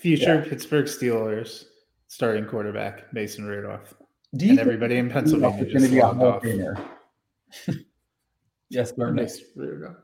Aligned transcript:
Future 0.00 0.44
Pittsburgh 0.48 0.86
Steelers 0.86 1.64
starting 2.08 2.44
quarterback 2.44 3.12
Mason 3.12 3.44
Rudolph. 3.46 3.94
Do 4.36 4.46
you 4.46 4.52
And 4.52 4.60
everybody 4.60 4.96
in 4.96 5.10
Pennsylvania 5.10 5.64
is 5.64 5.72
just 5.72 5.78
going 5.78 5.84
to 5.84 5.90
be 5.90 5.98
a 5.98 6.06
logged 6.06 6.18
Hall 6.18 6.28
of 6.28 6.34
off. 6.36 6.42
Famer? 6.42 7.84
yes, 8.70 8.92
Gordon. 8.92 9.16
Mason 9.16 9.44
Rudolph. 9.56 9.96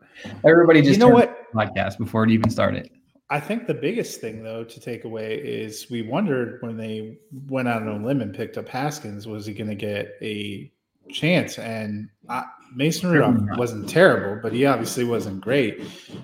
Everybody 0.45 0.80
just 0.83 0.92
You 0.92 0.98
know 0.98 1.09
what? 1.09 1.53
podcast 1.53 1.98
before 1.98 2.25
it 2.25 2.30
even 2.30 2.51
started. 2.51 2.91
I 3.30 3.41
think 3.41 3.66
the 3.66 3.75
biggest 3.75 4.20
thing, 4.20 4.42
though, 4.42 4.65
to 4.65 4.80
take 4.80 5.05
away 5.05 5.37
is 5.37 5.91
we 5.91 6.03
wondered 6.03 6.62
when 6.62 6.77
they 6.78 7.19
went 7.48 7.69
out 7.69 7.83
on 7.83 7.89
a 7.89 8.06
limb 8.06 8.23
and 8.23 8.34
picked 8.34 8.56
up 8.56 8.69
Haskins, 8.69 9.27
was 9.27 9.45
he 9.45 9.53
going 9.53 9.69
to 9.69 9.75
get 9.75 10.17
a 10.23 10.73
chance? 11.11 11.59
And 11.59 12.09
uh, 12.30 12.45
Mason 12.75 13.11
Rudolph 13.11 13.59
wasn't 13.59 13.89
terrible, 13.89 14.41
but 14.42 14.53
he 14.53 14.65
obviously 14.65 15.05
wasn't 15.05 15.42
great. 15.42 15.83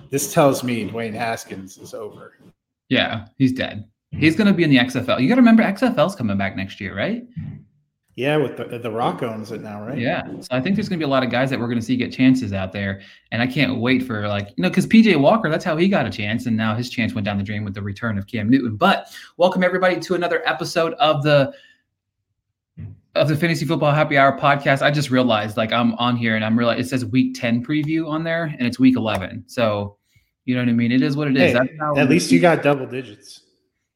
This 0.09 0.33
tells 0.33 0.63
me 0.63 0.89
Dwayne 0.89 1.13
Haskins 1.13 1.77
is 1.77 1.93
over. 1.93 2.39
Yeah, 2.89 3.27
he's 3.37 3.53
dead. 3.53 3.87
Mm-hmm. 4.13 4.19
He's 4.19 4.35
going 4.35 4.47
to 4.47 4.53
be 4.53 4.63
in 4.63 4.69
the 4.69 4.77
XFL. 4.77 5.19
You 5.21 5.27
got 5.27 5.35
to 5.35 5.41
remember 5.41 5.63
XFL's 5.63 6.15
coming 6.15 6.37
back 6.37 6.55
next 6.55 6.79
year, 6.79 6.95
right? 6.95 7.23
Yeah, 8.15 8.37
with 8.37 8.55
the 8.55 8.79
the 8.79 8.89
Rock 8.89 9.23
owns 9.23 9.51
it 9.51 9.61
now, 9.61 9.85
right? 9.85 9.97
Yeah. 9.97 10.25
So 10.39 10.47
I 10.51 10.61
think 10.61 10.77
there's 10.77 10.87
going 10.87 10.99
to 10.99 11.05
be 11.05 11.07
a 11.07 11.11
lot 11.11 11.23
of 11.23 11.29
guys 11.29 11.49
that 11.49 11.59
we're 11.59 11.67
going 11.67 11.79
to 11.79 11.85
see 11.85 11.97
get 11.97 12.13
chances 12.13 12.53
out 12.53 12.71
there. 12.71 13.01
And 13.33 13.41
I 13.41 13.47
can't 13.47 13.81
wait 13.81 14.03
for 14.03 14.25
like, 14.29 14.53
you 14.55 14.61
know, 14.61 14.69
because 14.69 14.87
PJ 14.87 15.19
Walker, 15.19 15.49
that's 15.49 15.65
how 15.65 15.75
he 15.75 15.89
got 15.89 16.05
a 16.05 16.09
chance. 16.09 16.45
And 16.45 16.55
now 16.55 16.75
his 16.75 16.89
chance 16.89 17.13
went 17.13 17.25
down 17.25 17.37
the 17.37 17.43
drain 17.43 17.65
with 17.65 17.73
the 17.73 17.81
return 17.81 18.17
of 18.17 18.25
Cam 18.25 18.49
Newton. 18.49 18.77
But 18.77 19.13
welcome 19.35 19.65
everybody 19.65 19.99
to 19.99 20.15
another 20.15 20.41
episode 20.47 20.93
of 20.93 21.23
the 21.23 21.53
of 23.15 23.27
the 23.27 23.35
Fantasy 23.35 23.65
Football 23.65 23.91
Happy 23.91 24.17
Hour 24.17 24.39
podcast. 24.39 24.81
I 24.81 24.91
just 24.91 25.09
realized 25.09 25.57
like 25.57 25.73
I'm 25.73 25.93
on 25.95 26.15
here 26.15 26.37
and 26.37 26.45
I'm 26.45 26.57
realizing 26.57 26.85
it 26.85 26.87
says 26.87 27.03
week 27.03 27.35
10 27.37 27.65
preview 27.65 28.07
on 28.07 28.23
there 28.23 28.45
and 28.45 28.65
it's 28.65 28.79
week 28.79 28.95
11. 28.95 29.43
So 29.47 29.97
you 30.45 30.55
know 30.55 30.61
what 30.61 30.69
I 30.69 30.73
mean? 30.73 30.91
It 30.91 31.01
is 31.01 31.17
what 31.17 31.27
it 31.27 31.37
is. 31.37 31.53
Hey, 31.53 31.77
at 31.97 32.09
least 32.09 32.31
you 32.31 32.39
got 32.39 32.63
double 32.63 32.85
digits. 32.85 33.41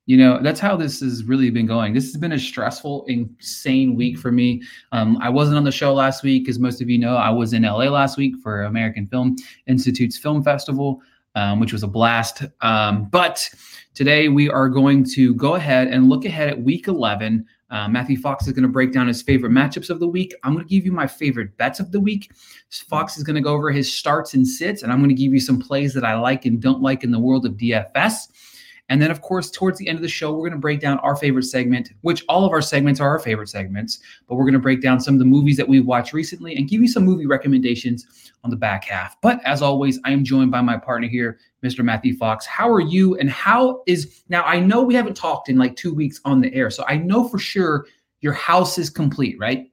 you 0.10 0.18
know 0.18 0.40
that's 0.42 0.60
how 0.60 0.76
this 0.76 1.02
has 1.02 1.24
really 1.24 1.52
been 1.52 1.68
going 1.68 1.94
this 1.94 2.06
has 2.06 2.18
been 2.18 2.32
a 2.32 2.40
stressful 2.40 3.06
insane 3.06 3.96
week 3.96 4.18
for 4.18 4.32
me 4.32 4.60
um, 4.92 5.20
i 5.22 5.30
wasn't 5.30 5.56
on 5.56 5.64
the 5.64 5.72
show 5.72 5.94
last 5.94 6.24
week 6.24 6.50
as 6.50 6.58
most 6.58 6.82
of 6.82 6.90
you 6.90 6.98
know 6.98 7.16
i 7.16 7.30
was 7.30 7.54
in 7.54 7.62
la 7.62 7.76
last 7.76 8.18
week 8.18 8.34
for 8.42 8.64
american 8.64 9.06
film 9.06 9.36
institute's 9.68 10.18
film 10.18 10.42
festival 10.44 11.00
um, 11.36 11.60
which 11.60 11.72
was 11.72 11.84
a 11.84 11.88
blast 11.88 12.42
um, 12.62 13.08
but 13.12 13.48
today 13.94 14.30
we 14.30 14.50
are 14.50 14.68
going 14.68 15.04
to 15.04 15.36
go 15.36 15.54
ahead 15.54 15.88
and 15.90 16.10
look 16.10 16.26
ahead 16.26 16.50
at 16.50 16.60
week 16.60 16.88
11 16.88 17.46
uh, 17.72 17.88
matthew 17.88 18.18
fox 18.18 18.48
is 18.48 18.54
going 18.54 18.64
to 18.64 18.70
break 18.70 18.92
down 18.92 19.08
his 19.08 19.22
favorite 19.22 19.52
matchups 19.52 19.90
of 19.90 20.00
the 20.00 20.08
week. 20.08 20.34
I'm 20.44 20.54
going 20.54 20.66
to 20.66 20.70
give 20.70 20.86
you 20.86 20.92
my 20.92 21.08
favorite 21.08 21.56
bets 21.58 21.80
of 21.80 21.92
the 21.92 22.00
week. 22.00 22.32
Fox 22.70 23.18
is 23.18 23.24
going 23.24 23.36
to 23.36 23.42
go 23.42 23.54
over 23.54 23.72
his 23.72 23.92
starts 23.92 24.34
and 24.34 24.48
sits 24.48 24.84
and 24.84 24.92
i'm 24.92 25.00
going 25.00 25.10
to 25.10 25.16
give 25.16 25.34
you 25.34 25.40
some 25.40 25.60
plays 25.60 25.94
that 25.94 26.06
i 26.06 26.16
like 26.16 26.46
and 26.46 26.62
don't 26.62 26.82
like 26.82 27.04
in 27.04 27.12
the 27.12 27.20
world 27.20 27.46
of 27.46 27.54
dfs 27.54 28.28
and 28.90 29.02
then, 29.02 29.12
of 29.12 29.22
course, 29.22 29.52
towards 29.52 29.78
the 29.78 29.88
end 29.88 29.98
of 29.98 30.02
the 30.02 30.10
show, 30.10 30.32
we're 30.32 30.50
going 30.50 30.54
to 30.54 30.58
break 30.58 30.80
down 30.80 30.98
our 31.00 31.16
favorite 31.16 31.44
segment, 31.44 31.92
which 32.02 32.24
all 32.28 32.44
of 32.44 32.52
our 32.52 32.62
segments 32.62 33.00
are 33.00 33.08
our 33.10 33.20
favorite 33.20 33.50
segments. 33.50 34.00
But 34.28 34.36
we're 34.36 34.46
going 34.46 34.54
to 34.54 34.60
break 34.60 34.82
down 34.82 35.00
some 35.00 35.14
of 35.14 35.20
the 35.20 35.26
movies 35.26 35.58
that 35.58 35.68
we've 35.68 35.86
watched 35.86 36.12
recently 36.12 36.56
and 36.56 36.68
give 36.68 36.82
you 36.82 36.88
some 36.88 37.06
movie 37.06 37.28
recommendations 37.28 38.32
on 38.44 38.50
the 38.50 38.56
back 38.56 38.86
half. 38.86 39.16
But 39.22 39.40
as 39.46 39.62
always, 39.62 40.00
I 40.06 40.12
am 40.12 40.24
joined 40.24 40.52
by 40.52 40.62
my 40.62 40.78
partner 40.78 41.08
here, 41.08 41.40
Mr. 41.64 41.84
Matthew 41.84 42.18
Fox. 42.18 42.46
How 42.46 42.70
are 42.70 42.80
you? 42.80 43.16
And 43.18 43.30
how 43.30 43.84
is 43.86 44.24
now? 44.28 44.44
I 44.44 44.60
know 44.60 44.82
we 44.82 44.96
haven't 44.96 45.16
talked 45.16 45.50
in 45.50 45.58
like 45.58 45.76
two 45.76 45.94
weeks 45.94 46.20
on 46.26 46.42
the 46.42 46.54
air, 46.54 46.72
so 46.72 46.84
I 46.88 46.98
know 46.98 47.28
for 47.28 47.38
sure 47.38 47.86
your 48.22 48.34
house 48.34 48.78
is 48.78 48.90
complete, 48.90 49.38
right? 49.40 49.69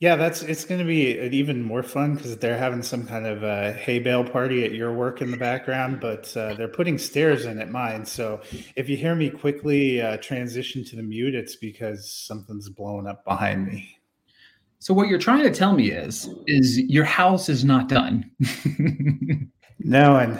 Yeah, 0.00 0.14
that's 0.14 0.42
it's 0.42 0.64
going 0.64 0.78
to 0.78 0.86
be 0.86 1.18
even 1.18 1.60
more 1.60 1.82
fun 1.82 2.14
because 2.14 2.36
they're 2.36 2.56
having 2.56 2.82
some 2.82 3.04
kind 3.04 3.26
of 3.26 3.42
uh, 3.42 3.72
hay 3.72 3.98
bale 3.98 4.22
party 4.22 4.64
at 4.64 4.72
your 4.72 4.92
work 4.92 5.20
in 5.20 5.32
the 5.32 5.36
background, 5.36 5.98
but 6.00 6.34
uh, 6.36 6.54
they're 6.54 6.68
putting 6.68 6.98
stairs 6.98 7.46
in 7.46 7.60
at 7.60 7.70
mine. 7.70 8.04
So 8.06 8.40
if 8.76 8.88
you 8.88 8.96
hear 8.96 9.16
me 9.16 9.28
quickly 9.28 10.00
uh, 10.00 10.18
transition 10.18 10.84
to 10.84 10.96
the 10.96 11.02
mute, 11.02 11.34
it's 11.34 11.56
because 11.56 12.08
something's 12.08 12.68
blowing 12.68 13.08
up 13.08 13.24
behind 13.24 13.66
me. 13.66 13.98
So 14.78 14.94
what 14.94 15.08
you're 15.08 15.18
trying 15.18 15.42
to 15.42 15.50
tell 15.50 15.72
me 15.72 15.90
is, 15.90 16.28
is 16.46 16.78
your 16.78 17.04
house 17.04 17.48
is 17.48 17.64
not 17.64 17.88
done. 17.88 18.30
No, 19.78 20.16
and 20.16 20.38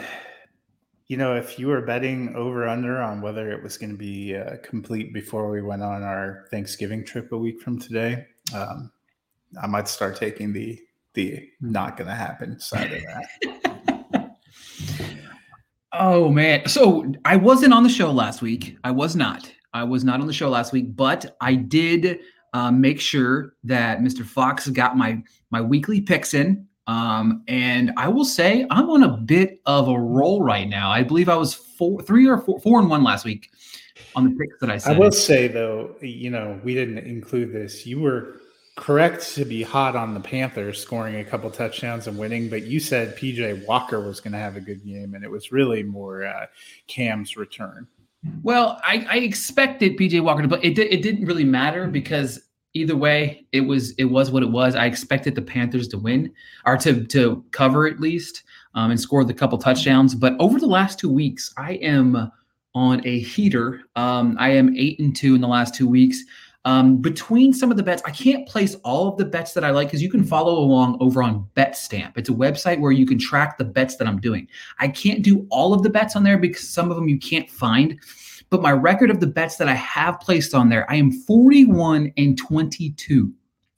you 1.07 1.17
know, 1.17 1.35
if 1.35 1.57
you 1.57 1.67
were 1.67 1.81
betting 1.81 2.35
over 2.35 2.67
under 2.67 3.01
on 3.01 3.21
whether 3.21 3.51
it 3.51 3.63
was 3.63 3.77
going 3.77 3.91
to 3.91 3.97
be 3.97 4.35
uh, 4.35 4.57
complete 4.61 5.13
before 5.13 5.49
we 5.49 5.61
went 5.61 5.81
on 5.81 6.03
our 6.03 6.45
Thanksgiving 6.51 7.03
trip 7.03 7.31
a 7.31 7.37
week 7.37 7.61
from 7.61 7.79
today, 7.79 8.27
um, 8.53 8.91
I 9.61 9.67
might 9.67 9.87
start 9.87 10.15
taking 10.17 10.53
the 10.53 10.79
the 11.13 11.49
not 11.59 11.97
going 11.97 12.07
to 12.07 12.15
happen 12.15 12.59
side 12.59 12.93
of 12.93 13.01
that. 13.01 13.27
Oh 15.91 16.29
man. 16.29 16.67
So 16.67 17.11
I 17.25 17.35
wasn't 17.35 17.73
on 17.73 17.83
the 17.83 17.89
show 17.89 18.11
last 18.11 18.41
week. 18.41 18.77
I 18.83 18.91
was 18.91 19.15
not. 19.15 19.51
I 19.73 19.83
was 19.83 20.03
not 20.03 20.21
on 20.21 20.27
the 20.27 20.33
show 20.33 20.49
last 20.49 20.71
week, 20.71 20.95
but 20.95 21.35
I 21.41 21.55
did 21.55 22.19
uh, 22.53 22.71
make 22.71 22.99
sure 22.99 23.55
that 23.63 23.99
Mr. 23.99 24.23
Fox 24.23 24.67
got 24.69 24.97
my 24.97 25.21
my 25.51 25.61
weekly 25.61 26.01
picks 26.01 26.33
in. 26.33 26.67
Um, 26.87 27.43
and 27.47 27.91
I 27.97 28.07
will 28.07 28.25
say 28.25 28.65
I'm 28.71 28.89
on 28.89 29.03
a 29.03 29.17
bit 29.17 29.61
of 29.65 29.89
a 29.89 29.99
roll 29.99 30.41
right 30.41 30.67
now. 30.67 30.89
I 30.89 31.03
believe 31.03 31.29
I 31.29 31.35
was 31.35 31.53
four, 31.53 32.01
three 32.01 32.27
or 32.27 32.39
four, 32.39 32.59
four 32.61 32.79
and 32.79 32.89
one 32.89 33.03
last 33.03 33.25
week 33.25 33.51
on 34.15 34.23
the 34.23 34.31
picks 34.31 34.59
that 34.59 34.71
I 34.71 34.77
said. 34.77 34.95
I 34.95 34.99
will 34.99 35.11
say 35.11 35.47
though, 35.47 35.95
you 36.01 36.29
know, 36.29 36.59
we 36.63 36.73
didn't 36.73 36.99
include 36.99 37.53
this. 37.53 37.85
You 37.85 37.99
were 37.99 38.41
correct 38.79 39.35
to 39.35 39.43
be 39.43 39.61
hot 39.61 39.97
on 39.97 40.13
the 40.13 40.19
Panthers 40.21 40.79
scoring 40.79 41.17
a 41.17 41.23
couple 41.23 41.51
touchdowns 41.51 42.07
and 42.07 42.17
winning, 42.17 42.49
but 42.49 42.63
you 42.63 42.79
said 42.79 43.15
PJ 43.17 43.67
Walker 43.67 43.99
was 43.99 44.21
going 44.21 44.31
to 44.31 44.39
have 44.39 44.55
a 44.55 44.61
good 44.61 44.83
game, 44.85 45.15
and 45.15 45.23
it 45.23 45.29
was 45.29 45.51
really 45.51 45.83
more 45.83 46.23
uh, 46.23 46.45
Cam's 46.87 47.35
return. 47.35 47.85
Well, 48.41 48.79
I, 48.83 49.05
I 49.09 49.17
expected 49.17 49.97
PJ 49.97 50.21
Walker 50.21 50.43
to 50.43 50.47
play. 50.47 50.59
It, 50.63 50.79
it 50.79 51.01
didn't 51.01 51.25
really 51.25 51.43
matter 51.43 51.87
because 51.87 52.39
either 52.73 52.95
way, 52.95 53.45
it 53.51 53.61
was 53.61 53.91
it 53.91 54.05
was 54.05 54.31
what 54.31 54.43
it 54.43 54.49
was. 54.51 54.75
I 54.75 54.85
expected 54.85 55.35
the 55.35 55.41
Panthers 55.41 55.89
to 55.89 55.97
win 55.97 56.31
or 56.65 56.77
to 56.77 57.05
to 57.05 57.43
cover 57.51 57.85
at 57.85 57.99
least 57.99 58.43
um, 58.75 58.91
and 58.91 58.99
score 58.99 59.25
the 59.25 59.33
couple 59.33 59.57
touchdowns. 59.57 60.15
But 60.15 60.35
over 60.39 60.57
the 60.57 60.67
last 60.67 60.99
two 60.99 61.11
weeks, 61.11 61.53
I 61.57 61.73
am 61.73 62.31
on 62.75 63.05
a 63.05 63.19
heater. 63.19 63.81
Um, 63.97 64.37
I 64.39 64.51
am 64.51 64.75
eight 64.77 64.99
and 64.99 65.13
two 65.13 65.35
in 65.35 65.41
the 65.41 65.47
last 65.47 65.75
two 65.75 65.87
weeks. 65.87 66.23
Um, 66.65 66.97
between 66.97 67.53
some 67.53 67.71
of 67.71 67.77
the 67.77 67.83
bets, 67.83 68.01
I 68.05 68.11
can't 68.11 68.47
place 68.47 68.75
all 68.83 69.07
of 69.07 69.17
the 69.17 69.25
bets 69.25 69.53
that 69.53 69.63
I 69.63 69.69
like 69.69 69.87
because 69.87 70.03
you 70.03 70.09
can 70.09 70.23
follow 70.23 70.59
along 70.59 70.97
over 70.99 71.23
on 71.23 71.47
BetStamp. 71.55 72.17
It's 72.17 72.29
a 72.29 72.33
website 72.33 72.79
where 72.79 72.91
you 72.91 73.05
can 73.05 73.17
track 73.17 73.57
the 73.57 73.63
bets 73.63 73.95
that 73.95 74.07
I'm 74.07 74.19
doing. 74.19 74.47
I 74.79 74.89
can't 74.89 75.23
do 75.23 75.47
all 75.49 75.73
of 75.73 75.83
the 75.83 75.89
bets 75.89 76.15
on 76.15 76.23
there 76.23 76.37
because 76.37 76.67
some 76.67 76.89
of 76.89 76.97
them 76.97 77.07
you 77.07 77.17
can't 77.17 77.49
find. 77.49 77.97
But 78.49 78.61
my 78.61 78.71
record 78.71 79.09
of 79.09 79.19
the 79.19 79.27
bets 79.27 79.55
that 79.57 79.69
I 79.69 79.75
have 79.75 80.19
placed 80.19 80.53
on 80.53 80.69
there, 80.69 80.89
I 80.91 80.95
am 80.95 81.11
41 81.11 82.11
and 82.17 82.37
22. 82.37 83.31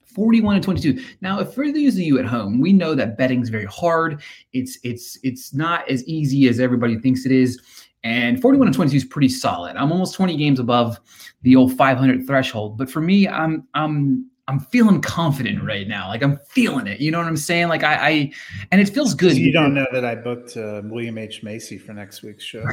41 0.06 0.56
and 0.56 0.64
22. 0.64 1.02
Now, 1.20 1.40
if 1.40 1.54
for 1.54 1.70
those 1.70 1.94
of 1.94 2.00
you 2.00 2.18
at 2.18 2.26
home, 2.26 2.60
we 2.60 2.72
know 2.72 2.94
that 2.94 3.16
betting 3.16 3.40
is 3.42 3.48
very 3.48 3.64
hard. 3.64 4.22
It's 4.52 4.78
it's 4.82 5.18
it's 5.22 5.54
not 5.54 5.88
as 5.88 6.04
easy 6.04 6.48
as 6.48 6.60
everybody 6.60 6.98
thinks 6.98 7.24
it 7.24 7.32
is. 7.32 7.60
And 8.04 8.40
41 8.42 8.68
and 8.68 8.74
22 8.74 8.96
is 8.96 9.04
pretty 9.04 9.28
solid. 9.28 9.76
I'm 9.76 9.92
almost 9.92 10.14
20 10.14 10.36
games 10.36 10.58
above 10.58 10.98
the 11.42 11.54
old 11.54 11.76
500 11.76 12.26
threshold. 12.26 12.76
But 12.76 12.90
for 12.90 13.00
me, 13.00 13.28
I'm 13.28 13.66
I'm 13.74 14.28
I'm 14.48 14.58
feeling 14.58 15.00
confident 15.00 15.62
right 15.62 15.86
now. 15.86 16.08
Like 16.08 16.22
I'm 16.22 16.38
feeling 16.48 16.86
it. 16.86 17.00
You 17.00 17.10
know 17.10 17.18
what 17.18 17.28
I'm 17.28 17.36
saying? 17.36 17.68
Like 17.68 17.84
I, 17.84 17.94
I 17.94 18.32
and 18.72 18.80
it 18.80 18.88
feels 18.88 19.14
good. 19.14 19.36
You 19.36 19.52
don't 19.52 19.72
know 19.72 19.86
that 19.92 20.04
I 20.04 20.16
booked 20.16 20.56
uh, 20.56 20.82
William 20.84 21.16
H 21.16 21.42
Macy 21.42 21.78
for 21.78 21.92
next 21.92 22.22
week's 22.22 22.44
show. 22.44 22.64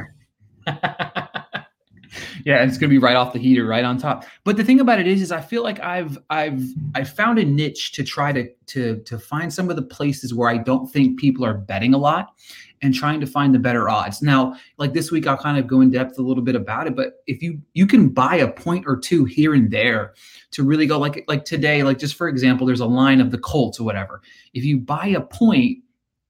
yeah, 2.43 2.63
it's 2.63 2.77
gonna 2.77 2.89
be 2.89 2.97
right 2.97 3.15
off 3.15 3.33
the 3.33 3.39
heater, 3.39 3.65
right 3.65 3.83
on 3.83 3.97
top. 3.97 4.25
But 4.43 4.57
the 4.57 4.63
thing 4.63 4.79
about 4.79 4.99
it 4.99 5.07
is, 5.07 5.21
is 5.21 5.31
I 5.31 5.41
feel 5.41 5.63
like 5.63 5.79
I've 5.79 6.17
I've 6.29 6.63
I 6.95 7.03
found 7.03 7.37
a 7.37 7.45
niche 7.45 7.91
to 7.93 8.03
try 8.03 8.31
to 8.31 8.49
to 8.67 8.99
to 9.01 9.19
find 9.19 9.53
some 9.53 9.69
of 9.69 9.75
the 9.75 9.83
places 9.83 10.33
where 10.33 10.49
I 10.49 10.57
don't 10.57 10.91
think 10.91 11.19
people 11.19 11.45
are 11.45 11.53
betting 11.53 11.93
a 11.93 11.97
lot 11.97 12.33
and 12.81 12.93
trying 12.93 13.19
to 13.19 13.27
find 13.27 13.53
the 13.53 13.59
better 13.59 13.89
odds. 13.89 14.21
Now, 14.21 14.55
like 14.77 14.93
this 14.93 15.11
week, 15.11 15.27
I'll 15.27 15.37
kind 15.37 15.57
of 15.57 15.67
go 15.67 15.81
in 15.81 15.91
depth 15.91 16.17
a 16.17 16.21
little 16.21 16.43
bit 16.43 16.55
about 16.55 16.87
it. 16.87 16.95
But 16.95 17.21
if 17.27 17.41
you 17.41 17.61
you 17.73 17.85
can 17.85 18.09
buy 18.09 18.35
a 18.35 18.51
point 18.51 18.85
or 18.87 18.97
two 18.97 19.25
here 19.25 19.53
and 19.53 19.69
there 19.69 20.13
to 20.51 20.63
really 20.63 20.87
go 20.87 20.97
like 20.97 21.23
like 21.27 21.45
today, 21.45 21.83
like 21.83 21.99
just 21.99 22.15
for 22.15 22.27
example, 22.27 22.65
there's 22.65 22.79
a 22.79 22.85
line 22.85 23.21
of 23.21 23.31
the 23.31 23.37
Colts 23.37 23.79
or 23.79 23.83
whatever. 23.83 24.21
If 24.53 24.63
you 24.63 24.77
buy 24.77 25.07
a 25.07 25.21
point, 25.21 25.79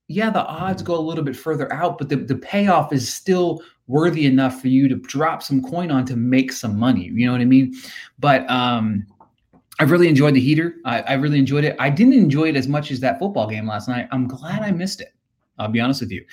yeah, 0.08 0.30
the 0.32 0.46
odds 0.46 0.82
go 0.82 0.98
a 0.98 1.00
little 1.00 1.24
bit 1.24 1.36
further 1.36 1.72
out, 1.72 1.98
but 1.98 2.10
the, 2.10 2.16
the 2.16 2.36
payoff 2.36 2.92
is 2.92 3.14
still 3.14 3.62
worthy 3.88 4.26
enough 4.26 4.62
for 4.62 4.68
you 4.68 4.88
to 4.88 4.96
drop 4.96 5.42
some 5.44 5.62
coin 5.62 5.92
on 5.92 6.06
to 6.06 6.16
make 6.16 6.52
some 6.52 6.78
money. 6.78 7.06
You 7.06 7.26
know 7.26 7.32
what 7.32 7.42
I 7.42 7.46
mean? 7.46 7.76
But 8.18 8.50
um, 8.50 9.06
I 9.80 9.84
really 9.84 10.08
enjoyed 10.08 10.34
the 10.34 10.40
heater. 10.40 10.76
I, 10.84 11.02
I 11.02 11.14
really 11.14 11.40
enjoyed 11.40 11.64
it. 11.64 11.76
I 11.80 11.90
didn't 11.90 12.14
enjoy 12.14 12.50
it 12.50 12.56
as 12.56 12.68
much 12.68 12.92
as 12.92 13.00
that 13.00 13.18
football 13.18 13.48
game 13.48 13.68
last 13.68 13.88
night. 13.88 14.08
I'm 14.12 14.28
glad 14.28 14.62
I 14.62 14.72
missed 14.72 15.00
it. 15.00 15.14
I'll 15.60 15.70
be 15.70 15.80
honest 15.80 16.02
with 16.02 16.12
you. 16.12 16.26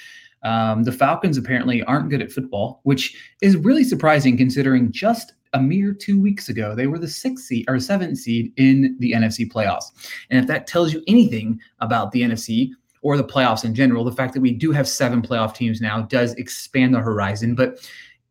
Um, 0.43 0.85
the 0.85 0.93
Falcons 0.93 1.37
apparently 1.37 1.83
aren't 1.85 2.09
good 2.09 2.23
at 2.23 2.31
football, 2.31 2.81
which 2.85 3.17
is 3.43 3.57
really 3.57 3.85
surprising 3.85 4.37
considering 4.37 4.93
just 4.93 5.33
a 5.53 5.61
mere 5.61 5.93
two 5.93 6.21
weeks 6.21 6.49
ago 6.49 6.75
they 6.75 6.87
were 6.87 6.99
the 6.99 7.09
sixth 7.09 7.47
seed 7.47 7.65
or 7.69 7.81
seventh 7.81 8.19
seed 8.19 8.53
in 8.57 8.97
the 9.01 9.13
NFC 9.13 9.51
playoffs. 9.51 9.91
And 10.31 10.39
if 10.39 10.47
that 10.47 10.67
tells 10.67 10.93
you 10.93 11.03
anything 11.07 11.61
about 11.81 12.13
the 12.13 12.23
NFC, 12.23 12.71
or 13.07 13.17
the 13.17 13.23
playoffs 13.23 13.65
in 13.65 13.73
general. 13.73 14.03
The 14.03 14.11
fact 14.11 14.35
that 14.35 14.41
we 14.41 14.51
do 14.51 14.73
have 14.73 14.89
seven 14.89 15.23
playoff 15.23 15.55
teams 15.55 15.81
now 15.81 16.03
does 16.03 16.33
expand 16.35 16.93
the 16.93 16.99
horizon, 16.99 17.55
but 17.55 17.79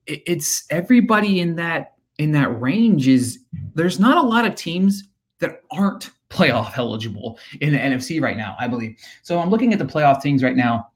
it's 0.05 0.65
everybody 0.69 1.39
in 1.39 1.55
that 1.55 1.93
in 2.17 2.33
that 2.33 2.59
range 2.59 3.07
is 3.07 3.39
there's 3.73 4.01
not 4.01 4.17
a 4.17 4.27
lot 4.27 4.45
of 4.45 4.53
teams 4.55 5.05
that 5.39 5.61
aren't 5.71 6.11
playoff 6.29 6.77
eligible 6.77 7.39
in 7.61 7.71
the 7.71 7.77
NFC 7.77 8.21
right 8.21 8.37
now, 8.37 8.55
I 8.59 8.67
believe. 8.67 8.97
So 9.23 9.39
I'm 9.39 9.49
looking 9.49 9.73
at 9.73 9.79
the 9.79 9.85
playoff 9.85 10.21
things 10.21 10.43
right 10.43 10.55
now. 10.55 10.89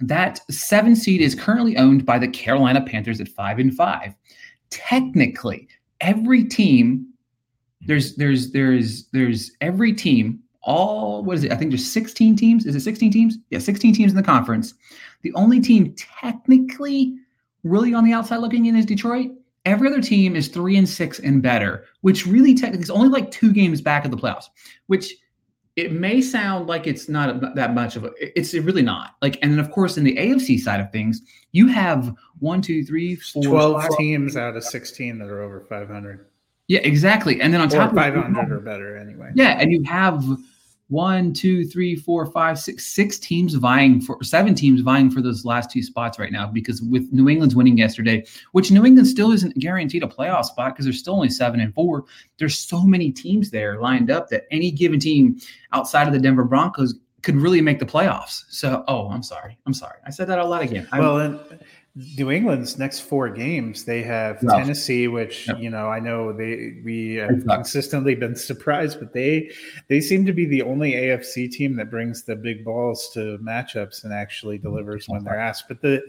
That 0.00 0.40
seven 0.50 0.94
seed 0.94 1.20
is 1.20 1.34
currently 1.34 1.76
owned 1.76 2.06
by 2.06 2.18
the 2.18 2.28
Carolina 2.28 2.80
Panthers 2.80 3.20
at 3.20 3.28
five 3.28 3.58
and 3.58 3.74
five. 3.74 4.14
Technically, 4.70 5.68
every 6.00 6.44
team 6.44 7.08
there's 7.82 8.14
there's 8.16 8.50
there's 8.52 9.06
there's 9.12 9.52
every 9.60 9.92
team 9.92 10.40
all 10.62 11.24
what 11.24 11.36
is 11.36 11.44
it? 11.44 11.52
I 11.52 11.56
think 11.56 11.70
there's 11.70 11.90
16 11.90 12.36
teams. 12.36 12.66
Is 12.66 12.76
it 12.76 12.80
16 12.80 13.10
teams? 13.10 13.38
Yeah, 13.50 13.58
16 13.58 13.94
teams 13.94 14.12
in 14.12 14.16
the 14.16 14.22
conference. 14.22 14.74
The 15.22 15.32
only 15.34 15.60
team 15.60 15.94
technically 15.96 17.14
really 17.64 17.94
on 17.94 18.04
the 18.04 18.12
outside 18.12 18.38
looking 18.38 18.66
in 18.66 18.76
is 18.76 18.84
Detroit. 18.84 19.30
Every 19.68 19.88
other 19.88 20.00
team 20.00 20.34
is 20.34 20.48
three 20.48 20.78
and 20.78 20.88
six 20.88 21.18
and 21.18 21.42
better, 21.42 21.84
which 22.00 22.26
really 22.26 22.54
technically 22.54 22.84
is 22.84 22.90
only 22.90 23.10
like 23.10 23.30
two 23.30 23.52
games 23.52 23.82
back 23.82 24.06
of 24.06 24.10
the 24.10 24.16
playoffs, 24.16 24.46
which 24.86 25.14
it 25.76 25.92
may 25.92 26.22
sound 26.22 26.66
like 26.66 26.86
it's 26.86 27.06
not 27.06 27.54
that 27.54 27.74
much 27.74 27.94
of 27.94 28.04
a 28.04 28.10
it's 28.18 28.54
really 28.54 28.80
not. 28.80 29.16
Like 29.20 29.38
and 29.42 29.52
then 29.52 29.58
of 29.58 29.70
course 29.70 29.98
in 29.98 30.04
the 30.04 30.16
afc 30.16 30.58
side 30.58 30.80
of 30.80 30.90
things 30.90 31.20
you 31.52 31.66
have 31.66 32.14
one 32.38 32.62
two 32.62 32.82
three 32.82 33.14
four 33.14 33.42
12 33.42 33.82
five, 33.82 33.90
teams 33.98 34.36
out 34.38 34.56
of 34.56 34.64
16 34.64 35.18
that 35.18 35.28
are 35.28 35.42
over 35.42 35.60
500 35.68 36.26
yeah 36.66 36.80
exactly. 36.80 37.38
And 37.40 37.52
then 37.52 37.60
on 37.60 37.68
or 37.68 37.76
top 37.76 37.94
500 37.94 38.42
of, 38.42 38.50
or 38.50 38.60
better 38.60 38.96
anyway. 38.96 39.32
Yeah 39.34 39.58
and 39.60 39.70
you 39.70 39.82
have 39.84 40.24
one, 40.88 41.34
two, 41.34 41.66
three, 41.66 41.94
four, 41.94 42.24
five, 42.26 42.58
six, 42.58 42.86
six 42.86 43.18
teams 43.18 43.54
vying 43.54 44.00
for 44.00 44.22
seven 44.22 44.54
teams 44.54 44.80
vying 44.80 45.10
for 45.10 45.20
those 45.20 45.44
last 45.44 45.70
two 45.70 45.82
spots 45.82 46.18
right 46.18 46.32
now 46.32 46.46
because 46.46 46.82
with 46.82 47.12
New 47.12 47.28
England's 47.28 47.54
winning 47.54 47.76
yesterday, 47.76 48.24
which 48.52 48.70
New 48.70 48.84
England 48.84 49.06
still 49.06 49.30
isn't 49.30 49.58
guaranteed 49.58 50.02
a 50.02 50.06
playoff 50.06 50.46
spot 50.46 50.74
because 50.74 50.86
they're 50.86 50.92
still 50.92 51.14
only 51.14 51.28
seven 51.28 51.60
and 51.60 51.74
four. 51.74 52.04
There's 52.38 52.58
so 52.58 52.82
many 52.82 53.10
teams 53.12 53.50
there 53.50 53.80
lined 53.80 54.10
up 54.10 54.28
that 54.30 54.44
any 54.50 54.70
given 54.70 54.98
team 54.98 55.38
outside 55.72 56.06
of 56.06 56.14
the 56.14 56.18
Denver 56.18 56.44
Broncos 56.44 56.94
could 57.22 57.36
really 57.36 57.60
make 57.60 57.78
the 57.78 57.86
playoffs. 57.86 58.44
So, 58.48 58.84
oh, 58.88 59.10
I'm 59.10 59.22
sorry. 59.22 59.58
I'm 59.66 59.74
sorry. 59.74 59.98
I 60.06 60.10
said 60.10 60.28
that 60.28 60.38
a 60.38 60.44
lot 60.44 60.62
again. 60.62 60.88
Well, 60.92 61.18
and 61.18 61.40
New 62.16 62.30
England's 62.30 62.78
next 62.78 63.00
four 63.00 63.28
games, 63.28 63.84
they 63.84 64.02
have 64.02 64.40
no. 64.42 64.56
Tennessee, 64.56 65.08
which 65.08 65.48
yep. 65.48 65.58
you 65.58 65.68
know 65.68 65.88
I 65.88 65.98
know 65.98 66.32
they 66.32 66.76
we 66.84 67.14
have 67.14 67.44
consistently 67.46 68.14
been 68.14 68.36
surprised, 68.50 69.00
but 69.00 69.12
they 69.12 69.50
they 69.88 70.00
seem 70.00 70.24
to 70.26 70.32
be 70.32 70.46
the 70.46 70.62
only 70.62 70.92
AFC 70.92 71.50
team 71.50 71.74
that 71.76 71.90
brings 71.90 72.22
the 72.22 72.36
big 72.36 72.64
balls 72.64 73.10
to 73.14 73.38
matchups 73.38 74.04
and 74.04 74.12
actually 74.12 74.58
delivers 74.58 75.08
when 75.08 75.24
they're 75.24 75.38
asked. 75.38 75.66
But 75.66 75.80
the 75.80 76.02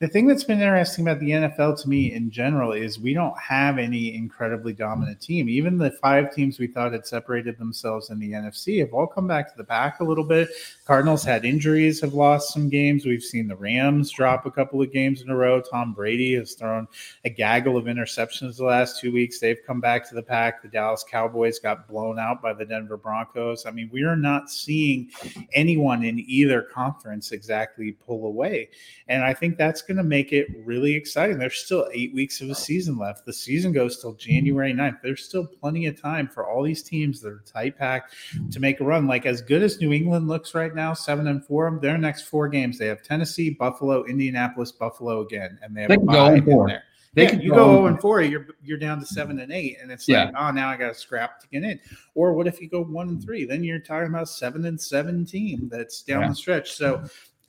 the 0.00 0.08
thing 0.08 0.26
that's 0.26 0.44
been 0.44 0.60
interesting 0.60 1.06
about 1.06 1.20
the 1.20 1.30
NFL 1.30 1.80
to 1.82 1.88
me 1.88 2.12
in 2.12 2.30
general 2.30 2.72
is 2.72 2.98
we 2.98 3.14
don't 3.14 3.38
have 3.38 3.78
any 3.78 4.14
incredibly 4.14 4.72
dominant 4.72 5.20
team. 5.20 5.48
Even 5.48 5.78
the 5.78 5.92
five 5.92 6.34
teams 6.34 6.58
we 6.58 6.66
thought 6.66 6.92
had 6.92 7.06
separated 7.06 7.58
themselves 7.58 8.10
in 8.10 8.18
the 8.18 8.32
NFC 8.32 8.80
have 8.80 8.92
all 8.92 9.06
come 9.06 9.26
back 9.26 9.50
to 9.50 9.56
the 9.56 9.64
pack 9.64 10.00
a 10.00 10.04
little 10.04 10.24
bit. 10.24 10.48
Cardinals 10.84 11.24
had 11.24 11.46
injuries, 11.46 12.02
have 12.02 12.12
lost 12.12 12.52
some 12.52 12.68
games. 12.68 13.06
We've 13.06 13.22
seen 13.22 13.48
the 13.48 13.56
Rams 13.56 14.10
drop 14.10 14.44
a 14.44 14.50
couple 14.50 14.82
of 14.82 14.92
games 14.92 15.22
in 15.22 15.30
a 15.30 15.36
row. 15.36 15.62
Tom 15.62 15.94
Brady 15.94 16.34
has 16.34 16.52
thrown 16.52 16.86
a 17.24 17.30
gaggle 17.30 17.78
of 17.78 17.86
interceptions 17.86 18.58
the 18.58 18.66
last 18.66 19.00
two 19.00 19.10
weeks. 19.10 19.38
They've 19.38 19.62
come 19.66 19.80
back 19.80 20.06
to 20.08 20.14
the 20.14 20.22
pack. 20.22 20.60
The 20.60 20.68
Dallas 20.68 21.02
Cowboys 21.10 21.58
got 21.58 21.88
blown 21.88 22.18
out 22.18 22.42
by 22.42 22.52
the 22.52 22.66
Denver 22.66 22.98
Broncos. 22.98 23.64
I 23.64 23.70
mean, 23.70 23.88
we 23.90 24.02
are 24.02 24.16
not 24.16 24.50
seeing 24.50 25.10
anyone 25.54 26.04
in 26.04 26.18
either 26.18 26.60
conference 26.60 27.32
exactly 27.32 27.92
pull 27.92 28.26
away. 28.26 28.68
And 29.08 29.24
I 29.24 29.32
think 29.32 29.56
that's 29.56 29.80
going 29.80 29.96
to 29.96 30.04
make 30.04 30.34
it 30.34 30.48
really 30.66 30.94
exciting. 30.94 31.38
There's 31.38 31.56
still 31.56 31.88
eight 31.94 32.12
weeks 32.12 32.42
of 32.42 32.50
a 32.50 32.54
season 32.54 32.98
left. 32.98 33.24
The 33.24 33.32
season 33.32 33.72
goes 33.72 34.02
till 34.02 34.12
January 34.12 34.74
9th. 34.74 35.00
There's 35.02 35.24
still 35.24 35.46
plenty 35.46 35.86
of 35.86 35.98
time 35.98 36.28
for 36.28 36.46
all 36.46 36.62
these 36.62 36.82
teams 36.82 37.22
that 37.22 37.28
are 37.28 37.42
tight 37.46 37.78
packed 37.78 38.14
to 38.50 38.60
make 38.60 38.80
a 38.80 38.84
run. 38.84 39.06
Like 39.06 39.24
as 39.24 39.40
good 39.40 39.62
as 39.62 39.80
New 39.80 39.94
England 39.94 40.28
looks 40.28 40.54
right 40.54 40.73
now, 40.74 40.92
seven 40.94 41.26
and 41.28 41.44
four, 41.44 41.78
their 41.80 41.98
next 41.98 42.22
four 42.22 42.48
games, 42.48 42.78
they 42.78 42.86
have 42.86 43.02
Tennessee, 43.02 43.50
Buffalo, 43.50 44.04
Indianapolis, 44.04 44.72
Buffalo 44.72 45.20
again, 45.20 45.58
and 45.62 45.76
they 45.76 45.82
have 45.82 45.90
they 45.90 45.96
can 45.96 46.06
go 46.06 46.26
in 46.34 46.66
there. 46.66 46.84
They 47.14 47.24
yeah, 47.24 47.34
you 47.34 47.50
go, 47.50 47.76
0 47.76 47.86
and 47.86 48.00
4, 48.00 48.22
you're 48.22 48.46
you're 48.62 48.78
down 48.78 48.98
to 48.98 49.06
seven 49.06 49.38
and 49.38 49.52
eight, 49.52 49.78
and 49.80 49.92
it's 49.92 50.08
yeah. 50.08 50.24
like, 50.24 50.34
oh, 50.36 50.50
now 50.50 50.68
I 50.68 50.76
got 50.76 50.88
to 50.88 50.94
scrap 50.94 51.40
to 51.40 51.46
get 51.48 51.62
in. 51.62 51.78
Or 52.16 52.32
what 52.32 52.48
if 52.48 52.60
you 52.60 52.68
go 52.68 52.82
one 52.82 53.08
and 53.08 53.22
three? 53.22 53.44
Then 53.44 53.62
you're 53.62 53.78
talking 53.78 54.08
about 54.08 54.28
seven 54.28 54.66
and 54.66 54.80
seventeen 54.80 55.68
that's 55.70 56.02
down 56.02 56.22
yeah. 56.22 56.28
the 56.30 56.34
stretch. 56.34 56.72
So 56.72 57.04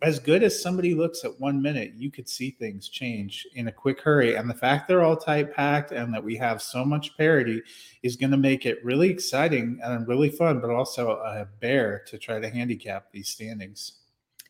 as 0.06 0.19
good 0.19 0.44
as 0.44 0.62
somebody 0.62 0.94
looks 0.94 1.25
at 1.25 1.40
one 1.40 1.60
minute, 1.60 1.94
you 1.98 2.12
could 2.12 2.30
see 2.30 2.52
things 2.52 2.90
change 2.90 3.48
in 3.56 3.69
a 3.69 3.72
quick 3.72 4.00
hurry. 4.00 4.36
And 4.36 4.48
the 4.48 4.54
fact 4.54 4.88
they're 4.88 5.02
all 5.02 5.18
tight 5.18 5.52
packed 5.52 5.92
and 5.92 6.13
that 6.13 6.24
we 6.24 6.36
have 6.36 6.62
so 6.62 6.86
much 6.86 7.18
parity 7.18 7.63
is 8.04 8.16
going 8.16 8.30
to 8.30 8.38
make 8.38 8.68
it 8.68 8.86
really 8.86 9.10
exciting 9.10 9.80
and 9.84 10.07
really 10.07 10.30
fun, 10.30 10.62
but 10.62 10.69
also 10.69 11.10
a 11.10 11.48
bear 11.60 12.04
to 12.06 12.19
try 12.19 12.40
to 12.40 12.48
handicap 12.48 13.12
these 13.12 13.30
standings. 13.30 13.94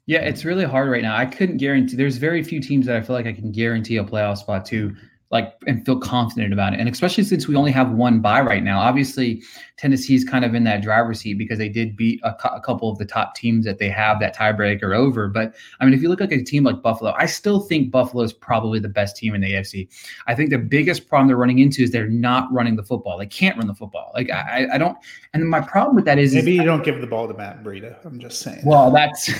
Yeah, 0.07 0.19
it's 0.19 0.43
really 0.43 0.65
hard 0.65 0.89
right 0.89 1.01
now. 1.01 1.15
I 1.15 1.25
couldn't 1.25 1.55
guarantee. 1.55 1.95
There's 1.95 2.17
very 2.17 2.43
few 2.43 2.59
teams 2.59 2.85
that 2.87 2.97
I 2.97 3.01
feel 3.01 3.15
like 3.15 3.25
I 3.25 3.31
can 3.31 3.53
guarantee 3.53 3.95
a 3.95 4.03
playoff 4.03 4.39
spot 4.39 4.65
to 4.65 4.93
like 5.31 5.53
and 5.65 5.83
feel 5.85 5.99
confident 5.99 6.53
about 6.53 6.73
it. 6.73 6.79
And 6.79 6.87
especially 6.87 7.23
since 7.23 7.47
we 7.47 7.55
only 7.55 7.71
have 7.71 7.91
one 7.91 8.19
buy 8.19 8.41
right 8.41 8.63
now. 8.63 8.79
Obviously, 8.79 9.41
Tennessee's 9.77 10.23
kind 10.23 10.45
of 10.45 10.53
in 10.53 10.63
that 10.65 10.81
driver's 10.81 11.19
seat 11.19 11.33
because 11.33 11.57
they 11.57 11.67
did 11.67 11.97
beat 11.97 12.21
a, 12.23 12.35
a, 12.53 12.61
couple 12.61 12.89
of 12.89 12.97
the 12.99 13.05
top 13.05 13.35
teams 13.35 13.65
that 13.65 13.79
they 13.79 13.89
have 13.89 14.19
that 14.19 14.35
tiebreaker 14.35 14.95
over. 14.95 15.27
But 15.27 15.55
I 15.79 15.85
mean, 15.85 15.93
if 15.93 16.01
you 16.01 16.09
look 16.09 16.21
at 16.21 16.31
a 16.31 16.43
team 16.43 16.63
like 16.63 16.81
Buffalo, 16.81 17.13
I 17.17 17.25
still 17.25 17.59
think 17.59 17.91
Buffalo 17.91 18.23
is 18.23 18.33
probably 18.33 18.79
the 18.79 18.89
best 18.89 19.17
team 19.17 19.33
in 19.33 19.41
the 19.41 19.53
AFC. 19.53 19.89
I 20.27 20.35
think 20.35 20.51
the 20.51 20.59
biggest 20.59 21.09
problem 21.09 21.27
they're 21.27 21.37
running 21.37 21.59
into 21.59 21.81
is 21.81 21.91
they're 21.91 22.07
not 22.07 22.51
running 22.53 22.75
the 22.75 22.83
football. 22.83 23.17
They 23.17 23.25
can't 23.25 23.57
run 23.57 23.67
the 23.67 23.75
football. 23.75 24.11
Like 24.13 24.29
I, 24.29 24.67
I 24.73 24.77
don't. 24.77 24.97
And 25.33 25.49
my 25.49 25.59
problem 25.59 25.95
with 25.95 26.05
that 26.05 26.19
is 26.19 26.35
maybe 26.35 26.51
is, 26.51 26.57
you 26.59 26.63
don't 26.63 26.83
give 26.83 27.01
the 27.01 27.07
ball 27.07 27.27
to 27.27 27.33
Matt 27.33 27.63
Breida. 27.63 27.97
I'm 28.05 28.19
just 28.19 28.39
saying. 28.41 28.61
Well, 28.63 28.91
that's. 28.91 29.31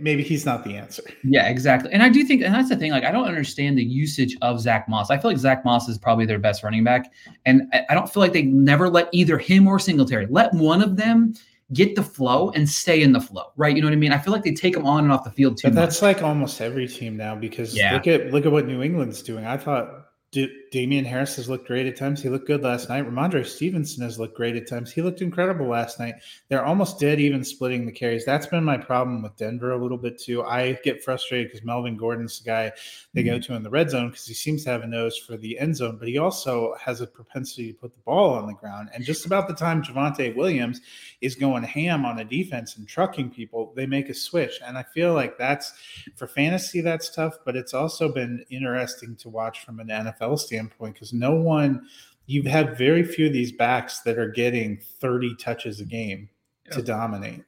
maybe 0.00 0.22
he's 0.22 0.44
not 0.44 0.64
the 0.64 0.76
answer. 0.76 1.02
Yeah, 1.22 1.48
exactly. 1.48 1.92
And 1.92 2.02
I 2.02 2.08
do 2.08 2.24
think, 2.24 2.42
and 2.42 2.54
that's 2.54 2.68
the 2.68 2.76
thing. 2.76 2.90
Like, 2.90 3.04
I 3.04 3.10
don't 3.10 3.26
understand 3.26 3.78
the 3.78 3.84
usage 3.84 4.36
of 4.42 4.60
Zach 4.60 4.88
Moss. 4.88 5.10
I 5.10 5.18
feel 5.18 5.30
like 5.30 5.38
Zach 5.38 5.64
Moss 5.64 5.88
is 5.88 5.98
probably 5.98 6.26
their 6.26 6.38
best 6.38 6.62
running 6.62 6.84
back, 6.84 7.12
and 7.46 7.62
I, 7.88 7.94
don't 7.94 8.12
feel 8.12 8.22
like 8.22 8.32
they 8.32 8.42
never 8.42 8.88
let 8.88 9.08
either 9.12 9.38
him 9.38 9.66
or 9.66 9.78
Singletary 9.78 10.26
let 10.26 10.52
one 10.54 10.82
of 10.82 10.96
them 10.96 11.34
get 11.72 11.96
the 11.96 12.02
flow 12.02 12.50
and 12.50 12.68
stay 12.68 13.02
in 13.02 13.12
the 13.12 13.20
flow. 13.20 13.52
Right? 13.56 13.74
You 13.74 13.82
know 13.82 13.88
what 13.88 13.94
I 13.94 13.96
mean? 13.96 14.12
I 14.12 14.18
feel 14.18 14.32
like 14.32 14.44
they 14.44 14.54
take 14.54 14.74
them 14.74 14.86
on 14.86 15.04
and 15.04 15.12
off 15.12 15.24
the 15.24 15.30
field 15.30 15.56
too. 15.56 15.68
But 15.68 15.74
that's 15.74 16.02
much. 16.02 16.16
like 16.16 16.22
almost 16.22 16.60
every 16.60 16.86
team 16.86 17.16
now 17.16 17.34
because 17.34 17.74
yeah. 17.74 17.92
look 17.92 18.06
at 18.06 18.30
look 18.30 18.46
at 18.46 18.52
what 18.52 18.66
New 18.66 18.82
England's 18.82 19.22
doing. 19.22 19.44
I 19.46 19.56
thought 19.56 20.04
D- 20.34 20.52
Damien 20.74 21.04
Harris 21.04 21.36
has 21.36 21.48
looked 21.48 21.68
great 21.68 21.86
at 21.86 21.94
times. 21.94 22.20
He 22.20 22.28
looked 22.28 22.48
good 22.48 22.64
last 22.64 22.88
night. 22.88 23.06
Rhamondre 23.06 23.46
Stevenson 23.46 24.02
has 24.02 24.18
looked 24.18 24.36
great 24.36 24.56
at 24.56 24.66
times. 24.66 24.90
He 24.90 25.02
looked 25.02 25.22
incredible 25.22 25.68
last 25.68 26.00
night. 26.00 26.16
They're 26.48 26.64
almost 26.64 26.98
dead 26.98 27.20
even 27.20 27.44
splitting 27.44 27.86
the 27.86 27.92
carries. 27.92 28.24
That's 28.24 28.48
been 28.48 28.64
my 28.64 28.76
problem 28.76 29.22
with 29.22 29.36
Denver 29.36 29.70
a 29.70 29.80
little 29.80 29.96
bit 29.96 30.20
too. 30.20 30.42
I 30.42 30.72
get 30.82 31.04
frustrated 31.04 31.52
because 31.52 31.64
Melvin 31.64 31.96
Gordon's 31.96 32.40
the 32.40 32.50
guy 32.50 32.72
they 33.12 33.22
mm-hmm. 33.22 33.36
go 33.36 33.38
to 33.38 33.54
in 33.54 33.62
the 33.62 33.70
red 33.70 33.88
zone 33.88 34.08
because 34.08 34.26
he 34.26 34.34
seems 34.34 34.64
to 34.64 34.70
have 34.70 34.82
a 34.82 34.86
nose 34.88 35.16
for 35.16 35.36
the 35.36 35.56
end 35.60 35.76
zone, 35.76 35.96
but 35.96 36.08
he 36.08 36.18
also 36.18 36.74
has 36.84 37.00
a 37.00 37.06
propensity 37.06 37.72
to 37.72 37.78
put 37.78 37.94
the 37.94 38.02
ball 38.02 38.34
on 38.34 38.48
the 38.48 38.54
ground. 38.54 38.90
And 38.92 39.04
just 39.04 39.26
about 39.26 39.46
the 39.46 39.54
time 39.54 39.80
Javonte 39.80 40.34
Williams 40.34 40.80
is 41.20 41.36
going 41.36 41.62
ham 41.62 42.04
on 42.04 42.18
a 42.18 42.24
defense 42.24 42.78
and 42.78 42.88
trucking 42.88 43.30
people, 43.30 43.72
they 43.76 43.86
make 43.86 44.08
a 44.08 44.14
switch. 44.14 44.58
And 44.66 44.76
I 44.76 44.82
feel 44.82 45.14
like 45.14 45.38
that's 45.38 45.72
for 46.16 46.26
fantasy, 46.26 46.80
that's 46.80 47.14
tough, 47.14 47.38
but 47.44 47.54
it's 47.54 47.74
also 47.74 48.12
been 48.12 48.44
interesting 48.50 49.14
to 49.18 49.28
watch 49.28 49.64
from 49.64 49.78
an 49.78 49.86
NFL 49.86 50.40
standpoint 50.40 50.63
because 50.78 51.12
no 51.12 51.34
one, 51.34 51.86
you've 52.26 52.46
had 52.46 52.76
very 52.76 53.02
few 53.02 53.26
of 53.26 53.32
these 53.32 53.52
backs 53.52 54.00
that 54.00 54.18
are 54.18 54.30
getting 54.30 54.78
30 55.00 55.36
touches 55.36 55.80
a 55.80 55.84
game 55.84 56.28
to 56.70 56.82
dominate. 56.82 57.44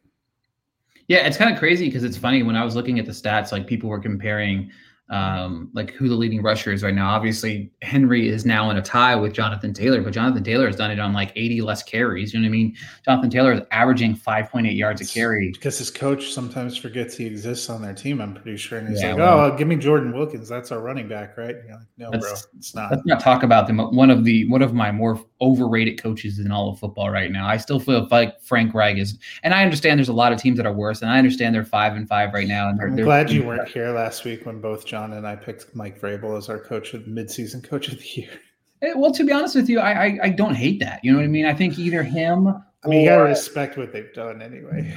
Yeah, 1.09 1.27
it's 1.27 1.37
kind 1.37 1.53
of 1.53 1.59
crazy 1.59 1.87
because 1.87 2.05
it's 2.05 2.17
funny 2.17 2.43
when 2.43 2.57
I 2.57 2.65
was 2.65 2.75
looking 2.75 2.99
at 2.99 3.07
the 3.07 3.13
stats, 3.13 3.53
like 3.53 3.67
people 3.67 3.89
were 3.89 4.01
comparing 4.01 4.71
um, 5.09 5.71
like 5.73 5.93
who 5.93 6.09
the 6.09 6.15
leading 6.15 6.43
rusher 6.43 6.73
is 6.73 6.83
right 6.83 6.95
now. 6.95 7.11
Obviously, 7.11 7.71
Henry 7.83 8.29
is 8.29 8.45
now 8.45 8.71
in 8.71 8.77
a 8.77 8.83
tie 8.83 9.15
with 9.15 9.33
Jonathan 9.33 9.73
Taylor, 9.73 10.03
but 10.03 10.13
Jonathan 10.13 10.43
Taylor 10.43 10.67
has 10.67 10.75
done 10.75 10.91
it 10.91 10.99
on 10.99 11.13
like 11.13 11.33
80 11.37 11.63
less 11.63 11.83
carries. 11.83 12.35
You 12.35 12.41
know 12.41 12.45
what 12.45 12.49
I 12.49 12.53
mean? 12.53 12.77
Jonathan 13.05 13.31
Taylor 13.31 13.53
is 13.53 13.61
averaging 13.71 14.17
5.8 14.17 14.77
yards 14.77 15.01
a 15.01 15.07
carry. 15.07 15.53
Because 15.53 15.79
his 15.79 15.91
coach 15.91 16.33
sometimes 16.33 16.77
forgets 16.77 17.17
he 17.17 17.25
exists 17.27 17.71
on 17.71 17.83
their 17.83 17.95
team, 17.95 18.21
I'm 18.21 18.35
pretty 18.35 18.57
sure. 18.57 18.79
And 18.79 18.89
he's 18.89 19.01
Yeah, 19.01 19.11
like, 19.11 19.19
well- 19.19 19.41
oh, 19.53 19.57
give 19.57 19.69
me 19.69 19.77
Jordan 19.77 20.13
Wilkins. 20.13 20.49
That's 20.49 20.73
our 20.73 20.81
running 20.81 21.07
back, 21.07 21.39
right? 21.39 21.55
Like, 21.71 21.81
no, 21.99 22.11
bro, 22.11 22.33
it's 22.57 22.75
not. 22.75 22.91
Let's 22.91 23.07
not 23.07 23.21
talk 23.21 23.45
about 23.45 23.69
them. 23.69 23.79
One 23.79 24.11
of 24.11 24.25
the 24.25 24.49
one 24.49 24.63
of 24.63 24.75
my 24.75 24.91
more 24.91 25.21
overrated 25.41 26.01
coaches 26.03 26.39
in 26.39 26.51
all 26.51 26.71
of 26.71 26.79
football 26.79 27.11
right 27.11 27.31
now. 27.31 27.47
I 27.47 27.57
still 27.59 27.79
feel 27.79 28.07
like 28.11 28.41
Frank 28.41 28.73
Reich 28.75 28.97
is, 28.97 29.19
and 29.43 29.53
I 29.53 29.63
understand 29.63 29.99
there's 29.99 30.09
a 30.09 30.13
lot 30.15 30.33
of 30.33 30.39
teams 30.41 30.57
that 30.57 30.67
are 30.67 30.73
worse, 30.73 31.03
and 31.03 31.11
I 31.11 31.19
understand 31.19 31.55
they're 31.55 31.65
five 31.65 31.95
and 31.95 32.09
five 32.09 32.33
right 32.33 32.49
now. 32.49 32.69
And 32.69 32.79
they're, 32.79 32.89
I'm 32.89 32.97
they're- 32.97 33.05
glad 33.05 33.31
you 33.31 33.45
weren't 33.45 33.69
here 33.69 33.91
last 33.91 34.25
week 34.25 34.47
when 34.47 34.61
both 34.61 34.87
John 34.87 35.13
and 35.13 35.27
I 35.27 35.37
picked 35.37 35.75
Mike 35.75 36.01
Vrabel 36.01 36.37
as 36.39 36.49
our 36.49 36.59
coach 36.59 36.95
of 36.95 37.03
midseason 37.03 37.63
coach 37.63 37.89
of 37.89 37.99
the 37.99 38.09
year. 38.23 38.31
Eh, 38.83 38.93
Well, 38.97 39.13
to 39.13 39.25
be 39.25 39.33
honest 39.33 39.55
with 39.55 39.69
you, 39.69 39.81
I, 39.81 39.93
I 40.07 40.19
I 40.25 40.29
don't 40.31 40.55
hate 40.55 40.81
that. 40.81 41.01
You 41.03 41.13
know 41.13 41.19
what 41.19 41.25
I 41.25 41.29
mean? 41.29 41.47
I 41.47 41.55
think 41.55 41.79
either 41.79 42.03
him 42.03 42.49
I 42.49 42.89
mean, 42.89 43.03
you 43.03 43.09
gotta 43.09 43.25
respect 43.25 43.77
what 43.77 43.93
they've 43.93 44.13
done 44.15 44.41
anyway. 44.43 44.95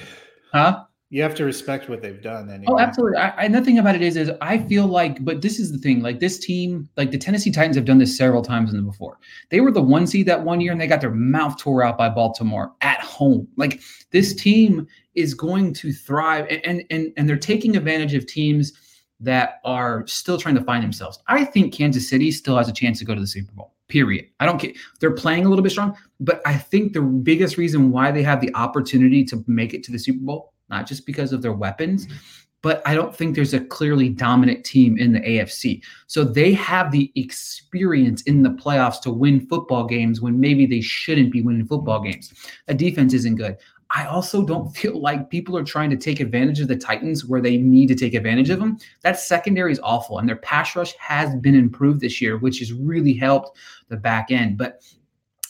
huh? 0.51 0.83
You 1.11 1.23
have 1.23 1.33
to 1.35 1.43
respect 1.43 1.89
what 1.89 2.03
they've 2.03 2.21
done 2.21 2.51
anyway. 2.51 2.65
Oh, 2.67 2.79
absolutely. 2.79 3.17
I, 3.17 3.47
the 3.47 3.61
thing 3.61 3.79
about 3.79 3.95
it 3.95 4.03
is, 4.03 4.15
is 4.15 4.29
I 4.41 4.59
feel 4.59 4.85
like, 4.85 5.25
but 5.25 5.41
this 5.41 5.57
is 5.57 5.71
the 5.71 5.79
thing. 5.79 6.01
Like 6.03 6.19
this 6.19 6.37
team, 6.37 6.87
like 6.97 7.09
the 7.09 7.17
Tennessee 7.17 7.49
Titans 7.49 7.75
have 7.77 7.85
done 7.85 7.97
this 7.97 8.15
several 8.15 8.43
times 8.43 8.69
in 8.71 8.77
the 8.77 8.83
before. 8.83 9.17
They 9.49 9.59
were 9.59 9.71
the 9.71 9.81
one 9.81 10.05
seed 10.05 10.27
that 10.27 10.43
one 10.43 10.61
year, 10.61 10.71
and 10.71 10.79
they 10.79 10.85
got 10.85 11.01
their 11.01 11.09
mouth 11.09 11.57
tore 11.57 11.81
out 11.81 11.97
by 11.97 12.09
Baltimore 12.09 12.73
at 12.81 12.99
home. 13.01 13.47
Like 13.57 13.81
this 14.11 14.35
team 14.35 14.87
is 15.15 15.33
going 15.33 15.73
to 15.73 15.91
thrive, 15.91 16.45
and 16.63 16.83
and, 16.91 17.11
and 17.17 17.27
they're 17.27 17.37
taking 17.37 17.75
advantage 17.75 18.13
of 18.13 18.27
teams 18.27 18.73
that 19.19 19.61
are 19.65 20.05
still 20.05 20.37
trying 20.37 20.55
to 20.55 20.63
find 20.63 20.83
themselves. 20.83 21.19
I 21.27 21.43
think 21.43 21.73
Kansas 21.73 22.07
City 22.07 22.31
still 22.31 22.55
has 22.55 22.69
a 22.69 22.73
chance 22.73 22.99
to 22.99 23.05
go 23.05 23.15
to 23.15 23.21
the 23.21 23.27
Super 23.27 23.51
Bowl. 23.53 23.73
Period. 23.87 24.27
I 24.39 24.45
don't 24.45 24.59
care. 24.59 24.73
They're 24.99 25.11
playing 25.11 25.45
a 25.45 25.49
little 25.49 25.63
bit 25.63 25.71
strong, 25.71 25.97
but 26.19 26.39
I 26.45 26.55
think 26.55 26.93
the 26.93 27.01
biggest 27.01 27.57
reason 27.57 27.89
why 27.89 28.11
they 28.11 28.21
have 28.21 28.39
the 28.39 28.53
opportunity 28.53 29.25
to 29.25 29.43
make 29.47 29.73
it 29.73 29.83
to 29.85 29.91
the 29.91 29.97
Super 29.97 30.23
Bowl, 30.23 30.53
not 30.69 30.87
just 30.87 31.05
because 31.05 31.33
of 31.33 31.41
their 31.41 31.53
weapons, 31.53 32.05
mm-hmm. 32.05 32.17
but 32.61 32.81
I 32.85 32.93
don't 32.93 33.15
think 33.15 33.35
there's 33.35 33.53
a 33.53 33.59
clearly 33.59 34.09
dominant 34.09 34.65
team 34.65 34.97
in 34.97 35.13
the 35.13 35.19
AFC. 35.19 35.81
So 36.07 36.23
they 36.23 36.53
have 36.53 36.91
the 36.91 37.11
experience 37.15 38.21
in 38.23 38.43
the 38.43 38.51
playoffs 38.51 39.01
to 39.01 39.11
win 39.11 39.47
football 39.47 39.85
games 39.85 40.21
when 40.21 40.39
maybe 40.39 40.65
they 40.65 40.81
shouldn't 40.81 41.31
be 41.31 41.41
winning 41.41 41.67
football 41.67 41.99
mm-hmm. 41.99 42.11
games. 42.11 42.33
A 42.67 42.73
defense 42.73 43.13
isn't 43.13 43.35
good. 43.35 43.57
I 43.91 44.05
also 44.05 44.45
don't 44.45 44.69
feel 44.75 44.99
like 44.99 45.29
people 45.29 45.57
are 45.57 45.63
trying 45.63 45.89
to 45.89 45.97
take 45.97 46.19
advantage 46.19 46.59
of 46.59 46.67
the 46.67 46.75
Titans 46.75 47.25
where 47.25 47.41
they 47.41 47.57
need 47.57 47.87
to 47.87 47.95
take 47.95 48.13
advantage 48.13 48.49
of 48.49 48.59
them. 48.59 48.77
That 49.01 49.19
secondary 49.19 49.71
is 49.71 49.79
awful, 49.83 50.19
and 50.19 50.27
their 50.27 50.37
pass 50.37 50.75
rush 50.75 50.93
has 50.97 51.35
been 51.37 51.55
improved 51.55 52.01
this 52.01 52.21
year, 52.21 52.37
which 52.37 52.59
has 52.59 52.73
really 52.73 53.13
helped 53.13 53.57
the 53.87 53.97
back 53.97 54.31
end. 54.31 54.57
But 54.57 54.83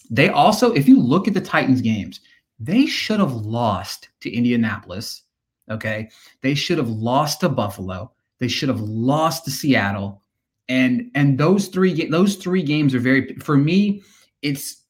they 0.10 0.30
also, 0.30 0.72
if 0.74 0.88
you 0.88 1.00
look 1.00 1.28
at 1.28 1.34
the 1.34 1.42
Titans 1.42 1.82
games, 1.82 2.22
they 2.60 2.86
should 2.86 3.20
have 3.20 3.34
lost 3.34 4.10
to 4.22 4.32
Indianapolis. 4.32 5.24
Okay. 5.70 6.10
They 6.42 6.56
should 6.56 6.78
have 6.78 6.90
lost 6.90 7.42
to 7.42 7.50
Buffalo. 7.50 8.12
They 8.40 8.48
should 8.48 8.70
have 8.70 8.82
lost 8.82 9.46
to 9.46 9.52
Seattle. 9.52 10.22
And 10.68 11.10
and 11.16 11.38
those 11.38 11.68
three 11.68 12.06
those 12.10 12.36
three 12.36 12.62
games 12.62 12.94
are 12.94 13.00
very 13.00 13.36
for 13.36 13.58
me, 13.58 14.04
it's 14.42 14.84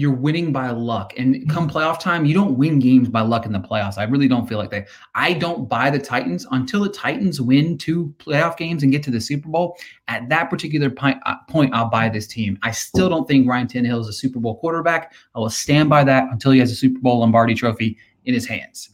you're 0.00 0.10
winning 0.10 0.50
by 0.50 0.70
luck. 0.70 1.12
And 1.18 1.46
come 1.50 1.68
playoff 1.68 2.00
time, 2.00 2.24
you 2.24 2.32
don't 2.32 2.56
win 2.56 2.78
games 2.78 3.10
by 3.10 3.20
luck 3.20 3.44
in 3.44 3.52
the 3.52 3.58
playoffs. 3.58 3.98
I 3.98 4.04
really 4.04 4.28
don't 4.28 4.48
feel 4.48 4.56
like 4.56 4.70
that. 4.70 4.88
I 5.14 5.34
don't 5.34 5.68
buy 5.68 5.90
the 5.90 5.98
Titans 5.98 6.46
until 6.52 6.80
the 6.80 6.88
Titans 6.88 7.38
win 7.38 7.76
two 7.76 8.14
playoff 8.16 8.56
games 8.56 8.82
and 8.82 8.90
get 8.90 9.02
to 9.02 9.10
the 9.10 9.20
Super 9.20 9.50
Bowl. 9.50 9.76
At 10.08 10.30
that 10.30 10.48
particular 10.48 10.88
point, 10.88 11.18
uh, 11.26 11.34
I'll 11.52 11.90
buy 11.90 12.08
this 12.08 12.26
team. 12.26 12.58
I 12.62 12.70
still 12.70 13.10
don't 13.10 13.28
think 13.28 13.46
Ryan 13.46 13.66
Tannehill 13.66 14.00
is 14.00 14.08
a 14.08 14.12
Super 14.14 14.40
Bowl 14.40 14.56
quarterback. 14.56 15.12
I 15.34 15.38
will 15.38 15.50
stand 15.50 15.90
by 15.90 16.02
that 16.04 16.32
until 16.32 16.52
he 16.52 16.60
has 16.60 16.72
a 16.72 16.76
Super 16.76 16.98
Bowl 17.00 17.18
Lombardi 17.18 17.54
trophy 17.54 17.98
in 18.24 18.32
his 18.32 18.46
hands. 18.46 18.88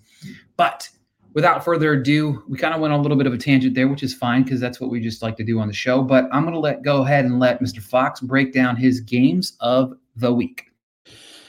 But 0.56 0.88
without 1.34 1.64
further 1.64 1.92
ado, 1.92 2.42
we 2.48 2.58
kind 2.58 2.74
of 2.74 2.80
went 2.80 2.92
on 2.92 2.98
a 2.98 3.02
little 3.02 3.16
bit 3.16 3.28
of 3.28 3.32
a 3.32 3.38
tangent 3.38 3.76
there, 3.76 3.86
which 3.86 4.02
is 4.02 4.12
fine 4.12 4.42
because 4.42 4.58
that's 4.58 4.80
what 4.80 4.90
we 4.90 4.98
just 4.98 5.22
like 5.22 5.36
to 5.36 5.44
do 5.44 5.60
on 5.60 5.68
the 5.68 5.74
show. 5.74 6.02
But 6.02 6.24
I'm 6.32 6.42
going 6.42 6.54
to 6.54 6.58
let 6.58 6.82
go 6.82 7.04
ahead 7.04 7.26
and 7.26 7.38
let 7.38 7.60
Mr. 7.60 7.80
Fox 7.80 8.20
break 8.20 8.52
down 8.52 8.74
his 8.74 9.00
games 9.00 9.56
of 9.60 9.94
the 10.16 10.32
week. 10.32 10.64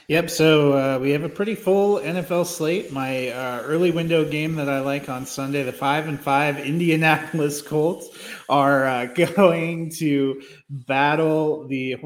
Yep. 0.08 0.30
So 0.30 0.72
uh, 0.72 0.98
we 0.98 1.10
have 1.10 1.22
a 1.22 1.28
pretty 1.28 1.54
full 1.54 1.98
NFL 2.00 2.46
slate. 2.46 2.90
My 2.90 3.28
uh, 3.28 3.60
early 3.62 3.90
window 3.90 4.24
game 4.24 4.54
that 4.54 4.66
I 4.68 4.80
like 4.80 5.10
on 5.10 5.26
Sunday, 5.26 5.62
the 5.64 5.72
five 5.72 6.08
and 6.08 6.18
five 6.18 6.58
Indianapolis 6.58 7.60
Colts 7.66 8.08
are 8.48 8.86
uh, 8.86 9.04
going 9.36 9.90
to 9.98 10.40
battle 10.70 11.66
the. 11.68 11.96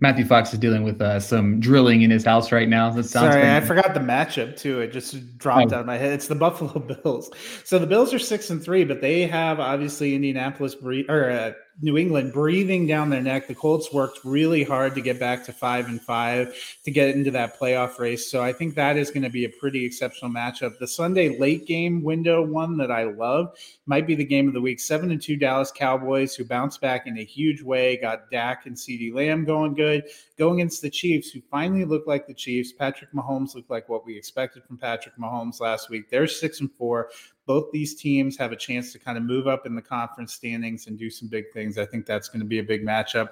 Matthew 0.00 0.26
Fox 0.26 0.52
is 0.52 0.58
dealing 0.58 0.82
with 0.82 1.00
uh, 1.00 1.18
some 1.18 1.60
drilling 1.60 2.02
in 2.02 2.10
his 2.10 2.26
house 2.26 2.52
right 2.52 2.68
now. 2.68 2.90
That 2.90 3.04
sounds 3.04 3.32
Sorry, 3.32 3.50
I 3.50 3.60
forgot 3.62 3.94
the 3.94 4.00
matchup 4.00 4.58
too. 4.58 4.80
It 4.80 4.92
just 4.92 5.38
dropped 5.38 5.72
Oh. 5.72 5.76
out 5.76 5.80
of 5.80 5.86
my 5.86 5.96
head. 5.96 6.12
It's 6.12 6.26
the 6.28 6.34
Buffalo 6.34 6.78
Bills. 6.80 7.30
So 7.64 7.78
the 7.78 7.86
Bills 7.86 8.12
are 8.12 8.18
six 8.18 8.50
and 8.50 8.62
three, 8.62 8.84
but 8.84 9.00
they 9.00 9.22
have 9.26 9.58
obviously 9.60 10.14
Indianapolis 10.14 10.76
or 11.08 11.30
uh, 11.30 11.52
New 11.80 11.98
England 11.98 12.32
breathing 12.32 12.86
down 12.86 13.10
their 13.10 13.20
neck. 13.20 13.48
The 13.48 13.54
Colts 13.54 13.92
worked 13.92 14.20
really 14.24 14.62
hard 14.62 14.94
to 14.94 15.00
get 15.00 15.18
back 15.18 15.44
to 15.44 15.52
five 15.52 15.88
and 15.88 16.00
five 16.00 16.54
to 16.84 16.90
get 16.90 17.14
into 17.16 17.30
that 17.32 17.58
playoff 17.58 17.98
race. 17.98 18.30
So 18.30 18.42
I 18.42 18.52
think 18.52 18.74
that 18.74 18.96
is 18.96 19.10
going 19.10 19.24
to 19.24 19.30
be 19.30 19.44
a 19.44 19.48
pretty 19.48 19.84
exceptional 19.84 20.30
matchup. 20.30 20.78
The 20.78 20.86
Sunday 20.86 21.38
late 21.38 21.66
game 21.66 22.02
window 22.02 22.42
one 22.42 22.76
that 22.76 22.90
I 22.92 23.04
love 23.04 23.56
might 23.86 24.06
be 24.06 24.14
the 24.14 24.24
game 24.24 24.46
of 24.46 24.54
the 24.54 24.60
week. 24.60 24.78
Seven 24.78 25.10
and 25.10 25.20
two 25.20 25.36
Dallas 25.36 25.72
Cowboys 25.72 26.34
who 26.34 26.44
bounced 26.44 26.80
back 26.80 27.06
in 27.06 27.18
a 27.18 27.24
huge 27.24 27.60
way, 27.60 27.96
got 27.96 28.30
Dak 28.30 28.66
and 28.66 28.76
CeeDee 28.76 29.12
Lamb 29.12 29.44
going 29.44 29.74
good, 29.74 30.04
going 30.38 30.60
against 30.60 30.82
the 30.82 30.90
Chiefs 30.90 31.30
who 31.30 31.40
finally 31.50 31.84
look 31.84 32.06
like 32.06 32.26
the 32.26 32.34
Chiefs. 32.34 32.72
Patrick 32.72 33.12
Mahomes 33.12 33.54
looked 33.54 33.70
like 33.70 33.88
what 33.88 34.06
we 34.06 34.16
expected 34.16 34.64
from 34.64 34.78
Patrick 34.78 35.16
Mahomes 35.18 35.60
last 35.60 35.90
week. 35.90 36.08
They're 36.08 36.28
six 36.28 36.60
and 36.60 36.70
four. 36.78 37.10
Both 37.46 37.70
these 37.72 37.94
teams 37.94 38.36
have 38.38 38.52
a 38.52 38.56
chance 38.56 38.92
to 38.92 38.98
kind 38.98 39.18
of 39.18 39.24
move 39.24 39.46
up 39.46 39.66
in 39.66 39.74
the 39.74 39.82
conference 39.82 40.32
standings 40.34 40.86
and 40.86 40.98
do 40.98 41.10
some 41.10 41.28
big 41.28 41.44
things. 41.52 41.78
I 41.78 41.84
think 41.84 42.06
that's 42.06 42.28
going 42.28 42.40
to 42.40 42.46
be 42.46 42.58
a 42.58 42.64
big 42.64 42.84
matchup. 42.84 43.30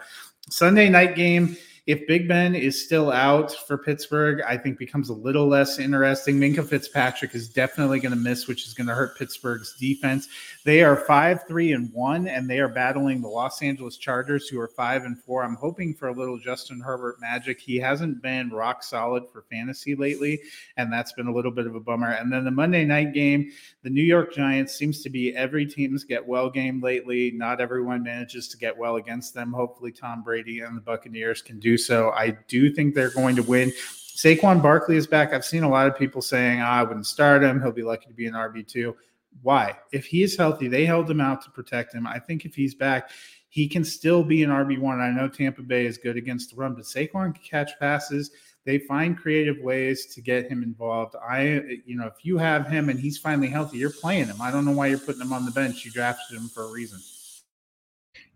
Sunday 0.48 0.88
night 0.88 1.14
game. 1.14 1.56
If 1.84 2.06
Big 2.06 2.28
Ben 2.28 2.54
is 2.54 2.84
still 2.84 3.10
out 3.10 3.50
for 3.66 3.76
Pittsburgh, 3.76 4.40
I 4.46 4.56
think 4.56 4.78
becomes 4.78 5.08
a 5.08 5.14
little 5.14 5.48
less 5.48 5.80
interesting. 5.80 6.38
Minkah 6.38 6.64
Fitzpatrick 6.64 7.34
is 7.34 7.48
definitely 7.48 7.98
going 7.98 8.12
to 8.12 8.18
miss, 8.18 8.46
which 8.46 8.68
is 8.68 8.72
going 8.72 8.86
to 8.86 8.94
hurt 8.94 9.18
Pittsburgh's 9.18 9.74
defense. 9.80 10.28
They 10.64 10.84
are 10.84 10.94
five, 10.94 11.44
three, 11.48 11.72
and 11.72 11.92
one, 11.92 12.28
and 12.28 12.48
they 12.48 12.60
are 12.60 12.68
battling 12.68 13.20
the 13.20 13.28
Los 13.28 13.62
Angeles 13.62 13.96
Chargers, 13.96 14.46
who 14.46 14.60
are 14.60 14.68
five 14.68 15.04
and 15.04 15.20
four. 15.20 15.42
I'm 15.42 15.56
hoping 15.56 15.92
for 15.92 16.06
a 16.06 16.12
little 16.12 16.38
Justin 16.38 16.78
Herbert 16.78 17.20
magic. 17.20 17.60
He 17.60 17.78
hasn't 17.78 18.22
been 18.22 18.48
rock 18.50 18.84
solid 18.84 19.24
for 19.32 19.42
fantasy 19.50 19.96
lately, 19.96 20.40
and 20.76 20.92
that's 20.92 21.12
been 21.14 21.26
a 21.26 21.34
little 21.34 21.50
bit 21.50 21.66
of 21.66 21.74
a 21.74 21.80
bummer. 21.80 22.12
And 22.12 22.32
then 22.32 22.44
the 22.44 22.52
Monday 22.52 22.84
night 22.84 23.12
game, 23.12 23.50
the 23.82 23.90
New 23.90 24.04
York 24.04 24.32
Giants 24.32 24.72
seems 24.72 25.02
to 25.02 25.10
be 25.10 25.34
every 25.34 25.66
team's 25.66 26.04
get 26.04 26.24
well 26.24 26.48
game 26.48 26.80
lately. 26.80 27.32
Not 27.32 27.60
everyone 27.60 28.04
manages 28.04 28.46
to 28.48 28.56
get 28.56 28.76
well 28.76 28.96
against 28.96 29.34
them. 29.34 29.52
Hopefully, 29.52 29.90
Tom 29.90 30.22
Brady 30.22 30.60
and 30.60 30.76
the 30.76 30.80
Buccaneers 30.80 31.42
can 31.42 31.58
do 31.58 31.76
so. 31.76 32.10
I 32.10 32.36
do 32.46 32.72
think 32.72 32.94
they're 32.94 33.10
going 33.10 33.34
to 33.34 33.42
win. 33.42 33.72
Saquon 34.14 34.62
Barkley 34.62 34.96
is 34.96 35.08
back. 35.08 35.32
I've 35.32 35.44
seen 35.44 35.64
a 35.64 35.68
lot 35.68 35.88
of 35.88 35.98
people 35.98 36.22
saying, 36.22 36.60
oh, 36.60 36.64
I 36.64 36.84
wouldn't 36.84 37.06
start 37.06 37.42
him. 37.42 37.60
He'll 37.60 37.72
be 37.72 37.82
lucky 37.82 38.06
to 38.06 38.14
be 38.14 38.26
an 38.26 38.34
RB2. 38.34 38.94
Why? 39.40 39.78
If 39.92 40.06
he 40.06 40.22
is 40.22 40.36
healthy, 40.36 40.68
they 40.68 40.84
held 40.84 41.10
him 41.10 41.20
out 41.20 41.42
to 41.42 41.50
protect 41.50 41.94
him. 41.94 42.06
I 42.06 42.18
think 42.18 42.44
if 42.44 42.54
he's 42.54 42.74
back, 42.74 43.10
he 43.48 43.68
can 43.68 43.84
still 43.84 44.22
be 44.22 44.42
an 44.42 44.50
RB1. 44.50 45.00
I 45.00 45.10
know 45.10 45.28
Tampa 45.28 45.62
Bay 45.62 45.86
is 45.86 45.98
good 45.98 46.16
against 46.16 46.50
the 46.50 46.56
run, 46.56 46.74
but 46.74 46.84
Saquon 46.84 47.34
can 47.34 47.44
catch 47.44 47.78
passes. 47.78 48.30
They 48.64 48.78
find 48.78 49.18
creative 49.18 49.58
ways 49.58 50.06
to 50.14 50.20
get 50.20 50.48
him 50.48 50.62
involved. 50.62 51.16
I, 51.16 51.80
you 51.84 51.96
know, 51.96 52.06
if 52.06 52.24
you 52.24 52.38
have 52.38 52.68
him 52.68 52.88
and 52.88 52.98
he's 52.98 53.18
finally 53.18 53.48
healthy, 53.48 53.78
you're 53.78 53.90
playing 53.90 54.26
him. 54.26 54.40
I 54.40 54.50
don't 54.50 54.64
know 54.64 54.72
why 54.72 54.86
you're 54.86 54.98
putting 54.98 55.20
him 55.20 55.32
on 55.32 55.44
the 55.44 55.50
bench. 55.50 55.84
You 55.84 55.90
drafted 55.90 56.36
him 56.36 56.48
for 56.48 56.64
a 56.64 56.70
reason. 56.70 57.00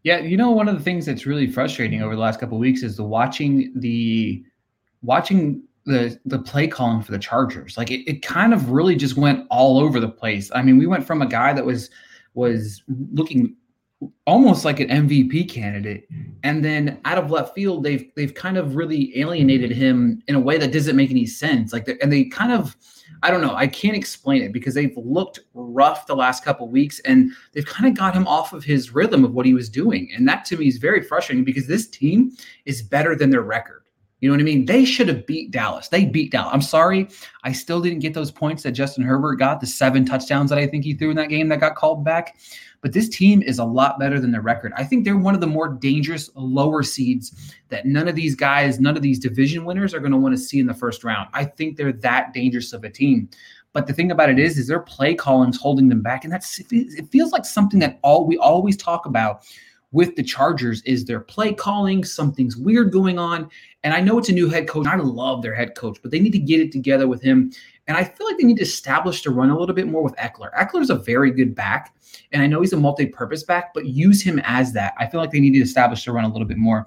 Yeah, 0.02 0.18
you 0.18 0.36
know, 0.36 0.50
one 0.50 0.68
of 0.68 0.76
the 0.76 0.84
things 0.84 1.06
that's 1.06 1.26
really 1.26 1.46
frustrating 1.46 2.02
over 2.02 2.14
the 2.14 2.20
last 2.20 2.38
couple 2.38 2.58
weeks 2.58 2.82
is 2.82 2.96
the 2.96 3.04
watching 3.04 3.72
the 3.74 4.44
watching 5.02 5.62
the 5.86 6.18
the 6.26 6.38
play 6.38 6.66
calling 6.66 7.02
for 7.02 7.12
the 7.12 7.18
Chargers. 7.18 7.78
Like 7.78 7.90
it, 7.90 8.08
it 8.10 8.22
kind 8.22 8.52
of 8.52 8.70
really 8.70 8.96
just 8.96 9.16
went 9.16 9.46
all 9.50 9.78
over 9.78 10.00
the 10.00 10.08
place. 10.08 10.50
I 10.54 10.62
mean, 10.62 10.76
we 10.76 10.86
went 10.86 11.06
from 11.06 11.22
a 11.22 11.26
guy 11.26 11.52
that 11.52 11.64
was 11.64 11.90
was 12.34 12.82
looking 13.12 13.56
almost 14.26 14.64
like 14.64 14.80
an 14.80 14.88
MVP 14.88 15.48
candidate, 15.48 16.08
and 16.42 16.64
then 16.64 17.00
out 17.04 17.18
of 17.18 17.30
left 17.30 17.54
field, 17.54 17.84
they've 17.84 18.10
they've 18.16 18.34
kind 18.34 18.58
of 18.58 18.74
really 18.74 19.16
alienated 19.18 19.70
him 19.70 20.22
in 20.26 20.34
a 20.34 20.40
way 20.40 20.58
that 20.58 20.72
doesn't 20.72 20.96
make 20.96 21.10
any 21.10 21.24
sense. 21.24 21.72
Like, 21.72 21.88
and 22.02 22.12
they 22.12 22.24
kind 22.24 22.52
of, 22.52 22.76
I 23.22 23.30
don't 23.30 23.40
know, 23.40 23.54
I 23.54 23.68
can't 23.68 23.96
explain 23.96 24.42
it 24.42 24.52
because 24.52 24.74
they've 24.74 24.96
looked 24.96 25.38
rough 25.54 26.06
the 26.06 26.16
last 26.16 26.44
couple 26.44 26.68
weeks, 26.68 26.98
and 27.00 27.30
they've 27.52 27.64
kind 27.64 27.88
of 27.88 27.96
got 27.96 28.12
him 28.12 28.26
off 28.26 28.52
of 28.52 28.64
his 28.64 28.92
rhythm 28.92 29.24
of 29.24 29.32
what 29.32 29.46
he 29.46 29.54
was 29.54 29.70
doing, 29.70 30.10
and 30.14 30.28
that 30.28 30.44
to 30.46 30.56
me 30.56 30.66
is 30.66 30.78
very 30.78 31.02
frustrating 31.02 31.44
because 31.44 31.68
this 31.68 31.86
team 31.86 32.32
is 32.64 32.82
better 32.82 33.14
than 33.14 33.30
their 33.30 33.42
record. 33.42 33.85
You 34.20 34.30
know 34.30 34.34
what 34.34 34.40
I 34.40 34.44
mean? 34.44 34.64
They 34.64 34.86
should 34.86 35.08
have 35.08 35.26
beat 35.26 35.50
Dallas. 35.50 35.88
They 35.88 36.06
beat 36.06 36.32
Dallas. 36.32 36.50
I'm 36.52 36.62
sorry. 36.62 37.08
I 37.44 37.52
still 37.52 37.82
didn't 37.82 37.98
get 37.98 38.14
those 38.14 38.30
points 38.30 38.62
that 38.62 38.72
Justin 38.72 39.04
Herbert 39.04 39.36
got, 39.36 39.60
the 39.60 39.66
seven 39.66 40.06
touchdowns 40.06 40.48
that 40.48 40.58
I 40.58 40.66
think 40.66 40.84
he 40.84 40.94
threw 40.94 41.10
in 41.10 41.16
that 41.16 41.28
game 41.28 41.48
that 41.50 41.60
got 41.60 41.76
called 41.76 42.02
back. 42.02 42.38
But 42.80 42.92
this 42.92 43.08
team 43.08 43.42
is 43.42 43.58
a 43.58 43.64
lot 43.64 43.98
better 43.98 44.18
than 44.18 44.30
their 44.30 44.40
record. 44.40 44.72
I 44.76 44.84
think 44.84 45.04
they're 45.04 45.18
one 45.18 45.34
of 45.34 45.40
the 45.40 45.46
more 45.46 45.68
dangerous 45.68 46.30
lower 46.34 46.82
seeds 46.82 47.54
that 47.68 47.84
none 47.84 48.08
of 48.08 48.14
these 48.14 48.34
guys, 48.34 48.80
none 48.80 48.96
of 48.96 49.02
these 49.02 49.18
division 49.18 49.64
winners 49.64 49.92
are 49.92 50.00
going 50.00 50.12
to 50.12 50.18
want 50.18 50.34
to 50.34 50.40
see 50.40 50.60
in 50.60 50.66
the 50.66 50.74
first 50.74 51.04
round. 51.04 51.28
I 51.34 51.44
think 51.44 51.76
they're 51.76 51.92
that 51.92 52.32
dangerous 52.32 52.72
of 52.72 52.84
a 52.84 52.90
team. 52.90 53.28
But 53.72 53.86
the 53.86 53.92
thing 53.92 54.10
about 54.10 54.30
it 54.30 54.38
is, 54.38 54.56
is 54.56 54.68
their 54.68 54.80
play 54.80 55.14
calling's 55.14 55.60
holding 55.60 55.90
them 55.90 56.00
back, 56.00 56.24
and 56.24 56.32
that's 56.32 56.58
it 56.70 57.10
feels 57.10 57.30
like 57.32 57.44
something 57.44 57.78
that 57.80 57.98
all 58.00 58.26
we 58.26 58.38
always 58.38 58.74
talk 58.74 59.04
about 59.04 59.42
with 59.92 60.16
the 60.16 60.22
Chargers 60.22 60.82
is 60.82 61.04
their 61.04 61.20
play 61.20 61.52
calling. 61.52 62.04
Something's 62.04 62.56
weird 62.56 62.92
going 62.92 63.18
on. 63.18 63.50
And 63.84 63.94
I 63.94 64.00
know 64.00 64.18
it's 64.18 64.28
a 64.28 64.32
new 64.32 64.48
head 64.48 64.68
coach. 64.68 64.86
I 64.86 64.96
love 64.96 65.42
their 65.42 65.54
head 65.54 65.74
coach, 65.76 65.98
but 66.02 66.10
they 66.10 66.18
need 66.18 66.32
to 66.32 66.38
get 66.38 66.60
it 66.60 66.72
together 66.72 67.06
with 67.06 67.22
him. 67.22 67.52
And 67.86 67.96
I 67.96 68.02
feel 68.02 68.26
like 68.26 68.36
they 68.36 68.44
need 68.44 68.56
to 68.56 68.62
establish 68.62 69.22
to 69.22 69.30
run 69.30 69.50
a 69.50 69.58
little 69.58 69.74
bit 69.74 69.86
more 69.86 70.02
with 70.02 70.16
Ekeler. 70.16 70.52
Ekeler's 70.54 70.90
a 70.90 70.96
very 70.96 71.30
good 71.30 71.54
back. 71.54 71.94
And 72.32 72.42
I 72.42 72.46
know 72.46 72.60
he's 72.60 72.72
a 72.72 72.76
multi 72.76 73.06
purpose 73.06 73.44
back, 73.44 73.72
but 73.74 73.86
use 73.86 74.22
him 74.22 74.40
as 74.44 74.72
that. 74.72 74.94
I 74.98 75.06
feel 75.06 75.20
like 75.20 75.30
they 75.30 75.40
need 75.40 75.52
to 75.52 75.60
establish 75.60 76.02
to 76.04 76.12
run 76.12 76.24
a 76.24 76.28
little 76.28 76.48
bit 76.48 76.58
more. 76.58 76.86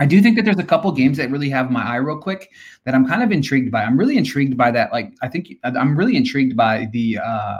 I 0.00 0.06
do 0.06 0.20
think 0.20 0.36
that 0.36 0.44
there's 0.44 0.58
a 0.58 0.64
couple 0.64 0.90
games 0.90 1.18
that 1.18 1.30
really 1.30 1.50
have 1.50 1.70
my 1.70 1.82
eye 1.82 1.96
real 1.96 2.18
quick 2.18 2.50
that 2.84 2.94
I'm 2.94 3.06
kind 3.06 3.22
of 3.22 3.30
intrigued 3.30 3.70
by. 3.70 3.84
I'm 3.84 3.96
really 3.96 4.16
intrigued 4.16 4.56
by 4.56 4.70
that. 4.72 4.92
Like, 4.92 5.12
I 5.22 5.28
think 5.28 5.54
I'm 5.62 5.96
really 5.96 6.16
intrigued 6.16 6.56
by 6.56 6.88
the, 6.90 7.18
uh, 7.18 7.58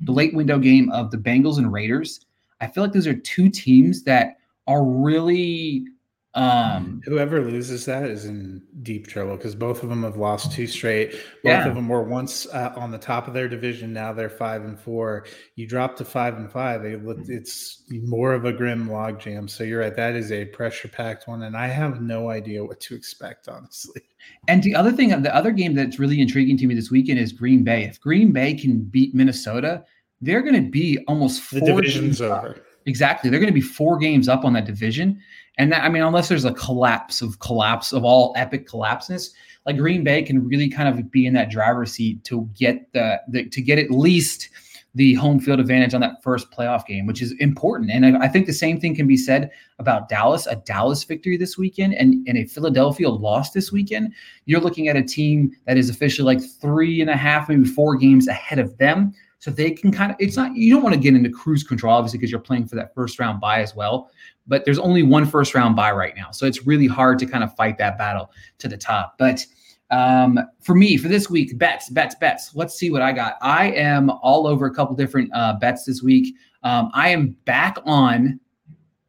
the 0.00 0.12
late 0.12 0.34
window 0.34 0.58
game 0.58 0.90
of 0.90 1.10
the 1.10 1.18
Bengals 1.18 1.58
and 1.58 1.72
Raiders. 1.72 2.26
I 2.60 2.66
feel 2.66 2.84
like 2.84 2.92
those 2.92 3.06
are 3.06 3.14
two 3.14 3.48
teams 3.48 4.02
that 4.04 4.36
are 4.66 4.84
really 4.84 5.86
um 6.34 7.00
whoever 7.06 7.40
loses 7.40 7.86
that 7.86 8.04
is 8.04 8.26
in 8.26 8.62
deep 8.82 9.06
trouble 9.06 9.34
because 9.34 9.54
both 9.54 9.82
of 9.82 9.88
them 9.88 10.02
have 10.02 10.16
lost 10.16 10.52
two 10.52 10.66
straight. 10.66 11.12
Both 11.12 11.20
yeah. 11.44 11.66
of 11.66 11.74
them 11.74 11.88
were 11.88 12.02
once 12.02 12.46
uh, 12.52 12.72
on 12.76 12.90
the 12.90 12.98
top 12.98 13.28
of 13.28 13.34
their 13.34 13.48
division. 13.48 13.94
Now 13.94 14.12
they're 14.12 14.28
five 14.28 14.62
and 14.64 14.78
four. 14.78 15.24
You 15.56 15.66
drop 15.66 15.96
to 15.96 16.04
five 16.04 16.36
and 16.36 16.52
five 16.52 16.82
look 17.02 17.18
it's 17.28 17.84
more 17.90 18.34
of 18.34 18.44
a 18.44 18.52
grim 18.52 18.88
logjam 18.88 19.48
so 19.48 19.64
you're 19.64 19.80
right 19.80 19.96
that 19.96 20.14
is 20.14 20.30
a 20.30 20.44
pressure 20.44 20.88
packed 20.88 21.26
one 21.26 21.42
and 21.42 21.56
i 21.56 21.66
have 21.66 22.00
no 22.00 22.30
idea 22.30 22.64
what 22.64 22.78
to 22.80 22.94
expect 22.94 23.48
honestly. 23.48 24.02
And 24.48 24.62
the 24.62 24.74
other 24.74 24.92
thing 24.92 25.08
the 25.22 25.34
other 25.34 25.50
game 25.50 25.74
that's 25.74 25.98
really 25.98 26.20
intriguing 26.20 26.58
to 26.58 26.66
me 26.66 26.74
this 26.74 26.90
weekend 26.90 27.18
is 27.18 27.32
green 27.32 27.64
bay. 27.64 27.84
If 27.84 28.00
green 28.00 28.32
bay 28.32 28.54
can 28.54 28.80
beat 28.80 29.14
minnesota 29.14 29.84
they're 30.20 30.42
going 30.42 30.62
to 30.62 30.70
be 30.70 30.98
almost 31.08 31.42
four 31.42 31.60
the 31.60 31.66
division's 31.66 32.20
over. 32.20 32.62
Exactly. 32.86 33.28
They're 33.28 33.40
going 33.40 33.52
to 33.52 33.54
be 33.54 33.60
four 33.60 33.98
games 33.98 34.28
up 34.28 34.44
on 34.44 34.54
that 34.54 34.64
division. 34.64 35.20
And 35.58 35.72
that, 35.72 35.84
I 35.84 35.88
mean, 35.88 36.02
unless 36.02 36.28
there's 36.28 36.44
a 36.44 36.54
collapse 36.54 37.20
of 37.20 37.38
collapse 37.40 37.92
of 37.92 38.04
all 38.04 38.32
epic 38.36 38.66
collapses, 38.66 39.34
like 39.66 39.76
Green 39.76 40.04
Bay 40.04 40.22
can 40.22 40.46
really 40.46 40.68
kind 40.68 40.88
of 40.88 41.10
be 41.10 41.26
in 41.26 41.34
that 41.34 41.50
driver's 41.50 41.92
seat 41.92 42.24
to 42.24 42.48
get 42.56 42.92
the, 42.92 43.20
the 43.28 43.48
to 43.50 43.60
get 43.60 43.78
at 43.78 43.90
least 43.90 44.48
the 44.94 45.14
home 45.14 45.38
field 45.38 45.60
advantage 45.60 45.94
on 45.94 46.00
that 46.00 46.22
first 46.22 46.50
playoff 46.50 46.86
game, 46.86 47.06
which 47.06 47.20
is 47.20 47.32
important. 47.38 47.90
And 47.90 48.04
I, 48.04 48.24
I, 48.24 48.28
think 48.28 48.46
the 48.46 48.52
same 48.52 48.80
thing 48.80 48.96
can 48.96 49.06
be 49.06 49.16
said 49.16 49.50
about 49.78 50.08
Dallas, 50.08 50.46
a 50.46 50.56
Dallas 50.56 51.04
victory 51.04 51.36
this 51.36 51.58
weekend 51.58 51.94
and, 51.94 52.26
and 52.26 52.38
a 52.38 52.46
Philadelphia 52.46 53.08
loss 53.08 53.50
this 53.50 53.70
weekend. 53.70 54.14
You're 54.46 54.60
looking 54.60 54.88
at 54.88 54.96
a 54.96 55.02
team 55.02 55.52
that 55.66 55.76
is 55.76 55.90
officially 55.90 56.34
like 56.34 56.44
three 56.60 57.00
and 57.00 57.10
a 57.10 57.16
half, 57.16 57.48
maybe 57.48 57.64
four 57.66 57.96
games 57.96 58.26
ahead 58.26 58.58
of 58.58 58.76
them. 58.78 59.12
So 59.40 59.50
they 59.50 59.70
can 59.70 59.92
kind 59.92 60.10
of, 60.10 60.16
it's 60.18 60.36
not, 60.36 60.56
you 60.56 60.72
don't 60.72 60.82
want 60.82 60.94
to 60.94 61.00
get 61.00 61.14
into 61.14 61.30
cruise 61.30 61.62
control, 61.62 61.94
obviously, 61.94 62.18
because 62.18 62.30
you're 62.30 62.40
playing 62.40 62.66
for 62.66 62.74
that 62.76 62.94
first 62.94 63.18
round 63.18 63.40
buy 63.40 63.60
as 63.60 63.74
well. 63.74 64.10
But 64.46 64.64
there's 64.64 64.78
only 64.78 65.02
one 65.02 65.26
first 65.26 65.54
round 65.54 65.76
buy 65.76 65.92
right 65.92 66.14
now. 66.16 66.30
So 66.32 66.46
it's 66.46 66.66
really 66.66 66.86
hard 66.86 67.18
to 67.20 67.26
kind 67.26 67.44
of 67.44 67.54
fight 67.54 67.78
that 67.78 67.98
battle 67.98 68.32
to 68.58 68.68
the 68.68 68.76
top. 68.76 69.14
But 69.18 69.44
um, 69.90 70.38
for 70.60 70.74
me, 70.74 70.96
for 70.96 71.08
this 71.08 71.30
week, 71.30 71.56
bets, 71.56 71.88
bets, 71.90 72.14
bets. 72.16 72.54
Let's 72.54 72.74
see 72.74 72.90
what 72.90 73.02
I 73.02 73.12
got. 73.12 73.36
I 73.40 73.70
am 73.72 74.10
all 74.10 74.46
over 74.46 74.66
a 74.66 74.74
couple 74.74 74.96
different 74.96 75.30
uh, 75.32 75.54
bets 75.54 75.84
this 75.84 76.02
week. 76.02 76.34
Um, 76.62 76.90
I 76.92 77.10
am 77.10 77.36
back 77.44 77.78
on. 77.84 78.40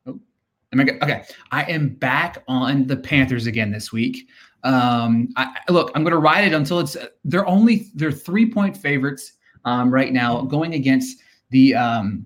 Oh, 0.06 0.20
am 0.72 0.80
I 0.80 0.84
good? 0.84 1.04
okay? 1.04 1.24
I 1.52 1.64
am 1.64 1.90
back 1.90 2.44
on 2.48 2.88
the 2.88 2.96
Panthers 2.96 3.48
again 3.48 3.72
this 3.72 3.92
week. 3.92 4.30
Um, 4.64 5.30
I, 5.36 5.56
look, 5.70 5.92
I'm 5.96 6.04
going 6.04 6.12
to 6.12 6.20
ride 6.20 6.46
it 6.46 6.54
until 6.54 6.80
it's. 6.80 6.96
They're 7.26 7.48
only 7.48 7.88
they're 7.96 8.12
three 8.12 8.52
point 8.52 8.78
favorites 8.78 9.34
um, 9.66 9.92
right 9.92 10.14
now, 10.14 10.42
going 10.44 10.74
against 10.74 11.20
the 11.50 11.76
um, 11.76 12.26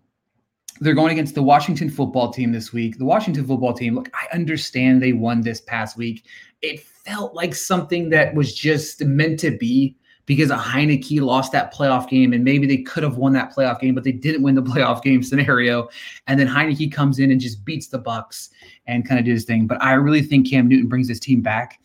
they're 0.80 0.94
going 0.94 1.12
against 1.12 1.36
the 1.36 1.44
Washington 1.44 1.90
football 1.90 2.32
team 2.32 2.52
this 2.52 2.74
week. 2.74 2.98
The 2.98 3.06
Washington 3.06 3.46
football 3.46 3.74
team, 3.74 3.96
look, 3.96 4.10
I 4.14 4.34
understand 4.36 5.02
they 5.02 5.14
won 5.14 5.42
this 5.42 5.62
past 5.62 5.98
week. 5.98 6.26
It 6.62 6.82
felt 6.82 7.34
like 7.34 7.56
something 7.56 8.10
that 8.10 8.34
was 8.34 8.54
just 8.54 9.04
meant 9.04 9.40
to 9.42 9.58
be 9.58 9.96
because 10.26 10.52
a 10.52 10.58
Heinicke 10.58 11.22
lost 11.22 11.52
that 11.52 11.74
playoff 11.74 12.10
game 12.10 12.32
and 12.34 12.44
maybe 12.44 12.66
they 12.66 12.78
could 12.78 13.04
have 13.04 13.18
won 13.18 13.34
that 13.34 13.54
playoff 13.54 13.80
game, 13.80 13.94
but 13.94 14.04
they 14.04 14.12
didn't 14.12 14.42
win 14.42 14.56
the 14.56 14.64
playoff 14.64 15.04
game 15.04 15.22
scenario. 15.22 15.90
And 16.28 16.40
then 16.40 16.48
Heinicke 16.48 16.92
comes 16.92 17.20
in 17.20 17.32
and 17.32 17.42
just 17.42 17.66
beats 17.66 17.88
the 17.88 18.00
Bucks 18.00 18.50
and 18.88 19.08
kind 19.08 19.20
of 19.20 19.26
did 19.26 19.34
his 19.34 19.46
thing. 19.46 19.68
But 19.68 19.82
I 19.82 19.94
really 19.94 20.22
think 20.22 20.50
Cam 20.50 20.68
Newton 20.68 20.88
brings 20.88 21.08
this 21.08 21.20
team 21.20 21.42
back. 21.42 21.80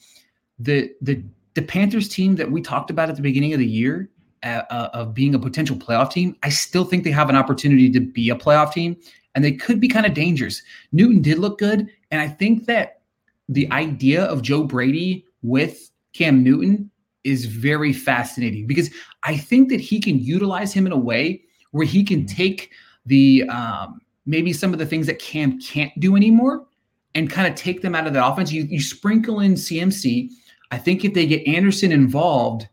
The 0.59 0.91
the 1.01 1.23
the 1.55 1.63
Panthers 1.63 2.09
team 2.09 2.37
that 2.37 2.51
we 2.51 2.61
talked 2.61 2.91
about 2.91 3.09
at 3.09 3.17
the 3.17 3.23
beginning 3.23 3.53
of 3.53 3.59
the 3.59 3.67
year 3.67 4.09
uh, 4.43 4.91
of 4.93 5.15
being 5.15 5.35
a 5.35 5.39
potential 5.39 5.77
playoff 5.77 6.11
team, 6.11 6.37
I 6.43 6.49
still 6.49 6.85
think 6.85 7.05
they 7.05 7.11
have 7.11 7.31
an 7.31 7.37
opportunity 7.37 7.91
to 7.91 8.01
be 8.01 8.31
a 8.31 8.35
playoff 8.35 8.73
team, 8.73 8.97
and 9.35 9.45
they 9.45 9.53
could 9.53 9.81
be 9.81 9.89
kind 9.89 10.07
of 10.07 10.15
dangerous. 10.15 10.63
Newton 10.93 11.23
did 11.23 11.39
look 11.39 11.59
good, 11.59 11.89
and 12.11 12.21
I 12.21 12.29
think 12.29 12.67
that 12.67 13.01
the 13.49 13.71
idea 13.73 14.25
of 14.25 14.43
Joe 14.43 14.65
Brady 14.65 15.25
with 15.43 15.91
Cam 16.13 16.43
Newton 16.43 16.91
is 17.25 17.45
very 17.45 17.93
fascinating 17.93 18.67
because 18.67 18.91
I 19.23 19.37
think 19.37 19.69
that 19.71 19.81
he 19.81 20.01
can 20.01 20.19
utilize 20.19 20.73
him 20.73 20.87
in 20.87 20.93
a 20.93 20.99
way 20.99 21.43
where 21.73 21.87
he 21.87 22.05
can 22.05 22.27
take 22.27 22.73
the 23.07 23.45
um, 23.49 24.01
maybe 24.27 24.53
some 24.53 24.73
of 24.73 24.79
the 24.79 24.87
things 24.87 25.07
that 25.07 25.19
Cam 25.19 25.61
can't 25.61 25.93
do 26.01 26.17
anymore 26.17 26.67
and 27.15 27.31
kind 27.31 27.49
of 27.49 27.55
take 27.55 27.83
them 27.83 27.95
out 27.95 28.07
of 28.07 28.13
the 28.13 28.25
offense. 28.25 28.53
You, 28.53 28.65
you 28.65 28.81
sprinkle 28.81 29.41
in 29.41 29.55
CMC. 29.55 30.31
I 30.71 30.79
think 30.79 31.05
if 31.05 31.15
they 31.15 31.27
get 31.27 31.47
Anderson 31.47 31.93
involved, 31.93 32.69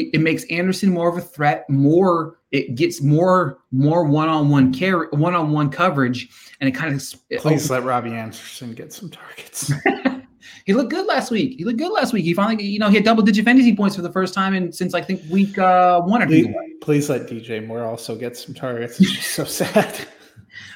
it, 0.00 0.10
it, 0.14 0.20
makes 0.20 0.44
Anderson 0.44 0.90
more 0.90 1.08
of 1.08 1.16
a 1.16 1.20
threat. 1.20 1.68
More, 1.68 2.38
it 2.52 2.74
gets 2.74 3.02
more 3.02 3.58
more 3.72 4.04
one 4.04 4.28
on 4.28 4.48
one 4.48 4.72
carry, 4.72 5.08
one 5.10 5.34
on 5.34 5.52
one 5.52 5.70
coverage, 5.70 6.28
and 6.60 6.68
it 6.68 6.72
kind 6.72 6.94
of. 6.94 7.02
It 7.30 7.40
Please 7.40 7.44
opens. 7.44 7.70
let 7.70 7.84
Robbie 7.84 8.12
Anderson 8.12 8.74
get 8.74 8.92
some 8.92 9.10
targets. 9.10 9.72
he 10.64 10.74
looked 10.74 10.90
good 10.90 11.06
last 11.06 11.30
week. 11.30 11.58
He 11.58 11.64
looked 11.64 11.78
good 11.78 11.92
last 11.92 12.12
week. 12.12 12.24
He 12.24 12.34
finally, 12.34 12.64
you 12.64 12.78
know, 12.78 12.88
he 12.88 12.96
had 12.96 13.04
double 13.04 13.22
digit 13.22 13.44
fantasy 13.44 13.74
points 13.74 13.96
for 13.96 14.02
the 14.02 14.12
first 14.12 14.34
time 14.34 14.54
in 14.54 14.72
since 14.72 14.94
I 14.94 15.00
think 15.00 15.22
week 15.30 15.58
uh, 15.58 16.00
one 16.02 16.22
or 16.22 16.26
two. 16.26 16.54
Please 16.80 17.08
let 17.08 17.26
DJ 17.26 17.66
Moore 17.66 17.84
also 17.84 18.16
get 18.16 18.36
some 18.36 18.54
targets. 18.54 19.00
It's 19.00 19.12
just 19.12 19.30
so 19.32 19.44
sad. 19.44 20.06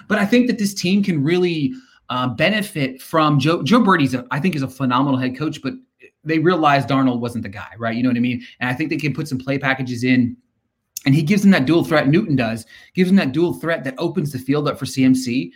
But 0.08 0.18
I 0.18 0.26
think 0.26 0.46
that 0.48 0.58
this 0.58 0.74
team 0.74 1.02
can 1.02 1.24
really 1.24 1.72
uh, 2.10 2.28
benefit 2.28 3.00
from 3.00 3.38
Joe. 3.38 3.62
Joe 3.62 3.82
Brady's, 3.82 4.14
a, 4.14 4.26
I 4.30 4.38
think, 4.38 4.54
is 4.54 4.62
a 4.62 4.68
phenomenal 4.68 5.18
head 5.18 5.36
coach, 5.36 5.62
but 5.62 5.72
they 6.24 6.38
realized 6.38 6.88
Darnold 6.88 7.20
wasn't 7.20 7.42
the 7.42 7.48
guy, 7.48 7.70
right? 7.78 7.96
You 7.96 8.02
know 8.02 8.08
what 8.08 8.16
I 8.16 8.20
mean? 8.20 8.44
And 8.60 8.70
I 8.70 8.74
think 8.74 8.90
they 8.90 8.96
can 8.96 9.12
put 9.12 9.28
some 9.28 9.38
play 9.38 9.58
packages 9.58 10.04
in. 10.04 10.36
And 11.04 11.14
he 11.14 11.22
gives 11.22 11.42
them 11.42 11.50
that 11.50 11.66
dual 11.66 11.84
threat. 11.84 12.08
Newton 12.08 12.36
does 12.36 12.64
gives 12.94 13.10
them 13.10 13.16
that 13.16 13.32
dual 13.32 13.54
threat 13.54 13.82
that 13.84 13.94
opens 13.98 14.32
the 14.32 14.38
field 14.38 14.68
up 14.68 14.78
for 14.78 14.84
CMC. 14.84 15.50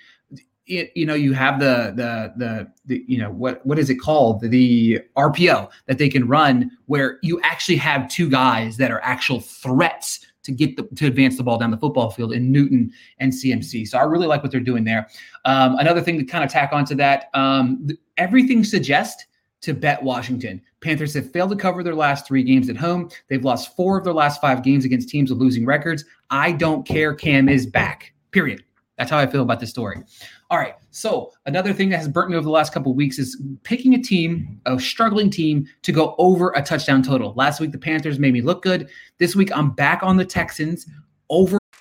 It, 0.66 0.90
you 0.96 1.06
know, 1.06 1.14
you 1.14 1.32
have 1.32 1.60
the, 1.60 1.92
the 1.94 2.32
the 2.36 2.72
the 2.86 3.04
you 3.06 3.18
know 3.18 3.30
what 3.30 3.64
what 3.64 3.78
is 3.78 3.88
it 3.88 3.96
called 3.96 4.40
the, 4.40 4.48
the 4.48 5.00
RPO 5.16 5.70
that 5.86 5.98
they 5.98 6.08
can 6.08 6.26
run 6.26 6.72
where 6.86 7.20
you 7.22 7.40
actually 7.42 7.76
have 7.76 8.08
two 8.08 8.28
guys 8.28 8.76
that 8.78 8.90
are 8.90 9.00
actual 9.02 9.38
threats 9.38 10.26
to 10.46 10.50
get 10.50 10.76
the 10.76 10.82
to 10.96 11.06
advance 11.06 11.36
the 11.36 11.44
ball 11.44 11.58
down 11.58 11.70
the 11.70 11.76
football 11.76 12.10
field 12.10 12.32
in 12.32 12.50
Newton 12.50 12.90
and 13.18 13.32
CMC. 13.32 13.86
So 13.86 13.98
I 13.98 14.02
really 14.02 14.26
like 14.26 14.42
what 14.42 14.50
they're 14.50 14.60
doing 14.60 14.82
there. 14.82 15.08
Um, 15.44 15.76
another 15.78 16.00
thing 16.00 16.18
to 16.18 16.24
kind 16.24 16.42
of 16.42 16.50
tack 16.50 16.72
onto 16.72 16.96
that, 16.96 17.30
um, 17.34 17.88
everything 18.16 18.64
suggests 18.64 19.26
to 19.66 19.74
bet 19.74 20.02
Washington. 20.02 20.62
Panthers 20.80 21.14
have 21.14 21.30
failed 21.32 21.50
to 21.50 21.56
cover 21.56 21.82
their 21.82 21.94
last 21.94 22.26
three 22.26 22.42
games 22.42 22.70
at 22.70 22.76
home. 22.76 23.10
They've 23.28 23.44
lost 23.44 23.74
four 23.76 23.98
of 23.98 24.04
their 24.04 24.12
last 24.12 24.40
five 24.40 24.62
games 24.62 24.84
against 24.84 25.08
teams 25.08 25.28
with 25.28 25.40
losing 25.40 25.66
records. 25.66 26.04
I 26.30 26.52
don't 26.52 26.86
care. 26.86 27.14
Cam 27.14 27.48
is 27.48 27.66
back. 27.66 28.12
Period. 28.30 28.62
That's 28.96 29.10
how 29.10 29.18
I 29.18 29.26
feel 29.26 29.42
about 29.42 29.60
this 29.60 29.70
story. 29.70 30.02
All 30.50 30.58
right. 30.58 30.74
So 30.92 31.32
another 31.44 31.72
thing 31.72 31.90
that 31.90 31.98
has 31.98 32.08
burnt 32.08 32.30
me 32.30 32.36
over 32.36 32.44
the 32.44 32.50
last 32.50 32.72
couple 32.72 32.92
of 32.92 32.96
weeks 32.96 33.18
is 33.18 33.42
picking 33.64 33.94
a 33.94 34.02
team, 34.02 34.60
a 34.64 34.78
struggling 34.78 35.30
team, 35.30 35.66
to 35.82 35.92
go 35.92 36.14
over 36.16 36.52
a 36.56 36.62
touchdown 36.62 37.02
total. 37.02 37.34
Last 37.34 37.60
week 37.60 37.72
the 37.72 37.78
Panthers 37.78 38.18
made 38.18 38.32
me 38.32 38.40
look 38.40 38.62
good. 38.62 38.88
This 39.18 39.34
week 39.34 39.50
I'm 39.54 39.70
back 39.70 40.02
on 40.02 40.16
the 40.16 40.24
Texans 40.24 40.86
over 41.28 41.58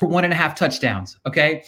for 0.00 0.06
one 0.06 0.24
and 0.24 0.32
a 0.32 0.36
half 0.36 0.54
touchdowns. 0.56 1.18
Okay. 1.26 1.62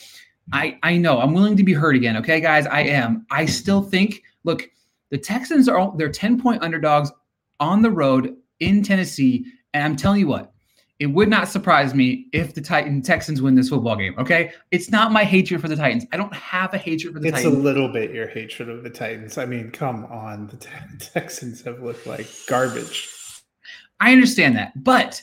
I 0.52 0.78
I 0.82 0.96
know 0.96 1.20
I'm 1.20 1.34
willing 1.34 1.56
to 1.58 1.62
be 1.62 1.72
hurt 1.72 1.94
again. 1.94 2.16
Okay, 2.16 2.40
guys, 2.40 2.66
I 2.66 2.80
am. 2.80 3.24
I 3.30 3.44
still 3.44 3.82
think. 3.82 4.24
Look, 4.42 4.68
the 5.10 5.18
Texans 5.18 5.68
are 5.68 5.92
they're 5.96 6.10
10 6.10 6.40
point 6.40 6.64
underdogs 6.64 7.12
on 7.60 7.82
the 7.82 7.90
road 7.90 8.34
in 8.58 8.82
Tennessee, 8.82 9.44
and 9.72 9.84
I'm 9.84 9.94
telling 9.94 10.18
you 10.18 10.26
what, 10.26 10.52
it 10.98 11.06
would 11.06 11.28
not 11.28 11.48
surprise 11.48 11.94
me 11.94 12.26
if 12.32 12.54
the 12.54 12.60
Titan 12.60 13.02
Texans 13.02 13.40
win 13.40 13.54
this 13.54 13.68
football 13.68 13.94
game. 13.94 14.16
Okay, 14.18 14.50
it's 14.72 14.90
not 14.90 15.12
my 15.12 15.22
hatred 15.22 15.60
for 15.60 15.68
the 15.68 15.76
Titans. 15.76 16.06
I 16.12 16.16
don't 16.16 16.34
have 16.34 16.74
a 16.74 16.78
hatred 16.78 17.14
for 17.14 17.20
the 17.20 17.30
Titans. 17.30 17.54
It's 17.54 17.56
a 17.56 17.60
little 17.60 17.88
bit 17.88 18.10
your 18.10 18.26
hatred 18.26 18.68
of 18.68 18.82
the 18.82 18.90
Titans. 18.90 19.38
I 19.38 19.46
mean, 19.46 19.70
come 19.70 20.06
on. 20.06 20.48
The 20.48 20.56
Te- 20.56 20.70
Texans 21.12 21.62
have 21.62 21.82
looked 21.82 22.06
like 22.06 22.26
garbage. 22.48 23.08
I 24.00 24.10
understand 24.10 24.56
that, 24.56 24.72
but 24.82 25.22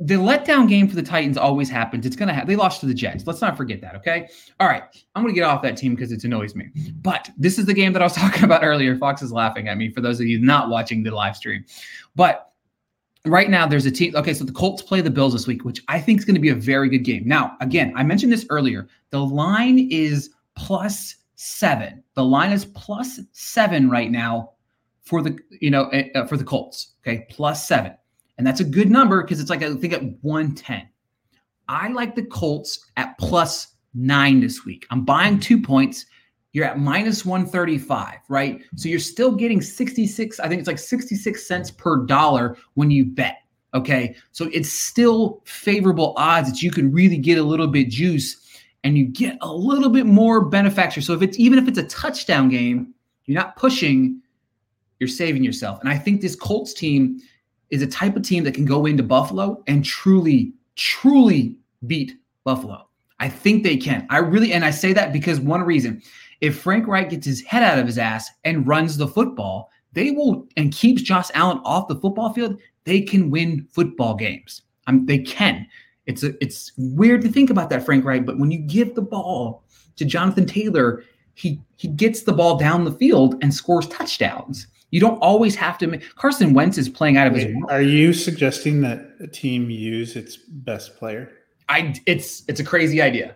the 0.00 0.14
letdown 0.14 0.68
game 0.68 0.88
for 0.88 0.96
the 0.96 1.02
Titans 1.02 1.36
always 1.36 1.70
happens. 1.70 2.04
It's 2.04 2.16
gonna 2.16 2.34
have 2.34 2.46
they 2.46 2.56
lost 2.56 2.80
to 2.80 2.86
the 2.86 2.94
Jets. 2.94 3.26
Let's 3.26 3.40
not 3.40 3.56
forget 3.56 3.80
that. 3.80 3.94
Okay. 3.96 4.28
All 4.58 4.66
right. 4.66 4.82
I'm 5.14 5.22
gonna 5.22 5.34
get 5.34 5.44
off 5.44 5.62
that 5.62 5.76
team 5.76 5.94
because 5.94 6.10
it 6.10 6.24
annoys 6.24 6.54
me. 6.54 6.70
But 7.00 7.30
this 7.36 7.58
is 7.58 7.66
the 7.66 7.74
game 7.74 7.92
that 7.92 8.02
I 8.02 8.04
was 8.04 8.12
talking 8.16 8.44
about 8.44 8.64
earlier. 8.64 8.96
Fox 8.96 9.22
is 9.22 9.32
laughing 9.32 9.68
at 9.68 9.78
me 9.78 9.90
for 9.90 10.00
those 10.00 10.20
of 10.20 10.26
you 10.26 10.40
not 10.40 10.68
watching 10.68 11.02
the 11.02 11.10
live 11.10 11.36
stream. 11.36 11.64
But 12.16 12.50
right 13.24 13.48
now 13.48 13.66
there's 13.66 13.86
a 13.86 13.90
team. 13.90 14.14
Okay, 14.16 14.34
so 14.34 14.44
the 14.44 14.52
Colts 14.52 14.82
play 14.82 15.00
the 15.00 15.10
Bills 15.10 15.32
this 15.32 15.46
week, 15.46 15.64
which 15.64 15.82
I 15.88 16.00
think 16.00 16.18
is 16.18 16.24
going 16.24 16.34
to 16.34 16.40
be 16.40 16.50
a 16.50 16.54
very 16.54 16.88
good 16.88 17.04
game. 17.04 17.22
Now, 17.26 17.56
again, 17.60 17.92
I 17.96 18.02
mentioned 18.02 18.32
this 18.32 18.46
earlier. 18.50 18.88
The 19.10 19.24
line 19.24 19.88
is 19.90 20.30
plus 20.56 21.16
seven. 21.36 22.02
The 22.14 22.24
line 22.24 22.52
is 22.52 22.64
plus 22.66 23.20
seven 23.32 23.90
right 23.90 24.10
now 24.10 24.50
for 25.02 25.22
the 25.22 25.38
you 25.60 25.70
know 25.70 25.84
uh, 26.14 26.26
for 26.26 26.36
the 26.36 26.44
Colts. 26.44 26.94
Okay, 27.06 27.26
plus 27.30 27.66
seven, 27.66 27.94
and 28.38 28.46
that's 28.46 28.60
a 28.60 28.64
good 28.64 28.90
number 28.90 29.22
because 29.22 29.40
it's 29.40 29.50
like 29.50 29.62
I 29.62 29.74
think 29.74 29.92
at 29.92 30.02
one 30.22 30.54
ten. 30.54 30.88
I 31.68 31.88
like 31.88 32.14
the 32.14 32.24
Colts 32.24 32.90
at 32.96 33.16
plus 33.18 33.68
nine 33.94 34.40
this 34.40 34.64
week. 34.64 34.86
I'm 34.90 35.04
buying 35.04 35.40
two 35.40 35.60
points. 35.60 36.06
You're 36.52 36.66
at 36.66 36.78
minus 36.78 37.24
135, 37.24 38.18
right? 38.28 38.62
So 38.76 38.88
you're 38.88 39.00
still 39.00 39.32
getting 39.32 39.60
66, 39.60 40.38
I 40.38 40.48
think 40.48 40.60
it's 40.60 40.68
like 40.68 40.78
66 40.78 41.48
cents 41.48 41.70
per 41.70 42.04
dollar 42.04 42.56
when 42.74 42.92
you 42.92 43.04
bet. 43.04 43.38
Okay. 43.74 44.14
So 44.30 44.48
it's 44.52 44.70
still 44.70 45.42
favorable 45.46 46.14
odds 46.16 46.48
that 46.50 46.62
you 46.62 46.70
can 46.70 46.92
really 46.92 47.18
get 47.18 47.38
a 47.38 47.42
little 47.42 47.66
bit 47.66 47.88
juice 47.88 48.40
and 48.84 48.96
you 48.96 49.06
get 49.06 49.36
a 49.40 49.52
little 49.52 49.88
bit 49.88 50.06
more 50.06 50.44
benefactor. 50.44 51.00
So 51.00 51.12
if 51.12 51.22
it's 51.22 51.38
even 51.40 51.58
if 51.58 51.66
it's 51.66 51.78
a 51.78 51.84
touchdown 51.84 52.50
game, 52.50 52.94
you're 53.24 53.40
not 53.40 53.56
pushing, 53.56 54.20
you're 55.00 55.08
saving 55.08 55.42
yourself. 55.42 55.80
And 55.80 55.88
I 55.88 55.98
think 55.98 56.20
this 56.20 56.36
Colts 56.36 56.72
team 56.72 57.18
is 57.70 57.82
a 57.82 57.86
type 57.86 58.16
of 58.16 58.22
team 58.22 58.44
that 58.44 58.54
can 58.54 58.64
go 58.64 58.86
into 58.86 59.02
Buffalo 59.02 59.62
and 59.66 59.84
truly, 59.84 60.52
truly 60.76 61.56
beat 61.86 62.12
Buffalo. 62.44 62.88
I 63.20 63.28
think 63.28 63.62
they 63.62 63.76
can. 63.76 64.06
I 64.10 64.18
really, 64.18 64.52
and 64.52 64.64
I 64.64 64.70
say 64.70 64.92
that 64.92 65.12
because 65.12 65.40
one 65.40 65.62
reason 65.62 66.02
if 66.40 66.58
Frank 66.60 66.86
Reich 66.86 67.10
gets 67.10 67.26
his 67.26 67.42
head 67.42 67.62
out 67.62 67.78
of 67.78 67.86
his 67.86 67.96
ass 67.96 68.30
and 68.44 68.66
runs 68.66 68.96
the 68.96 69.08
football, 69.08 69.70
they 69.92 70.10
will 70.10 70.46
and 70.56 70.72
keeps 70.72 71.02
Josh 71.02 71.30
Allen 71.34 71.60
off 71.64 71.88
the 71.88 71.94
football 71.94 72.32
field, 72.32 72.60
they 72.84 73.00
can 73.00 73.30
win 73.30 73.66
football 73.70 74.14
games. 74.14 74.62
Um, 74.86 75.06
they 75.06 75.18
can. 75.18 75.66
It's 76.06 76.22
a, 76.22 76.34
it's 76.44 76.72
weird 76.76 77.22
to 77.22 77.30
think 77.30 77.48
about 77.48 77.70
that, 77.70 77.84
Frank 77.84 78.04
Reich, 78.04 78.26
but 78.26 78.38
when 78.38 78.50
you 78.50 78.58
give 78.58 78.94
the 78.94 79.02
ball 79.02 79.62
to 79.96 80.04
Jonathan 80.04 80.44
Taylor, 80.44 81.02
he 81.34 81.60
he 81.76 81.88
gets 81.88 82.22
the 82.22 82.32
ball 82.32 82.58
down 82.58 82.84
the 82.84 82.92
field 82.92 83.36
and 83.42 83.54
scores 83.54 83.88
touchdowns. 83.88 84.66
You 84.94 85.00
don't 85.00 85.18
always 85.18 85.56
have 85.56 85.76
to. 85.78 85.88
Make, 85.88 86.14
Carson 86.14 86.54
Wentz 86.54 86.78
is 86.78 86.88
playing 86.88 87.16
out 87.16 87.26
of 87.26 87.34
his. 87.34 87.46
Wait, 87.46 87.56
are 87.68 87.82
you 87.82 88.12
suggesting 88.12 88.80
that 88.82 89.16
a 89.18 89.26
team 89.26 89.68
use 89.68 90.14
its 90.14 90.36
best 90.36 90.96
player? 90.96 91.32
I 91.68 92.00
it's 92.06 92.44
it's 92.46 92.60
a 92.60 92.64
crazy 92.64 93.02
idea. 93.02 93.34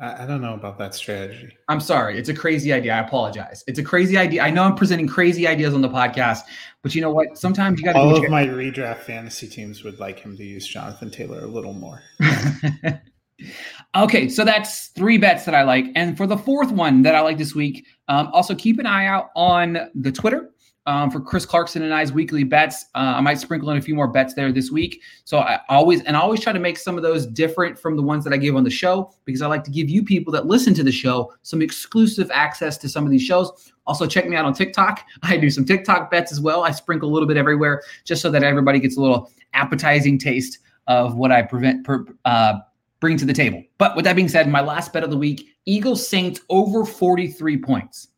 I, 0.00 0.22
I 0.22 0.26
don't 0.26 0.40
know 0.40 0.54
about 0.54 0.78
that 0.78 0.94
strategy. 0.94 1.54
I'm 1.68 1.80
sorry. 1.80 2.16
It's 2.16 2.30
a 2.30 2.34
crazy 2.34 2.72
idea. 2.72 2.94
I 2.94 3.00
apologize. 3.00 3.62
It's 3.66 3.78
a 3.78 3.82
crazy 3.82 4.16
idea. 4.16 4.42
I 4.42 4.48
know 4.48 4.62
I'm 4.62 4.76
presenting 4.76 5.06
crazy 5.06 5.46
ideas 5.46 5.74
on 5.74 5.82
the 5.82 5.90
podcast, 5.90 6.40
but 6.80 6.94
you 6.94 7.02
know 7.02 7.10
what? 7.10 7.36
Sometimes 7.36 7.78
you 7.78 7.84
got 7.84 7.92
to 7.92 7.98
All 7.98 8.16
of 8.16 8.30
my 8.30 8.46
redraft 8.46 9.00
fantasy 9.00 9.46
teams 9.46 9.84
would 9.84 10.00
like 10.00 10.18
him 10.18 10.38
to 10.38 10.42
use 10.42 10.66
Jonathan 10.66 11.10
Taylor 11.10 11.40
a 11.40 11.46
little 11.46 11.74
more. 11.74 12.00
okay, 13.94 14.30
so 14.30 14.42
that's 14.42 14.86
three 14.86 15.18
bets 15.18 15.44
that 15.44 15.54
I 15.54 15.64
like, 15.64 15.84
and 15.96 16.16
for 16.16 16.26
the 16.26 16.38
fourth 16.38 16.72
one 16.72 17.02
that 17.02 17.14
I 17.14 17.20
like 17.20 17.36
this 17.36 17.54
week, 17.54 17.84
um, 18.08 18.28
also 18.32 18.54
keep 18.54 18.78
an 18.78 18.86
eye 18.86 19.04
out 19.04 19.28
on 19.36 19.90
the 19.94 20.10
Twitter. 20.10 20.50
Um, 20.86 21.10
for 21.10 21.18
Chris 21.18 21.46
Clarkson 21.46 21.82
and 21.82 21.94
I's 21.94 22.12
weekly 22.12 22.44
bets, 22.44 22.86
uh, 22.94 23.14
I 23.16 23.20
might 23.22 23.38
sprinkle 23.38 23.70
in 23.70 23.78
a 23.78 23.80
few 23.80 23.94
more 23.94 24.06
bets 24.06 24.34
there 24.34 24.52
this 24.52 24.70
week. 24.70 25.00
So 25.24 25.38
I 25.38 25.60
always 25.70 26.02
and 26.02 26.14
I 26.14 26.20
always 26.20 26.40
try 26.40 26.52
to 26.52 26.58
make 26.58 26.76
some 26.76 26.98
of 26.98 27.02
those 27.02 27.24
different 27.24 27.78
from 27.78 27.96
the 27.96 28.02
ones 28.02 28.22
that 28.24 28.34
I 28.34 28.36
give 28.36 28.54
on 28.54 28.64
the 28.64 28.70
show 28.70 29.10
because 29.24 29.40
I 29.40 29.46
like 29.46 29.64
to 29.64 29.70
give 29.70 29.88
you 29.88 30.04
people 30.04 30.30
that 30.34 30.44
listen 30.44 30.74
to 30.74 30.82
the 30.82 30.92
show 30.92 31.32
some 31.42 31.62
exclusive 31.62 32.30
access 32.30 32.76
to 32.78 32.88
some 32.88 33.06
of 33.06 33.10
these 33.10 33.22
shows. 33.22 33.72
Also, 33.86 34.06
check 34.06 34.28
me 34.28 34.36
out 34.36 34.44
on 34.44 34.52
TikTok. 34.52 35.06
I 35.22 35.38
do 35.38 35.48
some 35.48 35.64
TikTok 35.64 36.10
bets 36.10 36.32
as 36.32 36.40
well. 36.40 36.64
I 36.64 36.70
sprinkle 36.70 37.08
a 37.08 37.12
little 37.12 37.28
bit 37.28 37.38
everywhere 37.38 37.82
just 38.04 38.20
so 38.20 38.30
that 38.30 38.42
everybody 38.42 38.78
gets 38.78 38.98
a 38.98 39.00
little 39.00 39.30
appetizing 39.54 40.18
taste 40.18 40.58
of 40.86 41.16
what 41.16 41.32
I 41.32 41.40
prevent 41.40 41.84
per, 41.84 42.04
uh, 42.26 42.58
bring 43.00 43.16
to 43.16 43.24
the 43.24 43.32
table. 43.32 43.62
But 43.78 43.96
with 43.96 44.04
that 44.04 44.16
being 44.16 44.28
said, 44.28 44.48
my 44.48 44.60
last 44.60 44.92
bet 44.92 45.02
of 45.02 45.10
the 45.10 45.16
week: 45.16 45.48
Eagles 45.64 46.06
Saints 46.06 46.42
over 46.50 46.84
43 46.84 47.56
points. 47.58 48.08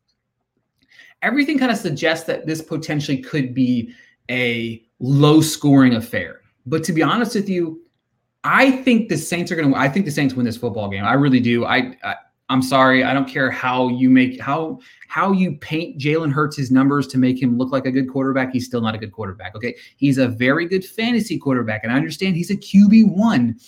Everything 1.22 1.58
kind 1.58 1.72
of 1.72 1.78
suggests 1.78 2.26
that 2.26 2.46
this 2.46 2.62
potentially 2.62 3.18
could 3.18 3.54
be 3.54 3.92
a 4.30 4.82
low 5.00 5.40
scoring 5.40 5.94
affair. 5.94 6.40
But 6.66 6.84
to 6.84 6.92
be 6.92 7.02
honest 7.02 7.34
with 7.34 7.48
you, 7.48 7.82
I 8.44 8.70
think 8.70 9.08
the 9.08 9.16
Saints 9.16 9.50
are 9.50 9.56
going 9.56 9.72
to. 9.72 9.78
I 9.78 9.88
think 9.88 10.04
the 10.04 10.12
Saints 10.12 10.34
win 10.34 10.46
this 10.46 10.56
football 10.56 10.88
game. 10.88 11.04
I 11.04 11.14
really 11.14 11.40
do. 11.40 11.64
I, 11.64 11.96
I 12.04 12.16
I'm 12.48 12.62
sorry. 12.62 13.02
I 13.02 13.12
don't 13.12 13.28
care 13.28 13.50
how 13.50 13.88
you 13.88 14.08
make 14.08 14.40
how 14.40 14.78
how 15.08 15.32
you 15.32 15.56
paint 15.56 15.98
Jalen 15.98 16.32
Hurts 16.32 16.56
his 16.56 16.70
numbers 16.70 17.08
to 17.08 17.18
make 17.18 17.42
him 17.42 17.58
look 17.58 17.72
like 17.72 17.86
a 17.86 17.90
good 17.90 18.08
quarterback. 18.08 18.52
He's 18.52 18.66
still 18.66 18.80
not 18.80 18.94
a 18.94 18.98
good 18.98 19.12
quarterback. 19.12 19.56
Okay, 19.56 19.74
he's 19.96 20.18
a 20.18 20.28
very 20.28 20.66
good 20.66 20.84
fantasy 20.84 21.38
quarterback, 21.38 21.82
and 21.82 21.92
I 21.92 21.96
understand 21.96 22.36
he's 22.36 22.50
a 22.50 22.56
QB 22.56 23.16
one, 23.16 23.58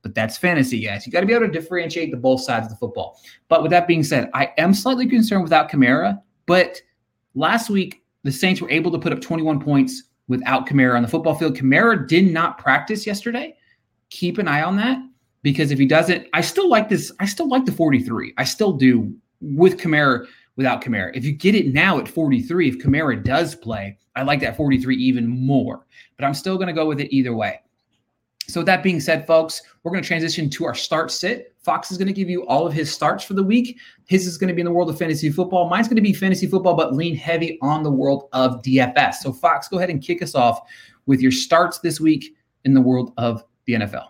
but 0.00 0.14
that's 0.14 0.38
fantasy, 0.38 0.82
guys. 0.82 1.06
You 1.06 1.12
got 1.12 1.20
to 1.20 1.26
be 1.26 1.34
able 1.34 1.46
to 1.46 1.52
differentiate 1.52 2.10
the 2.10 2.16
both 2.16 2.40
sides 2.40 2.66
of 2.66 2.70
the 2.70 2.76
football. 2.76 3.20
But 3.48 3.62
with 3.62 3.70
that 3.70 3.86
being 3.86 4.02
said, 4.02 4.30
I 4.32 4.52
am 4.56 4.72
slightly 4.72 5.06
concerned 5.06 5.42
without 5.42 5.70
Kamara. 5.70 6.20
But 6.46 6.80
last 7.34 7.70
week 7.70 8.02
the 8.24 8.32
Saints 8.32 8.60
were 8.60 8.70
able 8.70 8.90
to 8.92 8.98
put 8.98 9.12
up 9.12 9.20
21 9.20 9.60
points 9.60 10.04
without 10.28 10.66
Kamara 10.66 10.96
on 10.96 11.02
the 11.02 11.08
football 11.08 11.34
field. 11.34 11.56
Kamara 11.56 12.06
did 12.06 12.32
not 12.32 12.58
practice 12.58 13.06
yesterday. 13.06 13.54
Keep 14.10 14.38
an 14.38 14.48
eye 14.48 14.62
on 14.62 14.76
that 14.76 14.98
because 15.42 15.70
if 15.70 15.78
he 15.78 15.86
doesn't, 15.86 16.26
I 16.32 16.40
still 16.40 16.68
like 16.68 16.88
this. 16.88 17.12
I 17.20 17.26
still 17.26 17.48
like 17.48 17.64
the 17.64 17.72
43. 17.72 18.34
I 18.38 18.44
still 18.44 18.72
do 18.72 19.14
with 19.40 19.78
Kamara 19.78 20.26
without 20.56 20.82
Kamara. 20.82 21.10
If 21.14 21.24
you 21.24 21.32
get 21.32 21.54
it 21.54 21.72
now 21.72 21.98
at 21.98 22.08
43, 22.08 22.68
if 22.68 22.78
Kamara 22.78 23.22
does 23.22 23.54
play, 23.54 23.98
I 24.14 24.22
like 24.22 24.40
that 24.40 24.56
43 24.56 24.96
even 24.96 25.26
more. 25.26 25.86
But 26.16 26.24
I'm 26.24 26.34
still 26.34 26.56
going 26.56 26.68
to 26.68 26.72
go 26.72 26.86
with 26.86 27.00
it 27.00 27.14
either 27.14 27.34
way. 27.34 27.60
So 28.48 28.60
with 28.60 28.66
that 28.66 28.82
being 28.82 29.00
said, 29.00 29.26
folks, 29.26 29.62
we're 29.82 29.92
going 29.92 30.02
to 30.02 30.06
transition 30.06 30.50
to 30.50 30.64
our 30.64 30.74
start 30.74 31.10
sit. 31.10 31.54
Fox 31.62 31.92
is 31.92 31.98
going 31.98 32.08
to 32.08 32.12
give 32.12 32.28
you 32.28 32.44
all 32.46 32.66
of 32.66 32.72
his 32.72 32.92
starts 32.92 33.22
for 33.24 33.34
the 33.34 33.42
week. 33.42 33.78
His 34.06 34.26
is 34.26 34.36
going 34.36 34.48
to 34.48 34.54
be 34.54 34.60
in 34.60 34.66
the 34.66 34.72
world 34.72 34.90
of 34.90 34.98
fantasy 34.98 35.30
football. 35.30 35.68
Mine's 35.68 35.86
going 35.86 35.96
to 35.96 36.02
be 36.02 36.12
fantasy 36.12 36.46
football, 36.46 36.74
but 36.74 36.94
lean 36.94 37.14
heavy 37.14 37.58
on 37.62 37.82
the 37.82 37.90
world 37.90 38.28
of 38.32 38.60
DFS. 38.62 39.16
So 39.16 39.32
Fox, 39.32 39.68
go 39.68 39.78
ahead 39.78 39.90
and 39.90 40.02
kick 40.02 40.22
us 40.22 40.34
off 40.34 40.60
with 41.06 41.20
your 41.20 41.32
starts 41.32 41.78
this 41.78 42.00
week 42.00 42.34
in 42.64 42.74
the 42.74 42.80
world 42.80 43.12
of 43.16 43.44
the 43.66 43.74
NFL. 43.74 44.08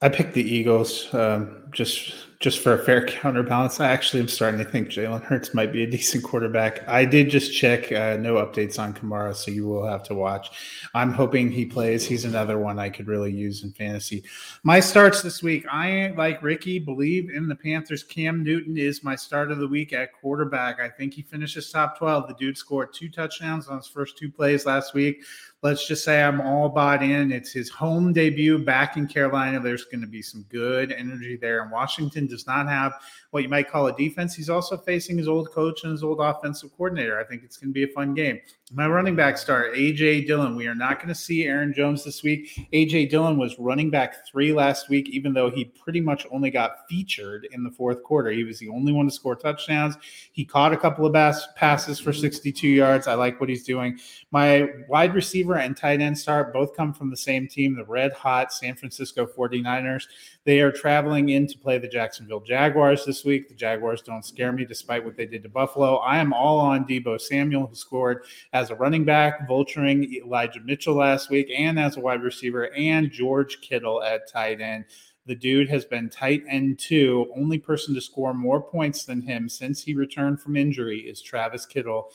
I 0.00 0.08
picked 0.08 0.34
the 0.34 0.42
Eagles 0.42 1.12
um, 1.12 1.64
just 1.72 2.27
just 2.40 2.60
for 2.60 2.72
a 2.72 2.78
fair 2.78 3.04
counterbalance. 3.06 3.80
I 3.80 3.90
actually 3.90 4.20
am 4.20 4.28
starting 4.28 4.58
to 4.58 4.70
think 4.70 4.88
Jalen 4.88 5.22
Hurts 5.22 5.54
might 5.54 5.72
be 5.72 5.82
a 5.82 5.90
decent 5.90 6.22
quarterback. 6.22 6.88
I 6.88 7.04
did 7.04 7.30
just 7.30 7.52
check, 7.52 7.90
uh, 7.90 8.16
no 8.16 8.34
updates 8.34 8.78
on 8.78 8.94
Kamara, 8.94 9.34
so 9.34 9.50
you 9.50 9.66
will 9.66 9.86
have 9.86 10.02
to 10.04 10.14
watch. 10.14 10.50
I'm 10.94 11.12
hoping 11.12 11.50
he 11.50 11.64
plays. 11.64 12.06
He's 12.06 12.24
another 12.24 12.58
one 12.58 12.78
I 12.78 12.90
could 12.90 13.08
really 13.08 13.32
use 13.32 13.64
in 13.64 13.72
fantasy. 13.72 14.24
My 14.62 14.80
starts 14.80 15.22
this 15.22 15.42
week, 15.42 15.66
I 15.70 16.14
like 16.16 16.42
Ricky 16.42 16.78
believe 16.78 17.30
in 17.30 17.48
the 17.48 17.56
Panthers. 17.56 18.02
Cam 18.02 18.44
Newton 18.44 18.76
is 18.76 19.02
my 19.02 19.16
start 19.16 19.50
of 19.50 19.58
the 19.58 19.68
week 19.68 19.92
at 19.92 20.12
quarterback. 20.12 20.80
I 20.80 20.88
think 20.88 21.14
he 21.14 21.22
finishes 21.22 21.70
top 21.70 21.98
12. 21.98 22.28
The 22.28 22.34
dude 22.34 22.58
scored 22.58 22.94
two 22.94 23.08
touchdowns 23.08 23.68
on 23.68 23.78
his 23.78 23.88
first 23.88 24.16
two 24.16 24.30
plays 24.30 24.66
last 24.66 24.94
week. 24.94 25.22
Let's 25.62 25.88
just 25.88 26.04
say 26.04 26.22
I'm 26.22 26.40
all 26.40 26.68
bought 26.68 27.02
in. 27.02 27.32
It's 27.32 27.52
his 27.52 27.68
home 27.68 28.12
debut 28.12 28.58
back 28.58 28.96
in 28.96 29.06
Carolina. 29.06 29.60
There's 29.60 29.84
going 29.84 30.00
to 30.00 30.06
be 30.06 30.22
some 30.22 30.44
good 30.48 30.92
energy 30.92 31.36
there. 31.36 31.62
And 31.62 31.72
Washington 31.72 32.26
does 32.26 32.46
not 32.46 32.68
have 32.68 32.92
what 33.30 33.42
you 33.42 33.48
might 33.48 33.70
call 33.70 33.86
a 33.88 33.96
defense. 33.96 34.34
He's 34.34 34.48
also 34.48 34.76
facing 34.76 35.18
his 35.18 35.28
old 35.28 35.50
coach 35.50 35.84
and 35.84 35.92
his 35.92 36.02
old 36.02 36.20
offensive 36.20 36.70
coordinator. 36.76 37.20
I 37.20 37.24
think 37.24 37.42
it's 37.44 37.58
going 37.58 37.70
to 37.70 37.74
be 37.74 37.84
a 37.84 37.94
fun 37.94 38.14
game. 38.14 38.40
My 38.72 38.86
running 38.86 39.16
back 39.16 39.38
start, 39.38 39.74
AJ 39.74 40.26
Dillon. 40.26 40.56
We 40.56 40.66
are 40.66 40.74
not 40.74 40.98
going 40.98 41.08
to 41.08 41.14
see 41.14 41.44
Aaron 41.44 41.72
Jones 41.72 42.04
this 42.04 42.22
week. 42.22 42.68
AJ 42.72 43.10
Dillon 43.10 43.38
was 43.38 43.58
running 43.58 43.90
back 43.90 44.26
three 44.26 44.52
last 44.52 44.88
week, 44.88 45.08
even 45.10 45.32
though 45.32 45.50
he 45.50 45.64
pretty 45.64 46.00
much 46.00 46.26
only 46.30 46.50
got 46.50 46.88
featured 46.88 47.48
in 47.52 47.64
the 47.64 47.70
fourth 47.70 48.02
quarter. 48.02 48.30
He 48.30 48.44
was 48.44 48.58
the 48.58 48.68
only 48.68 48.92
one 48.92 49.06
to 49.06 49.10
score 49.10 49.36
touchdowns. 49.36 49.96
He 50.32 50.44
caught 50.44 50.72
a 50.72 50.76
couple 50.76 51.06
of 51.06 51.12
bass 51.12 51.48
passes 51.56 51.98
for 51.98 52.12
62 52.12 52.68
yards. 52.68 53.06
I 53.06 53.14
like 53.14 53.40
what 53.40 53.48
he's 53.48 53.64
doing. 53.64 53.98
My 54.30 54.68
wide 54.88 55.14
receiver 55.14 55.56
and 55.56 55.76
tight 55.76 56.00
end 56.00 56.18
start 56.18 56.52
both 56.52 56.76
come 56.76 56.92
from 56.92 57.10
the 57.10 57.16
same 57.16 57.48
team, 57.48 57.74
the 57.74 57.84
red 57.84 58.12
hot 58.12 58.52
San 58.52 58.74
Francisco 58.74 59.26
49ers. 59.26 60.04
They 60.44 60.60
are 60.60 60.72
traveling 60.72 61.30
in 61.30 61.46
to 61.46 61.58
play 61.58 61.78
the 61.78 61.88
Jacksonville 61.88 62.40
Jaguars 62.40 63.04
this 63.04 63.17
week. 63.24 63.48
The 63.48 63.54
Jaguars 63.54 64.02
don't 64.02 64.24
scare 64.24 64.52
me 64.52 64.64
despite 64.64 65.04
what 65.04 65.16
they 65.16 65.26
did 65.26 65.42
to 65.42 65.48
Buffalo. 65.48 65.96
I 65.96 66.18
am 66.18 66.32
all 66.32 66.58
on 66.58 66.84
Deebo 66.84 67.20
Samuel, 67.20 67.66
who 67.66 67.74
scored 67.74 68.24
as 68.52 68.70
a 68.70 68.74
running 68.74 69.04
back, 69.04 69.48
vulturing 69.48 70.12
Elijah 70.12 70.60
Mitchell 70.60 70.94
last 70.94 71.30
week, 71.30 71.50
and 71.56 71.78
as 71.78 71.96
a 71.96 72.00
wide 72.00 72.22
receiver, 72.22 72.74
and 72.74 73.10
George 73.10 73.60
Kittle 73.60 74.02
at 74.02 74.30
tight 74.30 74.60
end. 74.60 74.84
The 75.26 75.34
dude 75.34 75.68
has 75.68 75.84
been 75.84 76.08
tight 76.08 76.42
end 76.48 76.78
two. 76.78 77.30
Only 77.36 77.58
person 77.58 77.94
to 77.94 78.00
score 78.00 78.32
more 78.32 78.62
points 78.62 79.04
than 79.04 79.20
him 79.20 79.48
since 79.48 79.82
he 79.82 79.94
returned 79.94 80.40
from 80.40 80.56
injury 80.56 81.00
is 81.00 81.20
Travis 81.20 81.66
Kittle 81.66 82.10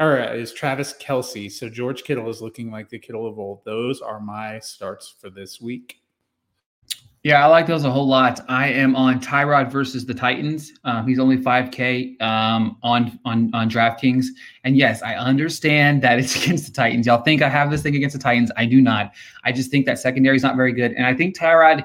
or 0.00 0.20
uh, 0.20 0.32
is 0.32 0.52
Travis 0.52 0.94
Kelce. 0.94 1.52
So 1.52 1.68
George 1.68 2.04
Kittle 2.04 2.28
is 2.28 2.40
looking 2.40 2.70
like 2.70 2.88
the 2.88 2.98
Kittle 2.98 3.26
of 3.26 3.38
old. 3.38 3.64
Those 3.64 4.00
are 4.00 4.18
my 4.18 4.58
starts 4.58 5.14
for 5.20 5.30
this 5.30 5.60
week. 5.60 6.00
Yeah, 7.22 7.44
I 7.44 7.48
like 7.48 7.66
those 7.66 7.84
a 7.84 7.90
whole 7.90 8.08
lot. 8.08 8.40
I 8.48 8.68
am 8.68 8.96
on 8.96 9.20
Tyrod 9.20 9.70
versus 9.70 10.06
the 10.06 10.14
Titans. 10.14 10.72
Um, 10.84 11.06
he's 11.06 11.18
only 11.18 11.36
5K 11.36 12.20
um, 12.22 12.78
on 12.82 13.18
on 13.26 13.50
on 13.52 13.68
DraftKings, 13.68 14.26
and 14.64 14.74
yes, 14.74 15.02
I 15.02 15.16
understand 15.16 16.00
that 16.00 16.18
it's 16.18 16.34
against 16.42 16.66
the 16.66 16.72
Titans. 16.72 17.06
Y'all 17.06 17.22
think 17.22 17.42
I 17.42 17.50
have 17.50 17.70
this 17.70 17.82
thing 17.82 17.94
against 17.94 18.16
the 18.16 18.22
Titans? 18.22 18.50
I 18.56 18.64
do 18.64 18.80
not. 18.80 19.12
I 19.44 19.52
just 19.52 19.70
think 19.70 19.84
that 19.84 19.98
secondary 19.98 20.34
is 20.34 20.42
not 20.42 20.56
very 20.56 20.72
good, 20.72 20.92
and 20.92 21.06
I 21.06 21.14
think 21.14 21.36
Tyrod. 21.38 21.84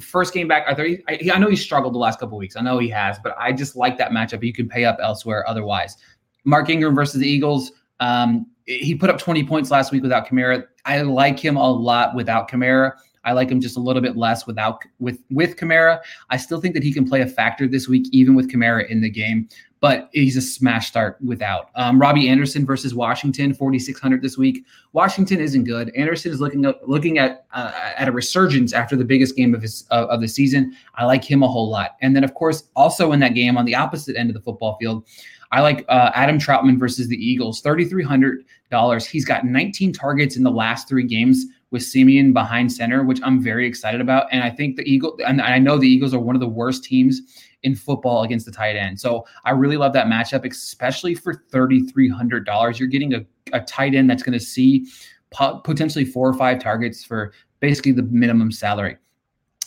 First 0.00 0.32
game 0.32 0.48
back, 0.48 0.64
I, 0.66 0.74
thought 0.74 0.86
he, 0.86 1.00
I, 1.06 1.20
I 1.34 1.38
know 1.38 1.50
he 1.50 1.56
struggled 1.56 1.92
the 1.92 1.98
last 1.98 2.18
couple 2.18 2.38
weeks. 2.38 2.56
I 2.56 2.62
know 2.62 2.78
he 2.78 2.88
has, 2.88 3.18
but 3.22 3.36
I 3.38 3.52
just 3.52 3.76
like 3.76 3.98
that 3.98 4.10
matchup. 4.10 4.42
You 4.42 4.54
can 4.54 4.66
pay 4.66 4.86
up 4.86 4.96
elsewhere 5.02 5.46
otherwise. 5.46 5.98
Mark 6.44 6.70
Ingram 6.70 6.94
versus 6.94 7.20
the 7.20 7.28
Eagles. 7.28 7.72
Um, 8.00 8.46
he 8.64 8.94
put 8.94 9.10
up 9.10 9.18
20 9.18 9.44
points 9.44 9.70
last 9.70 9.92
week 9.92 10.02
without 10.02 10.26
Kamara. 10.26 10.64
I 10.86 11.02
like 11.02 11.38
him 11.38 11.56
a 11.56 11.70
lot 11.70 12.14
without 12.14 12.50
Kamara. 12.50 12.92
I 13.24 13.32
like 13.32 13.50
him 13.50 13.60
just 13.60 13.76
a 13.76 13.80
little 13.80 14.02
bit 14.02 14.16
less 14.16 14.46
without 14.46 14.82
with 14.98 15.18
with 15.30 15.56
Kamara. 15.56 16.00
I 16.30 16.36
still 16.36 16.60
think 16.60 16.74
that 16.74 16.82
he 16.82 16.92
can 16.92 17.08
play 17.08 17.20
a 17.20 17.26
factor 17.26 17.66
this 17.66 17.88
week, 17.88 18.06
even 18.12 18.34
with 18.34 18.50
Kamara 18.50 18.88
in 18.88 19.00
the 19.00 19.10
game. 19.10 19.48
But 19.80 20.10
he's 20.12 20.36
a 20.36 20.40
smash 20.40 20.86
start 20.86 21.18
without. 21.24 21.70
Um, 21.74 22.00
Robbie 22.00 22.28
Anderson 22.28 22.64
versus 22.64 22.94
Washington, 22.94 23.52
4,600 23.52 24.22
this 24.22 24.38
week. 24.38 24.64
Washington 24.92 25.40
isn't 25.40 25.64
good. 25.64 25.92
Anderson 25.96 26.30
is 26.30 26.40
looking 26.40 26.64
at, 26.64 26.88
looking 26.88 27.18
at 27.18 27.46
uh, 27.52 27.72
at 27.96 28.06
a 28.06 28.12
resurgence 28.12 28.72
after 28.72 28.94
the 28.94 29.04
biggest 29.04 29.34
game 29.34 29.54
of 29.54 29.62
his 29.62 29.84
uh, 29.90 30.06
of 30.08 30.20
the 30.20 30.28
season. 30.28 30.76
I 30.94 31.04
like 31.04 31.24
him 31.24 31.42
a 31.42 31.48
whole 31.48 31.68
lot. 31.68 31.96
And 32.00 32.14
then, 32.14 32.22
of 32.22 32.34
course, 32.34 32.64
also 32.76 33.10
in 33.10 33.18
that 33.20 33.34
game 33.34 33.56
on 33.56 33.64
the 33.64 33.74
opposite 33.74 34.16
end 34.16 34.30
of 34.30 34.34
the 34.34 34.42
football 34.42 34.76
field, 34.78 35.04
I 35.50 35.60
like 35.60 35.84
uh, 35.88 36.12
Adam 36.14 36.38
Trautman 36.38 36.78
versus 36.78 37.08
the 37.08 37.16
Eagles, 37.16 37.60
$3,300. 37.60 39.06
He's 39.06 39.24
got 39.24 39.44
19 39.44 39.92
targets 39.92 40.36
in 40.36 40.44
the 40.44 40.50
last 40.50 40.88
three 40.88 41.04
games 41.04 41.46
with 41.72 41.82
Siemian 41.82 42.32
behind 42.32 42.70
center, 42.70 43.02
which 43.02 43.18
I'm 43.24 43.42
very 43.42 43.66
excited 43.66 44.00
about. 44.00 44.26
And 44.30 44.44
I 44.44 44.50
think 44.50 44.76
the 44.76 44.82
Eagle, 44.82 45.18
and 45.26 45.40
I 45.42 45.58
know 45.58 45.78
the 45.78 45.88
Eagles 45.88 46.14
are 46.14 46.20
one 46.20 46.36
of 46.36 46.40
the 46.40 46.48
worst 46.48 46.84
teams 46.84 47.20
in 47.62 47.74
football 47.74 48.22
against 48.22 48.46
the 48.46 48.52
tight 48.52 48.76
end. 48.76 49.00
So 49.00 49.26
I 49.44 49.50
really 49.50 49.76
love 49.76 49.92
that 49.94 50.06
matchup, 50.06 50.48
especially 50.48 51.14
for 51.14 51.42
$3,300. 51.52 52.78
You're 52.78 52.88
getting 52.88 53.14
a, 53.14 53.24
a 53.52 53.60
tight 53.60 53.94
end 53.94 54.10
that's 54.10 54.22
going 54.22 54.38
to 54.38 54.44
see 54.44 54.86
potentially 55.32 56.04
four 56.04 56.28
or 56.28 56.34
five 56.34 56.60
targets 56.60 57.02
for 57.02 57.32
basically 57.60 57.92
the 57.92 58.02
minimum 58.02 58.52
salary 58.52 58.96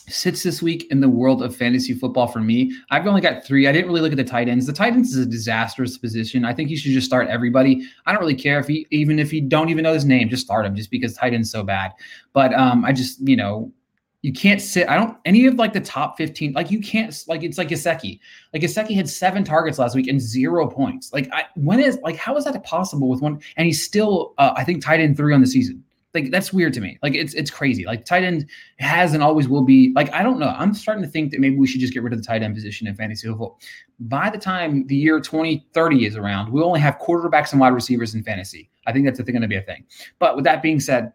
sits 0.08 0.42
this 0.42 0.62
week 0.62 0.86
in 0.90 1.00
the 1.00 1.08
world 1.08 1.42
of 1.42 1.54
fantasy 1.54 1.92
football 1.92 2.26
for 2.26 2.40
me. 2.40 2.72
I've 2.90 3.06
only 3.06 3.20
got 3.20 3.44
three. 3.44 3.66
I 3.66 3.72
didn't 3.72 3.88
really 3.88 4.00
look 4.00 4.12
at 4.12 4.16
the 4.16 4.24
tight 4.24 4.48
ends. 4.48 4.66
The 4.66 4.72
tight 4.72 4.92
ends 4.92 5.14
is 5.14 5.26
a 5.26 5.28
disastrous 5.28 5.98
position. 5.98 6.44
I 6.44 6.54
think 6.54 6.70
you 6.70 6.76
should 6.76 6.92
just 6.92 7.06
start 7.06 7.28
everybody. 7.28 7.86
I 8.06 8.12
don't 8.12 8.20
really 8.20 8.34
care 8.34 8.58
if 8.58 8.66
he, 8.66 8.86
even 8.90 9.18
if 9.18 9.32
you 9.32 9.40
don't 9.40 9.68
even 9.68 9.82
know 9.82 9.94
his 9.94 10.04
name, 10.04 10.28
just 10.28 10.44
start 10.44 10.66
him 10.66 10.76
just 10.76 10.90
because 10.90 11.14
tight 11.14 11.34
end's 11.34 11.50
so 11.50 11.62
bad. 11.62 11.92
But 12.32 12.54
um, 12.54 12.84
I 12.84 12.92
just, 12.92 13.20
you 13.26 13.36
know, 13.36 13.72
you 14.22 14.32
can't 14.32 14.60
sit. 14.60 14.88
I 14.88 14.96
don't 14.96 15.16
any 15.24 15.46
of 15.46 15.54
like 15.54 15.72
the 15.72 15.80
top 15.80 16.16
15, 16.18 16.52
like 16.52 16.70
you 16.70 16.80
can't 16.80 17.16
like 17.28 17.44
it's 17.44 17.58
like 17.58 17.68
Gesicki. 17.68 18.18
Like 18.52 18.62
Gesicki 18.62 18.96
had 18.96 19.08
seven 19.08 19.44
targets 19.44 19.78
last 19.78 19.94
week 19.94 20.08
and 20.08 20.20
zero 20.20 20.66
points. 20.66 21.12
Like 21.12 21.28
I 21.32 21.44
when 21.54 21.78
is 21.78 21.98
like 22.02 22.16
how 22.16 22.36
is 22.36 22.44
that 22.44 22.64
possible 22.64 23.08
with 23.08 23.20
one 23.20 23.40
and 23.56 23.66
he's 23.66 23.84
still 23.84 24.34
uh, 24.38 24.52
I 24.56 24.64
think 24.64 24.82
tight 24.82 24.98
end 24.98 25.16
three 25.16 25.32
on 25.32 25.42
the 25.42 25.46
season 25.46 25.84
like 26.16 26.30
that's 26.30 26.52
weird 26.52 26.72
to 26.74 26.80
me. 26.80 26.98
Like 27.02 27.14
it's 27.14 27.34
it's 27.34 27.50
crazy. 27.50 27.84
Like 27.84 28.04
tight 28.04 28.24
end 28.24 28.46
has 28.78 29.12
and 29.12 29.22
always 29.22 29.48
will 29.48 29.62
be. 29.62 29.92
Like 29.94 30.12
I 30.12 30.22
don't 30.22 30.38
know. 30.38 30.48
I'm 30.56 30.74
starting 30.74 31.04
to 31.04 31.08
think 31.08 31.30
that 31.30 31.40
maybe 31.40 31.56
we 31.56 31.66
should 31.66 31.80
just 31.80 31.92
get 31.92 32.02
rid 32.02 32.12
of 32.12 32.18
the 32.18 32.24
tight 32.24 32.42
end 32.42 32.54
position 32.54 32.86
in 32.86 32.94
fantasy 32.96 33.28
football. 33.28 33.60
By 34.00 34.30
the 34.30 34.38
time 34.38 34.86
the 34.86 34.96
year 34.96 35.20
2030 35.20 36.06
is 36.06 36.16
around, 36.16 36.52
we 36.52 36.62
only 36.62 36.80
have 36.80 36.98
quarterbacks 36.98 37.52
and 37.52 37.60
wide 37.60 37.74
receivers 37.74 38.14
in 38.14 38.22
fantasy. 38.22 38.70
I 38.86 38.92
think 38.92 39.04
that's 39.04 39.20
going 39.20 39.42
to 39.42 39.48
be 39.48 39.56
a 39.56 39.62
thing. 39.62 39.84
But 40.18 40.36
with 40.36 40.44
that 40.44 40.62
being 40.62 40.80
said, 40.80 41.12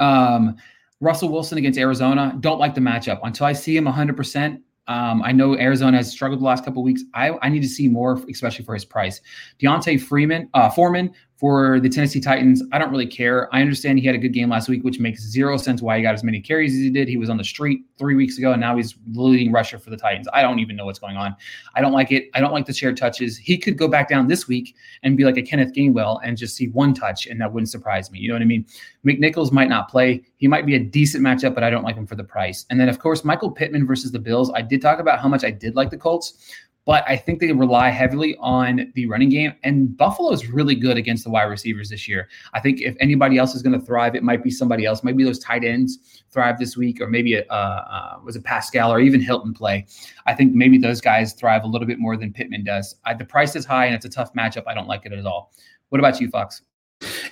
um, 0.00 0.56
Russell 1.00 1.28
Wilson 1.28 1.58
against 1.58 1.78
Arizona. 1.78 2.36
Don't 2.40 2.58
like 2.58 2.74
the 2.74 2.80
matchup 2.80 3.20
until 3.22 3.46
I 3.46 3.52
see 3.52 3.76
him 3.76 3.84
100. 3.84 4.16
percent 4.16 4.60
um, 4.86 5.22
I 5.22 5.32
know 5.32 5.56
Arizona 5.56 5.96
has 5.96 6.10
struggled 6.10 6.40
the 6.40 6.44
last 6.44 6.64
couple 6.64 6.82
weeks. 6.82 7.02
I, 7.14 7.32
I 7.40 7.48
need 7.48 7.62
to 7.62 7.68
see 7.68 7.88
more, 7.88 8.22
especially 8.30 8.64
for 8.64 8.74
his 8.74 8.84
price. 8.84 9.20
D'Onta 9.58 9.98
Freeman, 9.98 10.48
uh, 10.54 10.68
Foreman 10.70 11.12
for 11.44 11.78
the 11.78 11.90
Tennessee 11.90 12.20
Titans, 12.20 12.62
I 12.72 12.78
don't 12.78 12.90
really 12.90 13.06
care. 13.06 13.54
I 13.54 13.60
understand 13.60 13.98
he 13.98 14.06
had 14.06 14.14
a 14.14 14.18
good 14.18 14.32
game 14.32 14.48
last 14.48 14.66
week, 14.66 14.82
which 14.82 14.98
makes 14.98 15.20
zero 15.20 15.58
sense 15.58 15.82
why 15.82 15.98
he 15.98 16.02
got 16.02 16.14
as 16.14 16.24
many 16.24 16.40
carries 16.40 16.72
as 16.72 16.78
he 16.78 16.88
did. 16.88 17.06
He 17.06 17.18
was 17.18 17.28
on 17.28 17.36
the 17.36 17.44
street 17.44 17.82
three 17.98 18.14
weeks 18.14 18.38
ago, 18.38 18.52
and 18.52 18.60
now 18.62 18.74
he's 18.78 18.94
leading 19.12 19.52
rusher 19.52 19.78
for 19.78 19.90
the 19.90 19.96
Titans. 19.98 20.26
I 20.32 20.40
don't 20.40 20.58
even 20.58 20.74
know 20.74 20.86
what's 20.86 20.98
going 20.98 21.18
on. 21.18 21.36
I 21.74 21.82
don't 21.82 21.92
like 21.92 22.10
it. 22.10 22.30
I 22.32 22.40
don't 22.40 22.54
like 22.54 22.64
the 22.64 22.72
shared 22.72 22.96
touches. 22.96 23.36
He 23.36 23.58
could 23.58 23.76
go 23.76 23.88
back 23.88 24.08
down 24.08 24.26
this 24.26 24.48
week 24.48 24.74
and 25.02 25.18
be 25.18 25.24
like 25.24 25.36
a 25.36 25.42
Kenneth 25.42 25.74
Gainwell 25.74 26.18
and 26.24 26.38
just 26.38 26.56
see 26.56 26.68
one 26.68 26.94
touch, 26.94 27.26
and 27.26 27.38
that 27.42 27.52
wouldn't 27.52 27.68
surprise 27.68 28.10
me. 28.10 28.20
You 28.20 28.28
know 28.28 28.36
what 28.36 28.42
I 28.42 28.46
mean? 28.46 28.64
McNichols 29.04 29.52
might 29.52 29.68
not 29.68 29.90
play. 29.90 30.22
He 30.38 30.48
might 30.48 30.64
be 30.64 30.76
a 30.76 30.80
decent 30.80 31.22
matchup, 31.22 31.54
but 31.54 31.62
I 31.62 31.68
don't 31.68 31.84
like 31.84 31.96
him 31.96 32.06
for 32.06 32.16
the 32.16 32.24
price. 32.24 32.64
And 32.70 32.80
then, 32.80 32.88
of 32.88 33.00
course, 33.00 33.22
Michael 33.22 33.50
Pittman 33.50 33.86
versus 33.86 34.12
the 34.12 34.18
Bills. 34.18 34.50
I 34.54 34.62
did 34.62 34.80
talk 34.80 34.98
about 34.98 35.20
how 35.20 35.28
much 35.28 35.44
I 35.44 35.50
did 35.50 35.76
like 35.76 35.90
the 35.90 35.98
Colts 35.98 36.54
but 36.84 37.04
I 37.08 37.16
think 37.16 37.40
they 37.40 37.52
rely 37.52 37.88
heavily 37.90 38.36
on 38.40 38.92
the 38.94 39.06
running 39.06 39.30
game. 39.30 39.54
And 39.62 39.96
Buffalo 39.96 40.32
is 40.32 40.48
really 40.48 40.74
good 40.74 40.96
against 40.96 41.24
the 41.24 41.30
wide 41.30 41.44
receivers 41.44 41.88
this 41.88 42.06
year. 42.06 42.28
I 42.52 42.60
think 42.60 42.80
if 42.80 42.94
anybody 43.00 43.38
else 43.38 43.54
is 43.54 43.62
going 43.62 43.78
to 43.78 43.84
thrive, 43.84 44.14
it 44.14 44.22
might 44.22 44.42
be 44.42 44.50
somebody 44.50 44.84
else. 44.84 45.02
Maybe 45.02 45.24
those 45.24 45.38
tight 45.38 45.64
ends 45.64 46.22
thrive 46.30 46.58
this 46.58 46.76
week, 46.76 47.00
or 47.00 47.08
maybe 47.08 47.34
a, 47.34 47.44
uh, 47.44 47.54
uh, 47.54 48.18
was 48.22 48.36
it 48.36 48.44
Pascal 48.44 48.92
or 48.92 49.00
even 49.00 49.20
Hilton 49.20 49.54
play. 49.54 49.86
I 50.26 50.34
think 50.34 50.54
maybe 50.54 50.78
those 50.78 51.00
guys 51.00 51.32
thrive 51.32 51.64
a 51.64 51.66
little 51.66 51.86
bit 51.86 51.98
more 51.98 52.16
than 52.16 52.32
Pittman 52.32 52.64
does. 52.64 52.96
I, 53.04 53.14
the 53.14 53.24
price 53.24 53.56
is 53.56 53.64
high 53.64 53.86
and 53.86 53.94
it's 53.94 54.04
a 54.04 54.10
tough 54.10 54.34
matchup. 54.34 54.64
I 54.66 54.74
don't 54.74 54.88
like 54.88 55.06
it 55.06 55.12
at 55.12 55.24
all. 55.24 55.52
What 55.88 56.00
about 56.00 56.20
you, 56.20 56.28
Fox? 56.28 56.62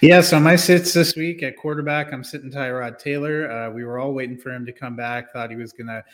Yeah, 0.00 0.20
so 0.20 0.40
my 0.40 0.56
sits 0.56 0.92
this 0.92 1.14
week 1.16 1.42
at 1.42 1.56
quarterback, 1.56 2.12
I'm 2.12 2.24
sitting 2.24 2.50
Tyrod 2.50 2.98
Taylor. 2.98 3.50
Uh, 3.50 3.70
we 3.70 3.84
were 3.84 3.98
all 3.98 4.12
waiting 4.12 4.36
for 4.36 4.50
him 4.50 4.66
to 4.66 4.72
come 4.72 4.96
back. 4.96 5.32
Thought 5.32 5.50
he 5.50 5.56
was 5.56 5.72
going 5.72 5.86
to 5.86 6.04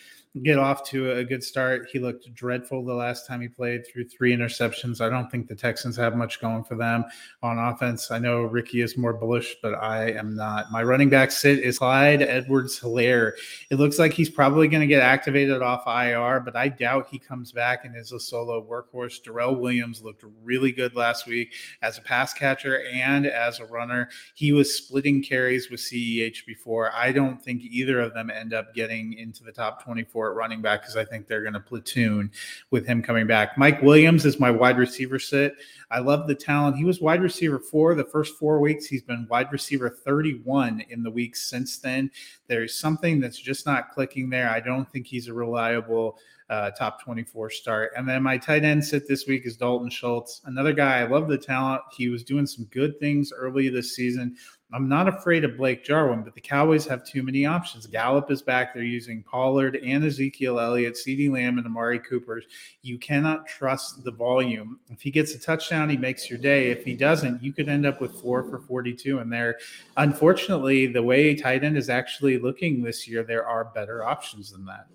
get 0.42 0.58
off 0.58 0.84
to 0.90 1.12
a 1.12 1.24
good 1.24 1.42
start. 1.42 1.88
He 1.92 1.98
looked 1.98 2.32
dreadful 2.34 2.84
the 2.84 2.94
last 2.94 3.26
time 3.26 3.40
he 3.40 3.48
played 3.48 3.86
through 3.86 4.08
three 4.08 4.36
interceptions. 4.36 5.00
I 5.00 5.08
don't 5.08 5.30
think 5.30 5.48
the 5.48 5.54
Texans 5.54 5.96
have 5.96 6.16
much 6.16 6.40
going 6.40 6.64
for 6.64 6.74
them 6.74 7.04
on 7.42 7.58
offense. 7.58 8.10
I 8.10 8.18
know 8.18 8.42
Ricky 8.42 8.80
is 8.80 8.96
more 8.96 9.12
bullish, 9.12 9.56
but 9.62 9.74
I 9.74 10.12
am 10.12 10.34
not. 10.34 10.70
My 10.70 10.82
running 10.82 11.08
back 11.08 11.30
sit 11.30 11.58
is 11.58 11.78
Clyde 11.78 12.22
Edwards 12.22 12.78
Helaire. 12.78 13.32
It 13.70 13.76
looks 13.76 13.98
like 13.98 14.12
he's 14.12 14.30
probably 14.30 14.68
going 14.68 14.80
to 14.80 14.86
get 14.86 15.02
activated 15.02 15.62
off 15.62 15.86
IR, 15.86 16.40
but 16.40 16.56
I 16.56 16.68
doubt 16.68 17.08
he 17.10 17.18
comes 17.18 17.52
back 17.52 17.84
and 17.84 17.96
is 17.96 18.12
a 18.12 18.20
solo 18.20 18.64
workhorse. 18.64 19.22
Darrel 19.22 19.56
Williams 19.56 20.02
looked 20.02 20.24
really 20.42 20.72
good 20.72 20.94
last 20.94 21.26
week 21.26 21.54
as 21.82 21.98
a 21.98 22.02
pass 22.02 22.32
catcher 22.32 22.82
and 22.92 23.26
as 23.26 23.60
a 23.60 23.66
runner. 23.66 24.08
He 24.34 24.52
was 24.52 24.74
splitting 24.74 25.22
carries 25.22 25.70
with 25.70 25.80
CEH 25.80 26.44
before. 26.46 26.92
I 26.94 27.12
don't 27.12 27.42
think 27.42 27.62
either 27.62 28.00
of 28.00 28.14
them 28.14 28.30
end 28.30 28.52
up 28.52 28.74
getting 28.74 29.14
into 29.14 29.42
the 29.42 29.52
top 29.52 29.82
24 29.84 30.17
at 30.26 30.34
running 30.34 30.60
back 30.60 30.82
because 30.82 30.96
I 30.96 31.04
think 31.04 31.26
they're 31.26 31.42
going 31.42 31.54
to 31.54 31.60
platoon 31.60 32.30
with 32.70 32.86
him 32.86 33.02
coming 33.02 33.26
back. 33.26 33.56
Mike 33.56 33.80
Williams 33.82 34.26
is 34.26 34.40
my 34.40 34.50
wide 34.50 34.78
receiver 34.78 35.18
sit. 35.18 35.54
I 35.90 36.00
love 36.00 36.26
the 36.26 36.34
talent. 36.34 36.76
He 36.76 36.84
was 36.84 37.00
wide 37.00 37.22
receiver 37.22 37.58
four 37.58 37.94
the 37.94 38.04
first 38.04 38.36
four 38.36 38.60
weeks. 38.60 38.86
He's 38.86 39.02
been 39.02 39.26
wide 39.30 39.52
receiver 39.52 39.88
31 39.88 40.84
in 40.90 41.02
the 41.02 41.10
weeks 41.10 41.48
since 41.48 41.78
then. 41.78 42.10
There's 42.46 42.74
something 42.74 43.20
that's 43.20 43.38
just 43.38 43.64
not 43.64 43.90
clicking 43.90 44.28
there. 44.28 44.50
I 44.50 44.60
don't 44.60 44.90
think 44.90 45.06
he's 45.06 45.28
a 45.28 45.32
reliable 45.32 46.18
uh, 46.50 46.70
top 46.70 47.02
24 47.02 47.50
start. 47.50 47.92
And 47.96 48.08
then 48.08 48.22
my 48.22 48.38
tight 48.38 48.64
end 48.64 48.84
sit 48.84 49.06
this 49.06 49.26
week 49.26 49.46
is 49.46 49.56
Dalton 49.56 49.90
Schultz, 49.90 50.40
another 50.46 50.72
guy. 50.72 51.00
I 51.00 51.04
love 51.04 51.28
the 51.28 51.38
talent. 51.38 51.82
He 51.94 52.08
was 52.08 52.24
doing 52.24 52.46
some 52.46 52.64
good 52.66 52.98
things 52.98 53.32
early 53.32 53.68
this 53.68 53.94
season 53.94 54.36
I'm 54.70 54.86
not 54.86 55.08
afraid 55.08 55.44
of 55.44 55.56
Blake 55.56 55.82
Jarwin, 55.82 56.22
but 56.22 56.34
the 56.34 56.42
Cowboys 56.42 56.86
have 56.86 57.02
too 57.06 57.22
many 57.22 57.46
options. 57.46 57.86
Gallup 57.86 58.30
is 58.30 58.42
back. 58.42 58.74
They're 58.74 58.82
using 58.82 59.22
Pollard 59.22 59.76
and 59.76 60.04
Ezekiel 60.04 60.60
Elliott, 60.60 60.94
CeeDee 60.94 61.30
Lamb, 61.30 61.56
and 61.56 61.66
Amari 61.66 61.98
Cooper. 61.98 62.42
You 62.82 62.98
cannot 62.98 63.46
trust 63.46 64.04
the 64.04 64.10
volume. 64.10 64.78
If 64.90 65.00
he 65.00 65.10
gets 65.10 65.34
a 65.34 65.40
touchdown, 65.40 65.88
he 65.88 65.96
makes 65.96 66.28
your 66.28 66.38
day. 66.38 66.70
If 66.70 66.84
he 66.84 66.94
doesn't, 66.94 67.42
you 67.42 67.50
could 67.50 67.70
end 67.70 67.86
up 67.86 67.98
with 67.98 68.20
four 68.20 68.42
for 68.44 68.58
42 68.58 69.20
in 69.20 69.30
there. 69.30 69.56
Unfortunately, 69.96 70.86
the 70.86 71.02
way 71.02 71.34
tight 71.34 71.64
end 71.64 71.78
is 71.78 71.88
actually 71.88 72.38
looking 72.38 72.82
this 72.82 73.08
year, 73.08 73.22
there 73.22 73.46
are 73.46 73.72
better 73.74 74.04
options 74.04 74.52
than 74.52 74.66
that. 74.66 74.86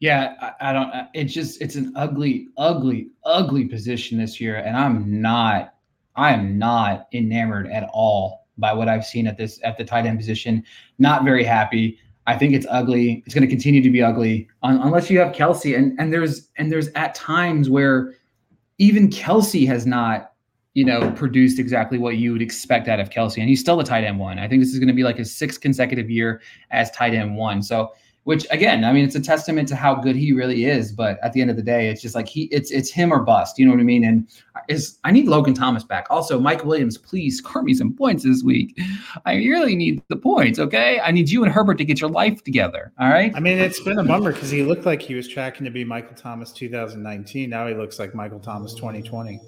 Yeah, 0.00 0.34
I, 0.40 0.70
I 0.70 0.72
don't. 0.72 0.90
Uh, 0.90 1.06
it's 1.14 1.32
just 1.32 1.60
it's 1.60 1.76
an 1.76 1.92
ugly, 1.94 2.48
ugly, 2.56 3.10
ugly 3.24 3.66
position 3.66 4.18
this 4.18 4.40
year, 4.40 4.56
and 4.56 4.76
I'm 4.76 5.20
not 5.20 5.74
I 6.20 6.32
am 6.32 6.58
not 6.58 7.08
enamored 7.14 7.66
at 7.68 7.88
all 7.94 8.46
by 8.58 8.74
what 8.74 8.88
I've 8.88 9.06
seen 9.06 9.26
at 9.26 9.38
this 9.38 9.58
at 9.64 9.78
the 9.78 9.84
tight 9.84 10.04
end 10.04 10.18
position. 10.18 10.62
Not 10.98 11.24
very 11.24 11.42
happy. 11.42 11.98
I 12.26 12.36
think 12.36 12.52
it's 12.52 12.66
ugly. 12.68 13.22
It's 13.24 13.34
going 13.34 13.42
to 13.42 13.48
continue 13.48 13.82
to 13.82 13.90
be 13.90 14.02
ugly 14.02 14.46
un- 14.62 14.80
unless 14.82 15.10
you 15.10 15.18
have 15.18 15.32
Kelce. 15.32 15.76
And 15.76 15.98
and 15.98 16.12
there's 16.12 16.50
and 16.58 16.70
there's 16.70 16.88
at 16.88 17.14
times 17.14 17.70
where 17.70 18.14
even 18.76 19.08
Kelce 19.08 19.66
has 19.66 19.86
not, 19.86 20.32
you 20.74 20.84
know, 20.84 21.10
produced 21.12 21.58
exactly 21.58 21.96
what 21.96 22.18
you 22.18 22.32
would 22.32 22.42
expect 22.42 22.86
out 22.86 23.00
of 23.00 23.08
Kelce. 23.08 23.38
and 23.38 23.48
he's 23.48 23.60
still 23.60 23.80
a 23.80 23.84
tight 23.84 24.04
end 24.04 24.18
one. 24.18 24.38
I 24.38 24.46
think 24.46 24.60
this 24.60 24.72
is 24.72 24.78
going 24.78 24.88
to 24.88 24.94
be 24.94 25.02
like 25.02 25.16
his 25.16 25.34
sixth 25.34 25.62
consecutive 25.62 26.10
year 26.10 26.42
as 26.70 26.90
tight 26.90 27.14
end 27.14 27.34
one. 27.34 27.62
So 27.62 27.94
which 28.24 28.46
again, 28.50 28.84
I 28.84 28.92
mean, 28.92 29.04
it's 29.04 29.14
a 29.14 29.20
testament 29.20 29.68
to 29.68 29.76
how 29.76 29.94
good 29.94 30.14
he 30.14 30.32
really 30.32 30.66
is. 30.66 30.92
But 30.92 31.18
at 31.22 31.32
the 31.32 31.40
end 31.40 31.50
of 31.50 31.56
the 31.56 31.62
day, 31.62 31.88
it's 31.88 32.02
just 32.02 32.14
like 32.14 32.28
he, 32.28 32.44
it's 32.44 32.70
it's 32.70 32.90
him 32.90 33.12
or 33.12 33.20
bust. 33.20 33.58
You 33.58 33.64
know 33.64 33.72
what 33.72 33.80
I 33.80 33.84
mean? 33.84 34.04
And 34.04 34.28
is 34.68 34.98
I 35.04 35.10
need 35.10 35.26
Logan 35.26 35.54
Thomas 35.54 35.84
back. 35.84 36.06
Also, 36.10 36.38
Mike 36.38 36.64
Williams, 36.64 36.98
please 36.98 37.38
score 37.38 37.62
me 37.62 37.74
some 37.74 37.94
points 37.94 38.24
this 38.24 38.42
week. 38.42 38.78
I 39.24 39.34
really 39.34 39.74
need 39.74 40.02
the 40.08 40.16
points. 40.16 40.58
Okay, 40.58 41.00
I 41.00 41.10
need 41.10 41.30
you 41.30 41.44
and 41.44 41.52
Herbert 41.52 41.78
to 41.78 41.84
get 41.84 42.00
your 42.00 42.10
life 42.10 42.44
together. 42.44 42.92
All 43.00 43.08
right. 43.08 43.32
I 43.34 43.40
mean, 43.40 43.58
it's 43.58 43.80
been 43.80 43.98
a 43.98 44.04
bummer 44.04 44.32
because 44.32 44.50
he 44.50 44.62
looked 44.62 44.84
like 44.84 45.00
he 45.00 45.14
was 45.14 45.26
tracking 45.26 45.64
to 45.64 45.70
be 45.70 45.84
Michael 45.84 46.14
Thomas 46.14 46.52
2019. 46.52 47.48
Now 47.48 47.66
he 47.66 47.74
looks 47.74 47.98
like 47.98 48.14
Michael 48.14 48.40
Thomas 48.40 48.74
2020. 48.74 49.40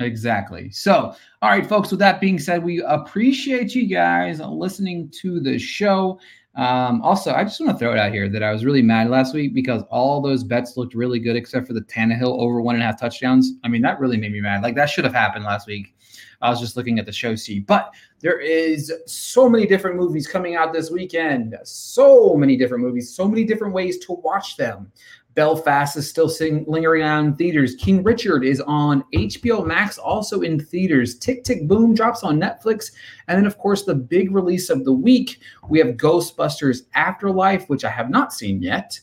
Exactly. 0.00 0.70
So, 0.70 1.14
all 1.42 1.50
right, 1.50 1.66
folks, 1.66 1.90
with 1.90 1.98
that 2.00 2.20
being 2.20 2.38
said, 2.38 2.62
we 2.62 2.82
appreciate 2.82 3.74
you 3.74 3.86
guys 3.86 4.40
listening 4.40 5.10
to 5.20 5.40
the 5.40 5.58
show. 5.58 6.20
Um, 6.58 7.00
also, 7.02 7.32
I 7.32 7.44
just 7.44 7.60
want 7.60 7.72
to 7.72 7.78
throw 7.78 7.92
it 7.92 7.98
out 7.98 8.12
here 8.12 8.28
that 8.28 8.42
I 8.42 8.52
was 8.52 8.64
really 8.64 8.82
mad 8.82 9.08
last 9.10 9.32
week 9.32 9.54
because 9.54 9.84
all 9.90 10.20
those 10.20 10.42
bets 10.42 10.76
looked 10.76 10.92
really 10.92 11.20
good 11.20 11.36
except 11.36 11.68
for 11.68 11.72
the 11.72 11.82
Tannehill 11.82 12.36
over 12.40 12.60
one 12.60 12.74
and 12.74 12.82
a 12.82 12.86
half 12.86 12.98
touchdowns. 12.98 13.52
I 13.62 13.68
mean, 13.68 13.80
that 13.82 14.00
really 14.00 14.16
made 14.16 14.32
me 14.32 14.40
mad. 14.40 14.62
Like 14.64 14.74
that 14.74 14.90
should 14.90 15.04
have 15.04 15.14
happened 15.14 15.44
last 15.44 15.68
week. 15.68 15.94
I 16.42 16.50
was 16.50 16.58
just 16.58 16.76
looking 16.76 16.98
at 16.98 17.06
the 17.06 17.12
show 17.12 17.36
sheet, 17.36 17.64
but 17.66 17.94
there 18.20 18.40
is 18.40 18.92
so 19.06 19.48
many 19.48 19.66
different 19.66 19.96
movies 19.96 20.26
coming 20.26 20.56
out 20.56 20.72
this 20.72 20.90
weekend. 20.90 21.56
So 21.62 22.34
many 22.34 22.56
different 22.56 22.82
movies, 22.82 23.14
so 23.14 23.28
many 23.28 23.44
different 23.44 23.72
ways 23.72 23.98
to 24.06 24.14
watch 24.14 24.56
them. 24.56 24.90
Belfast 25.34 25.96
is 25.96 26.08
still 26.08 26.28
sing, 26.28 26.64
lingering 26.66 27.02
on 27.02 27.36
theaters. 27.36 27.76
King 27.76 28.02
Richard 28.02 28.44
is 28.44 28.60
on 28.62 29.04
HBO 29.14 29.64
Max, 29.64 29.96
also 29.96 30.40
in 30.40 30.58
theaters. 30.58 31.18
Tick 31.18 31.44
Tick 31.44 31.68
Boom 31.68 31.94
drops 31.94 32.24
on 32.24 32.40
Netflix. 32.40 32.90
And 33.28 33.38
then, 33.38 33.46
of 33.46 33.56
course, 33.58 33.84
the 33.84 33.94
big 33.94 34.32
release 34.32 34.68
of 34.68 34.84
the 34.84 34.92
week, 34.92 35.38
we 35.68 35.78
have 35.78 35.96
Ghostbusters 35.96 36.86
Afterlife, 36.94 37.68
which 37.68 37.84
I 37.84 37.90
have 37.90 38.10
not 38.10 38.32
seen 38.32 38.62
yet. 38.62 38.98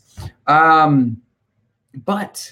Um, 0.47 1.21
but 2.03 2.51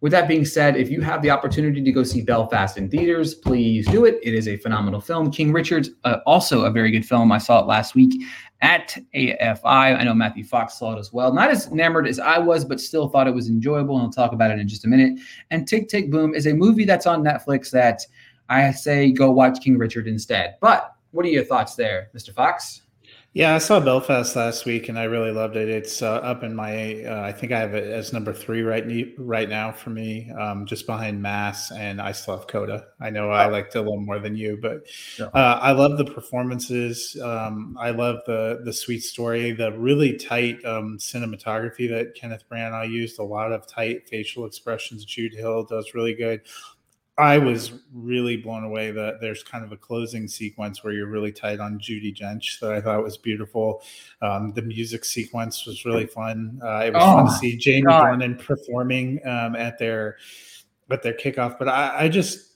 with 0.00 0.12
that 0.12 0.28
being 0.28 0.44
said, 0.44 0.76
if 0.76 0.90
you 0.90 1.02
have 1.02 1.20
the 1.20 1.30
opportunity 1.30 1.82
to 1.82 1.92
go 1.92 2.02
see 2.02 2.22
Belfast 2.22 2.78
in 2.78 2.88
theaters, 2.88 3.34
please 3.34 3.86
do 3.88 4.06
it. 4.06 4.18
It 4.22 4.34
is 4.34 4.48
a 4.48 4.56
phenomenal 4.56 5.00
film. 5.00 5.30
King 5.30 5.52
Richard's 5.52 5.90
uh, 6.04 6.18
also 6.24 6.64
a 6.64 6.70
very 6.70 6.90
good 6.90 7.04
film. 7.04 7.30
I 7.30 7.38
saw 7.38 7.60
it 7.60 7.66
last 7.66 7.94
week 7.94 8.22
at 8.62 8.96
AFI. 9.14 9.62
I 9.64 10.02
know 10.02 10.14
Matthew 10.14 10.44
Fox 10.44 10.78
saw 10.78 10.96
it 10.96 10.98
as 10.98 11.12
well. 11.12 11.32
Not 11.32 11.50
as 11.50 11.66
enamored 11.66 12.06
as 12.06 12.18
I 12.18 12.38
was, 12.38 12.64
but 12.64 12.80
still 12.80 13.08
thought 13.08 13.28
it 13.28 13.34
was 13.34 13.48
enjoyable. 13.48 13.96
And 13.96 14.04
I'll 14.04 14.12
talk 14.12 14.32
about 14.32 14.50
it 14.50 14.58
in 14.58 14.68
just 14.68 14.86
a 14.86 14.88
minute. 14.88 15.18
And 15.50 15.68
Tick 15.68 15.88
Tick 15.88 16.10
Boom 16.10 16.34
is 16.34 16.46
a 16.46 16.54
movie 16.54 16.84
that's 16.84 17.06
on 17.06 17.22
Netflix 17.22 17.70
that 17.70 18.02
I 18.48 18.70
say 18.72 19.12
go 19.12 19.30
watch 19.30 19.62
King 19.62 19.76
Richard 19.76 20.08
instead. 20.08 20.56
But 20.60 20.94
what 21.10 21.26
are 21.26 21.30
your 21.30 21.44
thoughts 21.44 21.74
there, 21.74 22.10
Mr. 22.14 22.32
Fox? 22.32 22.82
Yeah, 23.32 23.54
I 23.54 23.58
saw 23.58 23.78
Belfast 23.78 24.34
last 24.34 24.66
week 24.66 24.88
and 24.88 24.98
I 24.98 25.04
really 25.04 25.30
loved 25.30 25.54
it. 25.54 25.68
It's 25.68 26.02
uh, 26.02 26.14
up 26.14 26.42
in 26.42 26.52
my, 26.52 27.04
uh, 27.04 27.22
I 27.22 27.30
think 27.30 27.52
I 27.52 27.60
have 27.60 27.74
it 27.74 27.84
as 27.84 28.12
number 28.12 28.32
three 28.32 28.62
right 28.62 28.84
ne- 28.84 29.14
right 29.18 29.48
now 29.48 29.70
for 29.70 29.90
me, 29.90 30.28
um, 30.32 30.66
just 30.66 30.84
behind 30.84 31.22
Mass, 31.22 31.70
and 31.70 32.02
I 32.02 32.10
still 32.10 32.36
have 32.36 32.48
Coda. 32.48 32.86
I 33.00 33.10
know 33.10 33.30
I 33.30 33.46
liked 33.46 33.76
it 33.76 33.78
a 33.78 33.82
little 33.82 34.00
more 34.00 34.18
than 34.18 34.34
you, 34.34 34.58
but 34.60 34.84
uh, 35.32 35.60
I 35.62 35.70
love 35.70 35.96
the 35.96 36.06
performances. 36.06 37.16
Um, 37.22 37.76
I 37.78 37.90
love 37.90 38.16
the 38.26 38.62
the 38.64 38.72
sweet 38.72 39.04
story, 39.04 39.52
the 39.52 39.78
really 39.78 40.16
tight 40.16 40.64
um, 40.64 40.98
cinematography 40.98 41.88
that 41.88 42.16
Kenneth 42.16 42.42
Branagh 42.50 42.90
used. 42.90 43.20
A 43.20 43.22
lot 43.22 43.52
of 43.52 43.64
tight 43.64 44.08
facial 44.08 44.44
expressions. 44.44 45.04
Jude 45.04 45.34
Hill 45.34 45.62
does 45.66 45.94
really 45.94 46.14
good. 46.14 46.40
I 47.20 47.36
was 47.38 47.72
really 47.92 48.36
blown 48.38 48.64
away 48.64 48.90
that 48.92 49.20
there's 49.20 49.42
kind 49.42 49.62
of 49.62 49.72
a 49.72 49.76
closing 49.76 50.26
sequence 50.26 50.82
where 50.82 50.92
you're 50.92 51.08
really 51.08 51.32
tight 51.32 51.60
on 51.60 51.78
Judi 51.78 52.16
Dench 52.16 52.58
that 52.60 52.72
I 52.72 52.80
thought 52.80 53.02
was 53.02 53.18
beautiful. 53.18 53.82
Um, 54.22 54.52
the 54.54 54.62
music 54.62 55.04
sequence 55.04 55.66
was 55.66 55.84
really 55.84 56.06
fun. 56.06 56.58
Uh, 56.64 56.84
it 56.86 56.94
was 56.94 57.02
oh, 57.04 57.16
fun 57.16 57.26
to 57.26 57.32
see 57.32 57.56
Jamie 57.56 57.82
God. 57.82 58.04
Dornan 58.04 58.42
performing 58.42 59.20
um, 59.26 59.54
at 59.54 59.78
their 59.78 60.16
at 60.90 61.02
their 61.02 61.12
kickoff. 61.12 61.58
But 61.58 61.68
I, 61.68 62.04
I 62.04 62.08
just 62.08 62.54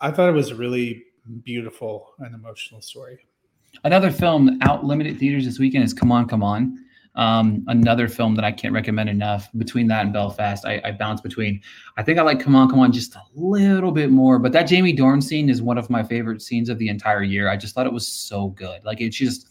I 0.00 0.10
thought 0.10 0.28
it 0.28 0.34
was 0.34 0.50
a 0.50 0.56
really 0.56 1.04
beautiful 1.44 2.14
and 2.18 2.34
emotional 2.34 2.82
story. 2.82 3.26
Another 3.84 4.10
film 4.10 4.58
out 4.62 4.84
limited 4.84 5.18
theaters 5.18 5.44
this 5.44 5.58
weekend 5.58 5.84
is 5.84 5.94
Come 5.94 6.10
On, 6.10 6.26
Come 6.26 6.42
On. 6.42 6.84
Um, 7.14 7.64
another 7.66 8.08
film 8.08 8.34
that 8.36 8.44
I 8.44 8.52
can't 8.52 8.72
recommend 8.72 9.10
enough. 9.10 9.50
Between 9.56 9.86
that 9.88 10.04
and 10.04 10.12
Belfast, 10.12 10.64
I, 10.64 10.80
I 10.84 10.92
bounce 10.92 11.20
between. 11.20 11.60
I 11.96 12.02
think 12.02 12.18
I 12.18 12.22
like 12.22 12.40
Come 12.40 12.56
On, 12.56 12.70
Come 12.70 12.80
On 12.80 12.90
just 12.90 13.14
a 13.14 13.22
little 13.34 13.92
bit 13.92 14.10
more, 14.10 14.38
but 14.38 14.52
that 14.52 14.62
Jamie 14.64 14.94
Dorn 14.94 15.20
scene 15.20 15.50
is 15.50 15.60
one 15.60 15.76
of 15.76 15.90
my 15.90 16.02
favorite 16.02 16.40
scenes 16.40 16.68
of 16.68 16.78
the 16.78 16.88
entire 16.88 17.22
year. 17.22 17.50
I 17.50 17.56
just 17.56 17.74
thought 17.74 17.86
it 17.86 17.92
was 17.92 18.08
so 18.08 18.48
good. 18.48 18.82
Like 18.84 19.00
it's 19.00 19.16
just 19.16 19.48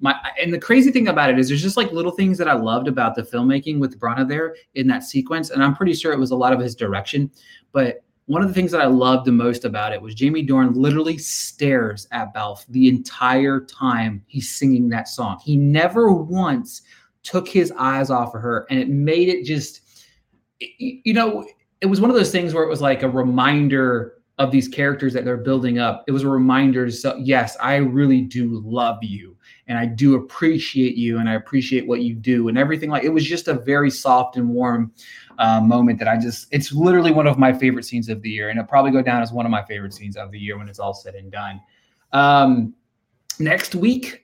my 0.00 0.16
and 0.40 0.52
the 0.52 0.58
crazy 0.58 0.90
thing 0.90 1.08
about 1.08 1.30
it 1.30 1.38
is 1.38 1.48
there's 1.48 1.62
just 1.62 1.76
like 1.76 1.92
little 1.92 2.10
things 2.10 2.36
that 2.38 2.48
I 2.48 2.54
loved 2.54 2.88
about 2.88 3.14
the 3.14 3.22
filmmaking 3.22 3.78
with 3.78 3.98
Branagh 4.00 4.28
there 4.28 4.56
in 4.74 4.88
that 4.88 5.04
sequence, 5.04 5.50
and 5.50 5.62
I'm 5.62 5.76
pretty 5.76 5.94
sure 5.94 6.12
it 6.12 6.18
was 6.18 6.32
a 6.32 6.36
lot 6.36 6.52
of 6.52 6.60
his 6.60 6.74
direction, 6.74 7.30
but 7.72 8.02
one 8.26 8.40
of 8.40 8.48
the 8.48 8.54
things 8.54 8.72
that 8.72 8.80
I 8.80 8.86
loved 8.86 9.26
the 9.26 9.32
most 9.32 9.66
about 9.66 9.92
it 9.92 10.00
was 10.00 10.14
Jamie 10.14 10.42
Dorn 10.42 10.72
literally 10.72 11.18
stares 11.18 12.08
at 12.10 12.32
Balfe 12.32 12.64
the 12.70 12.88
entire 12.88 13.60
time 13.60 14.22
he's 14.26 14.50
singing 14.50 14.88
that 14.88 15.08
song. 15.08 15.38
He 15.44 15.56
never 15.56 16.10
once 16.10 16.80
took 17.24 17.48
his 17.48 17.72
eyes 17.76 18.10
off 18.10 18.34
of 18.34 18.40
her 18.40 18.66
and 18.70 18.78
it 18.78 18.88
made 18.88 19.28
it 19.28 19.44
just 19.44 19.80
you 20.60 21.12
know 21.12 21.46
it 21.80 21.86
was 21.86 22.00
one 22.00 22.10
of 22.10 22.16
those 22.16 22.30
things 22.30 22.54
where 22.54 22.62
it 22.62 22.68
was 22.68 22.80
like 22.80 23.02
a 23.02 23.08
reminder 23.08 24.14
of 24.38 24.50
these 24.50 24.68
characters 24.68 25.12
that 25.12 25.24
they're 25.24 25.36
building 25.36 25.78
up. 25.78 26.02
It 26.08 26.12
was 26.12 26.22
a 26.22 26.28
reminder 26.28 26.90
so 26.90 27.16
yes 27.16 27.56
i 27.60 27.76
really 27.76 28.20
do 28.20 28.60
love 28.64 28.98
you 29.02 29.36
and 29.68 29.78
i 29.78 29.86
do 29.86 30.14
appreciate 30.16 30.96
you 30.96 31.18
and 31.18 31.28
i 31.28 31.34
appreciate 31.34 31.86
what 31.86 32.02
you 32.02 32.14
do 32.14 32.48
and 32.48 32.58
everything 32.58 32.90
like 32.90 33.04
it 33.04 33.08
was 33.10 33.24
just 33.24 33.48
a 33.48 33.54
very 33.54 33.90
soft 33.90 34.36
and 34.36 34.48
warm 34.48 34.92
uh, 35.38 35.60
moment 35.60 35.98
that 35.98 36.08
i 36.08 36.16
just 36.16 36.46
it's 36.50 36.72
literally 36.72 37.10
one 37.10 37.26
of 37.26 37.38
my 37.38 37.52
favorite 37.52 37.84
scenes 37.84 38.08
of 38.08 38.22
the 38.22 38.30
year 38.30 38.50
and 38.50 38.58
it'll 38.58 38.68
probably 38.68 38.90
go 38.90 39.02
down 39.02 39.22
as 39.22 39.32
one 39.32 39.46
of 39.46 39.50
my 39.50 39.64
favorite 39.64 39.92
scenes 39.92 40.16
of 40.16 40.30
the 40.30 40.38
year 40.38 40.58
when 40.58 40.68
it's 40.68 40.78
all 40.78 40.94
said 40.94 41.14
and 41.14 41.30
done. 41.30 41.60
Um, 42.12 42.74
next 43.38 43.74
week 43.74 44.23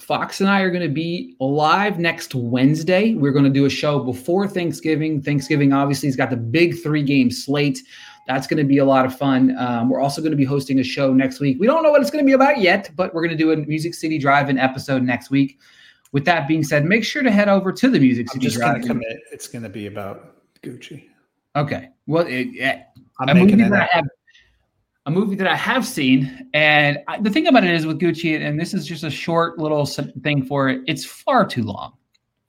Fox 0.00 0.40
and 0.40 0.48
I 0.48 0.60
are 0.60 0.70
going 0.70 0.82
to 0.82 0.88
be 0.88 1.36
live 1.40 1.98
next 1.98 2.34
Wednesday. 2.34 3.14
We're 3.14 3.32
going 3.32 3.44
to 3.44 3.50
do 3.50 3.64
a 3.64 3.70
show 3.70 3.98
before 3.98 4.48
Thanksgiving. 4.48 5.20
Thanksgiving 5.22 5.72
obviously 5.72 6.08
has 6.08 6.16
got 6.16 6.30
the 6.30 6.36
big 6.36 6.80
three 6.82 7.02
game 7.02 7.30
slate. 7.30 7.82
That's 8.26 8.46
going 8.46 8.58
to 8.58 8.64
be 8.64 8.78
a 8.78 8.84
lot 8.84 9.06
of 9.06 9.16
fun. 9.16 9.56
Um, 9.56 9.88
we're 9.88 10.00
also 10.00 10.20
going 10.20 10.32
to 10.32 10.36
be 10.36 10.44
hosting 10.44 10.78
a 10.80 10.84
show 10.84 11.12
next 11.14 11.40
week. 11.40 11.56
We 11.58 11.66
don't 11.66 11.82
know 11.82 11.90
what 11.90 12.02
it's 12.02 12.10
going 12.10 12.22
to 12.22 12.26
be 12.26 12.34
about 12.34 12.58
yet, 12.58 12.90
but 12.94 13.14
we're 13.14 13.22
going 13.22 13.36
to 13.36 13.42
do 13.42 13.52
a 13.52 13.56
Music 13.56 13.94
City 13.94 14.18
Drive-In 14.18 14.58
episode 14.58 15.02
next 15.02 15.30
week. 15.30 15.58
With 16.12 16.24
that 16.26 16.46
being 16.46 16.62
said, 16.62 16.84
make 16.84 17.04
sure 17.04 17.22
to 17.22 17.30
head 17.30 17.48
over 17.48 17.72
to 17.72 17.90
the 17.90 17.98
Music 17.98 18.30
City 18.30 18.48
Drive-In. 18.48 18.86
Commit. 18.86 19.18
It's 19.32 19.48
going 19.48 19.62
to 19.62 19.68
be 19.68 19.86
about 19.86 20.36
Gucci. 20.62 21.06
Okay. 21.56 21.88
Well, 22.06 22.26
it, 22.26 22.48
it, 22.54 22.84
I'm 23.18 23.34
making 23.36 23.60
it. 23.60 23.72
I 23.72 23.88
have, 23.92 24.04
a 25.08 25.10
movie 25.10 25.36
that 25.36 25.46
I 25.46 25.56
have 25.56 25.86
seen. 25.86 26.50
And 26.52 26.98
I, 27.08 27.18
the 27.18 27.30
thing 27.30 27.46
about 27.46 27.64
it 27.64 27.70
is 27.70 27.86
with 27.86 27.98
Gucci, 27.98 28.38
and 28.38 28.60
this 28.60 28.74
is 28.74 28.86
just 28.86 29.04
a 29.04 29.10
short 29.10 29.58
little 29.58 29.86
thing 29.86 30.44
for 30.44 30.68
it, 30.68 30.82
it's 30.86 31.04
far 31.04 31.46
too 31.46 31.62
long. 31.62 31.94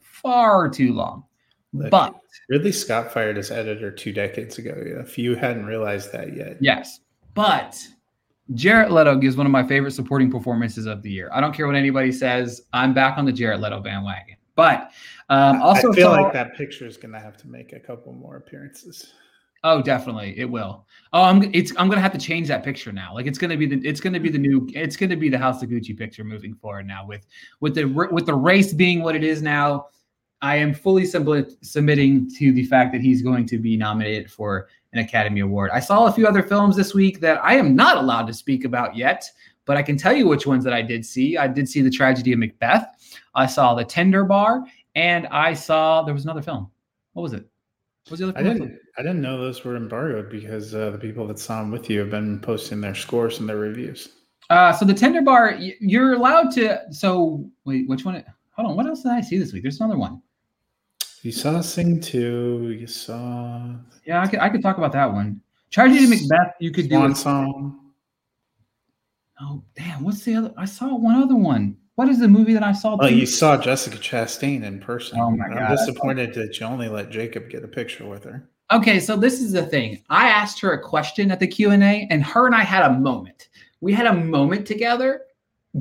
Far 0.02 0.70
too 0.70 0.94
long. 0.94 1.24
Look, 1.72 1.90
but 1.90 2.16
Ridley 2.50 2.74
Scott 2.74 3.14
fired 3.14 3.38
his 3.38 3.50
editor 3.50 3.90
two 3.92 4.12
decades 4.12 4.58
ago. 4.58 4.74
If 4.76 5.18
you 5.18 5.36
hadn't 5.36 5.68
realized 5.68 6.12
that 6.12 6.36
yet. 6.36 6.58
Yes. 6.60 7.00
But 7.34 7.80
Jared 8.54 8.92
Leto 8.92 9.16
gives 9.16 9.38
one 9.38 9.46
of 9.46 9.54
my 9.54 9.66
favorite 9.66 9.92
supporting 9.92 10.30
performances 10.30 10.86
of 10.86 11.02
the 11.02 11.10
year. 11.10 11.30
I 11.32 11.40
don't 11.40 11.54
care 11.54 11.66
what 11.66 11.78
anybody 11.78 12.12
says. 12.12 12.64
I'm 12.74 12.94
back 12.94 13.18
on 13.18 13.24
the 13.24 13.32
Jared 13.32 13.62
Leto 13.62 13.80
bandwagon. 13.80 14.36
But 14.56 14.92
um, 15.30 15.62
also, 15.62 15.94
I 15.94 15.96
feel 15.96 16.12
like 16.12 16.34
that 16.34 16.58
picture 16.58 16.86
is 16.86 16.98
going 16.98 17.14
to 17.14 17.20
have 17.22 17.38
to 17.38 17.48
make 17.48 17.72
a 17.72 17.80
couple 17.80 18.12
more 18.12 18.36
appearances. 18.36 19.14
Oh, 19.64 19.82
definitely, 19.82 20.38
it 20.38 20.50
will. 20.50 20.86
Oh, 21.12 21.24
I'm 21.24 21.44
it's 21.54 21.74
I'm 21.78 21.90
gonna 21.90 22.02
have 22.02 22.14
to 22.14 22.20
change 22.20 22.48
that 22.48 22.64
picture 22.64 22.92
now. 22.92 23.14
Like 23.14 23.26
it's 23.26 23.38
gonna 23.38 23.58
be 23.58 23.66
the 23.66 23.86
it's 23.88 24.00
gonna 24.00 24.20
be 24.20 24.30
the 24.30 24.38
new 24.38 24.68
it's 24.74 24.96
gonna 24.96 25.18
be 25.18 25.28
the 25.30 25.38
House 25.38 25.62
of 25.62 25.70
Gucci 25.70 25.98
picture 25.98 26.24
moving 26.24 26.54
forward 26.54 26.88
now 26.88 27.06
with 27.06 27.26
with 27.60 27.76
the 27.76 27.86
with 27.86 28.26
the 28.26 28.34
race 28.34 28.74
being 28.74 29.02
what 29.02 29.16
it 29.16 29.24
is 29.24 29.42
now. 29.42 29.88
I 30.42 30.56
am 30.56 30.74
fully 30.74 31.04
subli- 31.04 31.54
submitting 31.62 32.30
to 32.38 32.54
the 32.54 32.64
fact 32.64 32.94
that 32.94 33.02
he's 33.02 33.22
going 33.22 33.46
to 33.48 33.58
be 33.58 33.76
nominated 33.76 34.32
for 34.32 34.70
an 34.94 35.00
Academy 35.00 35.42
Award. 35.42 35.72
I 35.74 35.82
saw 35.82 36.06
a 36.06 36.12
few 36.12 36.28
other 36.28 36.42
films 36.42 36.78
this 36.78 36.94
week 36.94 37.20
that 37.20 37.44
I 37.44 37.56
am 37.56 37.76
not 37.76 37.98
allowed 37.98 38.26
to 38.28 38.34
speak 38.34 38.64
about 38.64 38.96
yet, 38.96 39.30
but 39.66 39.76
I 39.76 39.84
can 39.84 39.98
tell 39.98 40.14
you 40.14 40.28
which 40.28 40.48
ones 40.48 40.64
that 40.64 40.72
I 40.72 40.82
did 40.82 41.06
see. 41.06 41.38
I 41.38 41.48
did 41.48 41.68
see 41.68 41.82
The 41.82 41.90
Tragedy 41.90 42.32
of 42.32 42.40
Macbeth. 42.40 42.88
I 43.36 43.48
saw 43.48 43.76
The 43.76 43.84
Tender 43.84 44.24
Bar, 44.24 44.64
and 44.96 45.28
I 45.28 45.54
saw 45.54 46.04
there 46.04 46.14
was 46.14 46.24
another 46.24 46.42
film. 46.42 46.72
What 47.14 47.24
was 47.24 47.34
it? 47.34 47.46
The 48.18 48.30
other 48.30 48.38
I 48.38 48.44
didn't. 48.44 48.80
I 48.98 49.02
didn't 49.02 49.22
know 49.22 49.38
those 49.38 49.64
were 49.64 49.76
embargoed 49.76 50.30
because 50.30 50.74
uh, 50.74 50.90
the 50.92 50.98
people 50.98 51.28
that 51.28 51.40
saw 51.40 51.62
them 51.62 51.72
with 51.72 51.90
you 51.90 52.00
have 52.00 52.10
been 52.10 52.40
posting 52.40 52.82
their 52.82 52.96
scores 52.96 53.40
and 53.40 53.48
their 53.48 53.58
reviews. 53.58 54.10
Uh, 54.50 54.74
so 54.74 54.84
the 54.84 54.94
tender 54.94 55.22
bar, 55.22 55.56
you're 55.80 56.14
allowed 56.14 56.52
to. 56.52 56.82
So 56.92 57.50
wait, 57.66 57.88
which 57.88 58.06
one? 58.06 58.24
Hold 58.52 58.72
on. 58.72 58.76
What 58.76 58.88
else 58.88 59.04
did 59.04 59.12
I 59.12 59.22
see 59.22 59.38
this 59.38 59.54
week? 59.54 59.64
There's 59.64 59.80
another 59.80 59.98
one. 59.98 60.22
You 61.22 61.32
saw 61.32 61.62
Sing 61.62 62.00
Two. 62.00 62.76
You 62.80 62.88
saw 62.88 63.62
Yeah, 64.06 64.22
I 64.22 64.28
could, 64.28 64.40
I 64.40 64.50
could 64.50 64.62
talk 64.62 64.78
about 64.78 64.94
that 64.94 65.12
one. 65.12 65.42
Tragedy 65.70 66.06
of 66.06 66.10
Macbeth. 66.10 66.56
You 66.60 66.72
could 66.72 66.90
do. 66.90 66.96
Swan. 66.96 67.16
Song. 67.16 67.80
Oh 69.42 69.64
damn! 69.76 70.04
What's 70.04 70.24
the 70.24 70.36
other? 70.36 70.54
I 70.58 70.66
saw 70.66 70.96
one 70.96 71.16
other 71.16 71.36
one. 71.36 71.78
What 72.00 72.08
is 72.08 72.18
the 72.18 72.30
movie 72.30 72.54
that 72.54 72.64
I 72.64 72.72
saw? 72.72 72.96
Oh, 72.98 73.10
too? 73.10 73.14
you 73.14 73.26
saw 73.26 73.58
Jessica 73.58 73.98
Chastain 73.98 74.64
in 74.64 74.80
person. 74.80 75.20
Oh 75.20 75.32
my 75.32 75.50
god! 75.50 75.58
I'm 75.58 75.76
disappointed 75.76 76.34
that 76.36 76.58
you 76.58 76.66
only 76.66 76.88
let 76.88 77.10
Jacob 77.10 77.50
get 77.50 77.62
a 77.66 77.68
picture 77.68 78.06
with 78.06 78.24
her. 78.24 78.50
Okay, 78.72 79.02
so 79.02 79.18
this 79.18 79.42
is 79.42 79.52
the 79.52 79.66
thing. 79.66 80.02
I 80.10 80.30
asked 80.30 80.62
her 80.62 80.72
a 80.72 80.82
question 80.82 81.30
at 81.30 81.42
the 81.42 81.48
Q 81.48 81.72
and 81.72 81.84
A, 81.84 82.08
and 82.10 82.24
her 82.24 82.46
and 82.46 82.56
I 82.56 82.64
had 82.64 82.84
a 82.84 82.94
moment. 82.94 83.50
We 83.82 83.92
had 83.92 84.06
a 84.06 84.14
moment 84.14 84.66
together 84.66 85.24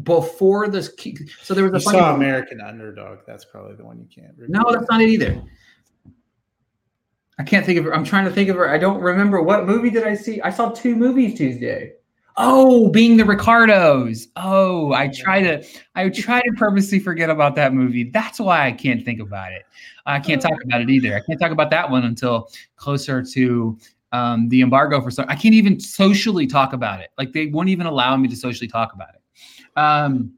before 0.02 0.66
this. 0.66 0.90
So 1.42 1.54
there 1.54 1.62
was 1.62 1.72
a 1.74 1.76
You 1.76 1.96
saw 1.96 2.16
American 2.16 2.60
Underdog. 2.60 3.18
That's 3.24 3.44
probably 3.44 3.76
the 3.76 3.84
one 3.84 4.00
you 4.00 4.08
can't. 4.12 4.36
Review. 4.36 4.48
No, 4.48 4.72
that's 4.72 4.90
not 4.90 5.00
it 5.00 5.10
either. 5.10 5.40
I 7.38 7.44
can't 7.44 7.64
think 7.64 7.78
of 7.78 7.84
her. 7.84 7.94
I'm 7.94 8.02
trying 8.02 8.24
to 8.24 8.32
think 8.32 8.50
of 8.50 8.56
her. 8.56 8.68
I 8.68 8.78
don't 8.78 9.00
remember 9.00 9.40
what 9.40 9.66
movie 9.66 9.90
did 9.90 10.02
I 10.02 10.16
see. 10.16 10.40
I 10.40 10.50
saw 10.50 10.70
two 10.70 10.96
movies 10.96 11.38
Tuesday. 11.38 11.92
Oh, 12.40 12.88
being 12.90 13.16
the 13.16 13.24
Ricardos. 13.24 14.28
Oh, 14.36 14.92
I 14.92 15.08
try 15.08 15.42
to 15.42 15.64
I 15.96 16.08
try 16.08 16.40
to 16.40 16.52
purposely 16.56 17.00
forget 17.00 17.30
about 17.30 17.56
that 17.56 17.74
movie. 17.74 18.04
That's 18.04 18.38
why 18.38 18.66
I 18.66 18.72
can't 18.72 19.04
think 19.04 19.20
about 19.20 19.52
it. 19.52 19.62
I 20.06 20.20
can't 20.20 20.40
talk 20.40 20.62
about 20.64 20.80
it 20.80 20.88
either. 20.88 21.16
I 21.16 21.20
can't 21.20 21.38
talk 21.40 21.50
about 21.50 21.70
that 21.70 21.90
one 21.90 22.04
until 22.04 22.48
closer 22.76 23.22
to 23.22 23.78
um, 24.12 24.48
the 24.48 24.60
embargo 24.62 25.00
for 25.02 25.10
some. 25.10 25.26
I 25.28 25.34
can't 25.34 25.54
even 25.54 25.80
socially 25.80 26.46
talk 26.46 26.72
about 26.72 27.00
it. 27.00 27.10
Like 27.18 27.32
they 27.32 27.46
won't 27.46 27.68
even 27.68 27.86
allow 27.86 28.16
me 28.16 28.28
to 28.28 28.36
socially 28.36 28.68
talk 28.68 28.94
about 28.94 29.08
it. 29.14 29.78
Um, 29.78 30.32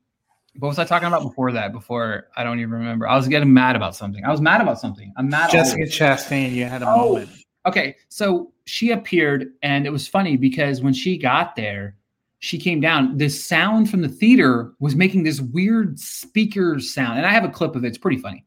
what 0.58 0.68
was 0.68 0.78
I 0.78 0.84
talking 0.84 1.06
about 1.06 1.22
before 1.22 1.52
that? 1.52 1.72
Before 1.72 2.28
I 2.36 2.42
don't 2.44 2.58
even 2.60 2.72
remember. 2.72 3.06
I 3.06 3.14
was 3.16 3.28
getting 3.28 3.52
mad 3.52 3.76
about 3.76 3.94
something. 3.94 4.24
I 4.24 4.30
was 4.30 4.40
mad 4.40 4.60
about 4.60 4.80
something. 4.80 5.12
I'm 5.16 5.28
mad. 5.28 5.50
Jessica 5.50 5.82
always. 5.82 5.94
Chastain. 5.96 6.52
You 6.52 6.64
had 6.64 6.82
a 6.82 6.88
Oh. 6.88 7.10
moment. 7.12 7.30
Okay, 7.66 7.94
so 8.08 8.49
she 8.66 8.90
appeared, 8.90 9.52
and 9.62 9.86
it 9.86 9.90
was 9.90 10.06
funny 10.06 10.36
because 10.36 10.80
when 10.82 10.92
she 10.92 11.16
got 11.16 11.56
there, 11.56 11.96
she 12.40 12.58
came 12.58 12.80
down. 12.80 13.16
The 13.16 13.28
sound 13.28 13.90
from 13.90 14.02
the 14.02 14.08
theater 14.08 14.72
was 14.80 14.96
making 14.96 15.22
this 15.22 15.40
weird 15.40 15.98
speaker 15.98 16.80
sound, 16.80 17.18
and 17.18 17.26
I 17.26 17.32
have 17.32 17.44
a 17.44 17.48
clip 17.48 17.76
of 17.76 17.84
it. 17.84 17.88
It's 17.88 17.98
pretty 17.98 18.18
funny. 18.18 18.44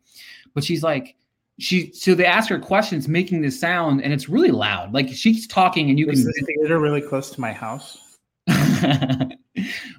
But 0.53 0.63
she's 0.63 0.83
like, 0.83 1.15
she 1.59 1.91
so 1.93 2.15
they 2.15 2.25
ask 2.25 2.49
her 2.49 2.59
questions, 2.59 3.07
making 3.07 3.41
this 3.41 3.59
sound, 3.59 4.01
and 4.01 4.11
it's 4.11 4.29
really 4.29 4.51
loud. 4.51 4.93
Like 4.93 5.09
she's 5.09 5.47
talking, 5.47 5.89
and 5.89 5.99
you 5.99 6.07
Was 6.07 6.19
can 6.19 6.25
this 6.25 6.43
theater 6.45 6.79
really 6.79 7.01
close 7.01 7.29
to 7.31 7.41
my 7.41 7.53
house? 7.53 7.99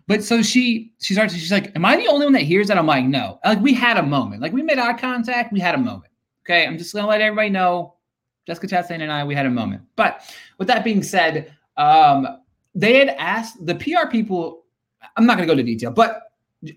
but 0.07 0.23
so 0.23 0.43
she 0.43 0.93
she 1.01 1.15
starts 1.15 1.33
she's 1.33 1.51
like 1.51 1.75
am 1.75 1.85
i 1.85 1.97
the 1.97 2.07
only 2.09 2.27
one 2.27 2.33
that 2.35 2.43
hears 2.43 2.69
that 2.69 2.77
i'm 2.77 2.87
like 2.87 3.07
no 3.07 3.39
like 3.43 3.59
we 3.61 3.73
had 3.73 3.97
a 3.97 4.03
moment 4.03 4.43
like 4.43 4.53
we 4.53 4.61
made 4.61 4.79
eye 4.79 4.93
contact 4.93 5.51
we 5.51 5.59
had 5.59 5.75
a 5.75 5.79
moment 5.79 6.13
okay 6.45 6.67
i'm 6.67 6.77
just 6.77 6.93
gonna 6.93 7.07
let 7.07 7.23
everybody 7.23 7.49
know 7.49 7.95
jessica 8.47 8.67
chastain 8.67 9.01
and 9.03 9.11
i 9.13 9.25
we 9.25 9.35
had 9.35 9.47
a 9.47 9.51
moment. 9.51 9.83
But 9.97 10.23
with 10.59 10.69
that 10.69 10.85
being 10.85 11.03
said 11.03 11.55
um 11.77 12.27
they 12.75 12.97
had 12.99 13.09
asked 13.11 13.65
the 13.65 13.75
pr 13.75 14.09
people 14.11 14.65
i'm 15.17 15.27
not 15.27 15.37
gonna 15.37 15.47
go 15.47 15.53
into 15.53 15.65
detail 15.65 15.91
but 15.91 16.23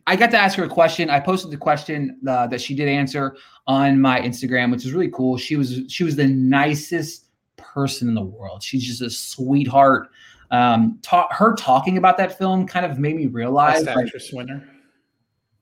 i 0.06 0.16
got 0.16 0.32
to 0.32 0.38
ask 0.38 0.58
her 0.58 0.66
a 0.66 0.70
question. 0.70 1.10
I 1.10 1.20
posted 1.20 1.50
the 1.50 1.58
question 1.58 2.20
uh, 2.28 2.46
that 2.48 2.60
she 2.60 2.76
did 2.76 2.90
answer 2.90 3.38
on 3.68 4.02
my 4.02 4.20
instagram 4.20 4.72
which 4.72 4.86
is 4.86 4.92
really 4.94 5.10
cool. 5.12 5.38
She 5.38 5.56
was 5.56 5.82
she 5.88 6.04
was 6.04 6.16
the 6.18 6.28
nicest 6.28 7.26
person 7.56 8.10
in 8.10 8.14
the 8.14 8.22
world. 8.22 8.62
She's 8.64 8.86
just 8.86 9.02
a 9.02 9.10
sweetheart. 9.10 10.10
Um 10.52 11.00
ta- 11.02 11.30
her 11.32 11.54
talking 11.56 11.98
about 11.98 12.18
that 12.18 12.38
film 12.38 12.68
kind 12.68 12.86
of 12.86 13.00
made 13.00 13.16
me 13.16 13.28
realize 13.28 13.84
Best 13.84 13.96
like, 13.96 14.06
actress 14.08 14.32
winner. 14.34 14.68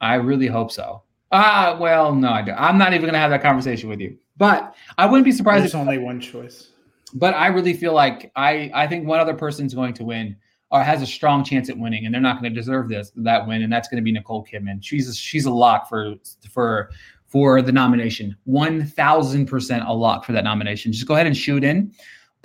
i 0.01 0.15
really 0.15 0.47
hope 0.47 0.71
so. 0.71 1.03
Ah 1.31 1.77
well 1.79 2.13
no 2.15 2.29
I 2.29 2.41
don't. 2.41 2.57
i'm 2.57 2.77
not 2.77 2.93
even 2.93 3.05
gonna 3.05 3.19
have 3.19 3.31
that 3.31 3.41
conversation 3.43 3.89
with 3.89 3.99
you 3.99 4.17
but 4.37 4.75
i 4.97 5.05
wouldn't 5.05 5.25
be 5.25 5.31
surprised 5.31 5.63
There's 5.63 5.73
if, 5.73 5.79
only 5.79 5.97
one 5.97 6.19
choice. 6.19 6.69
but 7.13 7.33
i 7.33 7.47
really 7.47 7.73
feel 7.73 7.93
like 7.93 8.31
i 8.35 8.71
i 8.73 8.87
think 8.87 9.07
one 9.07 9.19
other 9.19 9.33
person's 9.33 9.73
going 9.73 9.93
to 9.93 10.03
win 10.03 10.35
or 10.71 10.83
has 10.83 11.01
a 11.01 11.07
strong 11.07 11.43
chance 11.43 11.69
at 11.69 11.77
winning 11.77 12.05
and 12.05 12.13
they're 12.13 12.21
not 12.21 12.41
going 12.41 12.51
to 12.53 12.59
deserve 12.59 12.89
this 12.89 13.11
that 13.15 13.47
win 13.47 13.61
and 13.63 13.71
that's 13.71 13.87
going 13.87 14.01
to 14.01 14.03
be 14.03 14.11
nicole 14.11 14.45
kidman 14.45 14.83
she's 14.83 15.07
a, 15.09 15.13
she's 15.13 15.45
a 15.45 15.51
lock 15.51 15.87
for 15.89 16.15
for 16.51 16.89
for 17.27 17.61
the 17.61 17.71
nomination 17.71 18.35
1000% 18.47 19.87
a 19.87 19.93
lock 19.93 20.23
for 20.23 20.31
that 20.31 20.43
nomination 20.43 20.91
just 20.91 21.07
go 21.07 21.15
ahead 21.15 21.27
and 21.27 21.35
shoot 21.35 21.63
in 21.63 21.91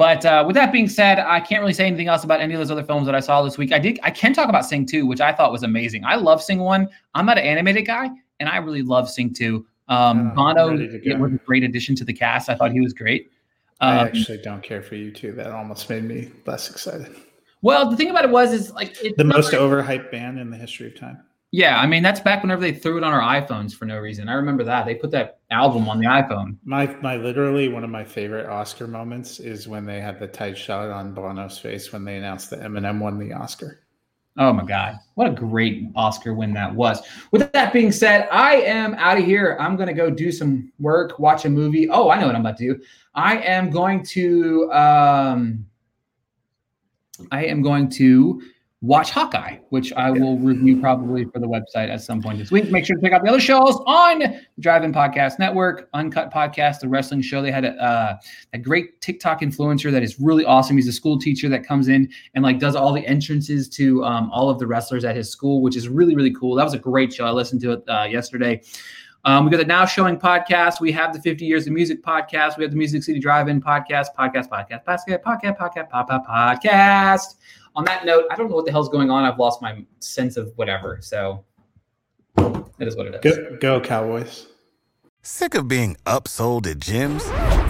but 0.00 0.24
uh, 0.24 0.44
with 0.46 0.56
that 0.56 0.72
being 0.72 0.88
said, 0.88 1.18
I 1.18 1.40
can't 1.40 1.60
really 1.60 1.74
say 1.74 1.86
anything 1.86 2.08
else 2.08 2.24
about 2.24 2.40
any 2.40 2.54
of 2.54 2.58
those 2.58 2.70
other 2.70 2.82
films 2.82 3.04
that 3.04 3.14
I 3.14 3.20
saw 3.20 3.42
this 3.42 3.58
week. 3.58 3.70
I 3.70 3.78
did. 3.78 4.00
I 4.02 4.10
can 4.10 4.32
talk 4.32 4.48
about 4.48 4.64
Sing 4.64 4.86
2, 4.86 5.04
which 5.04 5.20
I 5.20 5.30
thought 5.30 5.52
was 5.52 5.62
amazing. 5.62 6.06
I 6.06 6.14
love 6.14 6.42
Sing 6.42 6.60
1. 6.60 6.88
I'm 7.14 7.26
not 7.26 7.36
an 7.36 7.44
animated 7.44 7.84
guy, 7.84 8.08
and 8.38 8.48
I 8.48 8.56
really 8.56 8.80
love 8.80 9.10
Sing 9.10 9.30
2. 9.30 9.66
Um, 9.90 10.32
Bono 10.34 10.70
ready 10.70 10.88
to 10.88 10.98
go. 10.98 11.10
it 11.10 11.18
was 11.18 11.32
a 11.32 11.36
great 11.38 11.64
addition 11.64 11.94
to 11.96 12.04
the 12.04 12.12
cast. 12.12 12.48
I 12.48 12.54
thought 12.54 12.72
he 12.72 12.80
was 12.80 12.92
great. 12.94 13.30
I 13.80 13.98
Um, 13.98 14.06
actually 14.06 14.38
don't 14.38 14.62
care 14.62 14.82
for 14.82 14.94
U2. 14.94 15.34
That 15.36 15.50
almost 15.50 15.88
made 15.90 16.04
me 16.04 16.30
less 16.46 16.70
excited. 16.70 17.14
well, 17.62 17.90
the 17.90 17.96
thing 17.96 18.08
about 18.10 18.24
it 18.24 18.30
was, 18.30 18.52
is 18.52 18.70
like 18.72 18.96
it's 19.02 19.16
The 19.16 19.24
most 19.24 19.52
like- 19.52 19.60
overhyped 19.60 20.10
band 20.10 20.38
in 20.38 20.50
the 20.50 20.56
history 20.56 20.86
of 20.86 20.98
time. 20.98 21.18
Yeah, 21.52 21.80
I 21.80 21.86
mean 21.88 22.04
that's 22.04 22.20
back 22.20 22.42
whenever 22.44 22.60
they 22.60 22.72
threw 22.72 22.96
it 22.98 23.02
on 23.02 23.12
our 23.12 23.20
iPhones 23.40 23.74
for 23.74 23.84
no 23.84 23.98
reason. 23.98 24.28
I 24.28 24.34
remember 24.34 24.62
that 24.62 24.86
they 24.86 24.94
put 24.94 25.10
that 25.10 25.38
album 25.50 25.88
on 25.88 25.98
the 25.98 26.06
iPhone. 26.06 26.58
My 26.64 26.86
my 27.02 27.16
literally 27.16 27.66
one 27.68 27.82
of 27.82 27.90
my 27.90 28.04
favorite 28.04 28.46
Oscar 28.46 28.86
moments 28.86 29.40
is 29.40 29.66
when 29.66 29.84
they 29.84 30.00
had 30.00 30.20
the 30.20 30.28
tight 30.28 30.56
shot 30.56 30.90
on 30.90 31.12
Bono's 31.12 31.58
face 31.58 31.92
when 31.92 32.04
they 32.04 32.16
announced 32.18 32.50
that 32.50 32.60
Eminem 32.60 33.00
won 33.00 33.18
the 33.18 33.32
Oscar. 33.32 33.80
Oh 34.38 34.52
my 34.52 34.64
God. 34.64 34.98
What 35.14 35.26
a 35.28 35.34
great 35.34 35.88
Oscar 35.94 36.34
win 36.34 36.54
that 36.54 36.74
was. 36.74 37.00
With 37.30 37.52
that 37.52 37.72
being 37.72 37.92
said, 37.92 38.28
I 38.30 38.56
am 38.56 38.94
out 38.94 39.18
of 39.18 39.24
here. 39.24 39.56
I'm 39.60 39.76
going 39.76 39.88
to 39.88 39.92
go 39.92 40.08
do 40.08 40.30
some 40.30 40.72
work, 40.78 41.18
watch 41.18 41.44
a 41.44 41.50
movie. 41.50 41.90
Oh, 41.90 42.10
I 42.10 42.18
know 42.18 42.26
what 42.26 42.34
I'm 42.34 42.40
about 42.40 42.56
to 42.58 42.74
do. 42.74 42.82
I 43.14 43.38
am 43.38 43.70
going 43.70 44.02
to, 44.04 44.72
um, 44.72 45.66
I 47.32 47.44
am 47.44 47.60
going 47.60 47.90
to 47.90 48.40
watch 48.82 49.10
Hawkeye, 49.10 49.58
which 49.68 49.92
I 49.92 50.10
will 50.10 50.38
review 50.38 50.80
probably 50.80 51.26
for 51.26 51.38
the 51.38 51.46
website 51.46 51.90
at 51.90 52.00
some 52.00 52.22
point 52.22 52.38
this 52.38 52.50
week. 52.50 52.70
Make 52.70 52.86
sure 52.86 52.96
to 52.96 53.02
check 53.02 53.12
out 53.12 53.22
the 53.22 53.28
other 53.28 53.40
shows 53.40 53.78
on 53.86 54.20
the 54.20 54.40
Drive-In 54.58 54.92
Podcast 54.92 55.38
Network, 55.38 55.90
Uncut 55.92 56.32
Podcast, 56.32 56.80
the 56.80 56.88
wrestling 56.88 57.20
show. 57.20 57.42
They 57.42 57.50
had 57.50 57.66
a, 57.66 57.72
uh, 57.74 58.16
a 58.54 58.58
great 58.58 58.98
TikTok 59.02 59.42
influencer 59.42 59.92
that 59.92 60.02
is 60.02 60.18
really 60.18 60.46
awesome. 60.46 60.76
He's 60.76 60.88
a 60.88 60.92
school 60.92 61.18
teacher 61.18 61.48
that 61.50 61.62
comes 61.62 61.88
in 61.88 62.08
and 62.34 62.42
like 62.42 62.58
does 62.58 62.74
all 62.74 62.94
the 62.94 63.06
entrances 63.06 63.68
to 63.70 64.02
um, 64.04 64.30
all 64.32 64.48
of 64.48 64.58
the 64.58 64.66
wrestlers 64.66 65.04
at 65.04 65.14
his 65.14 65.28
school, 65.28 65.60
which 65.60 65.76
is 65.76 65.88
really 65.88 66.16
really 66.16 66.32
cool. 66.32 66.54
That 66.54 66.64
was 66.64 66.74
a 66.74 66.78
great 66.78 67.12
show. 67.12 67.26
I 67.26 67.32
listened 67.32 67.60
to 67.62 67.72
it 67.72 67.84
uh, 67.86 68.04
yesterday. 68.04 68.62
Um, 69.26 69.44
we 69.44 69.50
got 69.50 69.58
the 69.58 69.66
Now 69.66 69.84
Showing 69.84 70.18
podcast. 70.18 70.80
We 70.80 70.90
have 70.92 71.12
the 71.12 71.20
50 71.20 71.44
Years 71.44 71.66
of 71.66 71.74
Music 71.74 72.02
podcast. 72.02 72.56
We 72.56 72.64
have 72.64 72.70
the 72.70 72.78
Music 72.78 73.02
City 73.02 73.20
Drive-In 73.20 73.60
podcast, 73.60 74.06
podcast, 74.18 74.48
podcast, 74.48 74.82
podcast, 74.82 75.22
podcast, 75.22 75.58
podcast, 75.58 75.90
podcast, 75.90 76.24
podcast. 76.26 77.34
On 77.76 77.84
that 77.84 78.04
note, 78.04 78.26
I 78.30 78.36
don't 78.36 78.48
know 78.50 78.56
what 78.56 78.66
the 78.66 78.72
hell's 78.72 78.88
going 78.88 79.10
on. 79.10 79.24
I've 79.24 79.38
lost 79.38 79.62
my 79.62 79.84
sense 80.00 80.36
of 80.36 80.52
whatever. 80.56 80.98
So 81.00 81.44
it 82.36 82.88
is 82.88 82.96
what 82.96 83.06
it 83.06 83.24
is. 83.24 83.36
Go, 83.36 83.56
go 83.60 83.80
Cowboys. 83.80 84.46
Sick 85.22 85.54
of 85.54 85.68
being 85.68 85.96
upsold 86.06 86.66
at 86.66 86.78
gyms? 86.78 87.69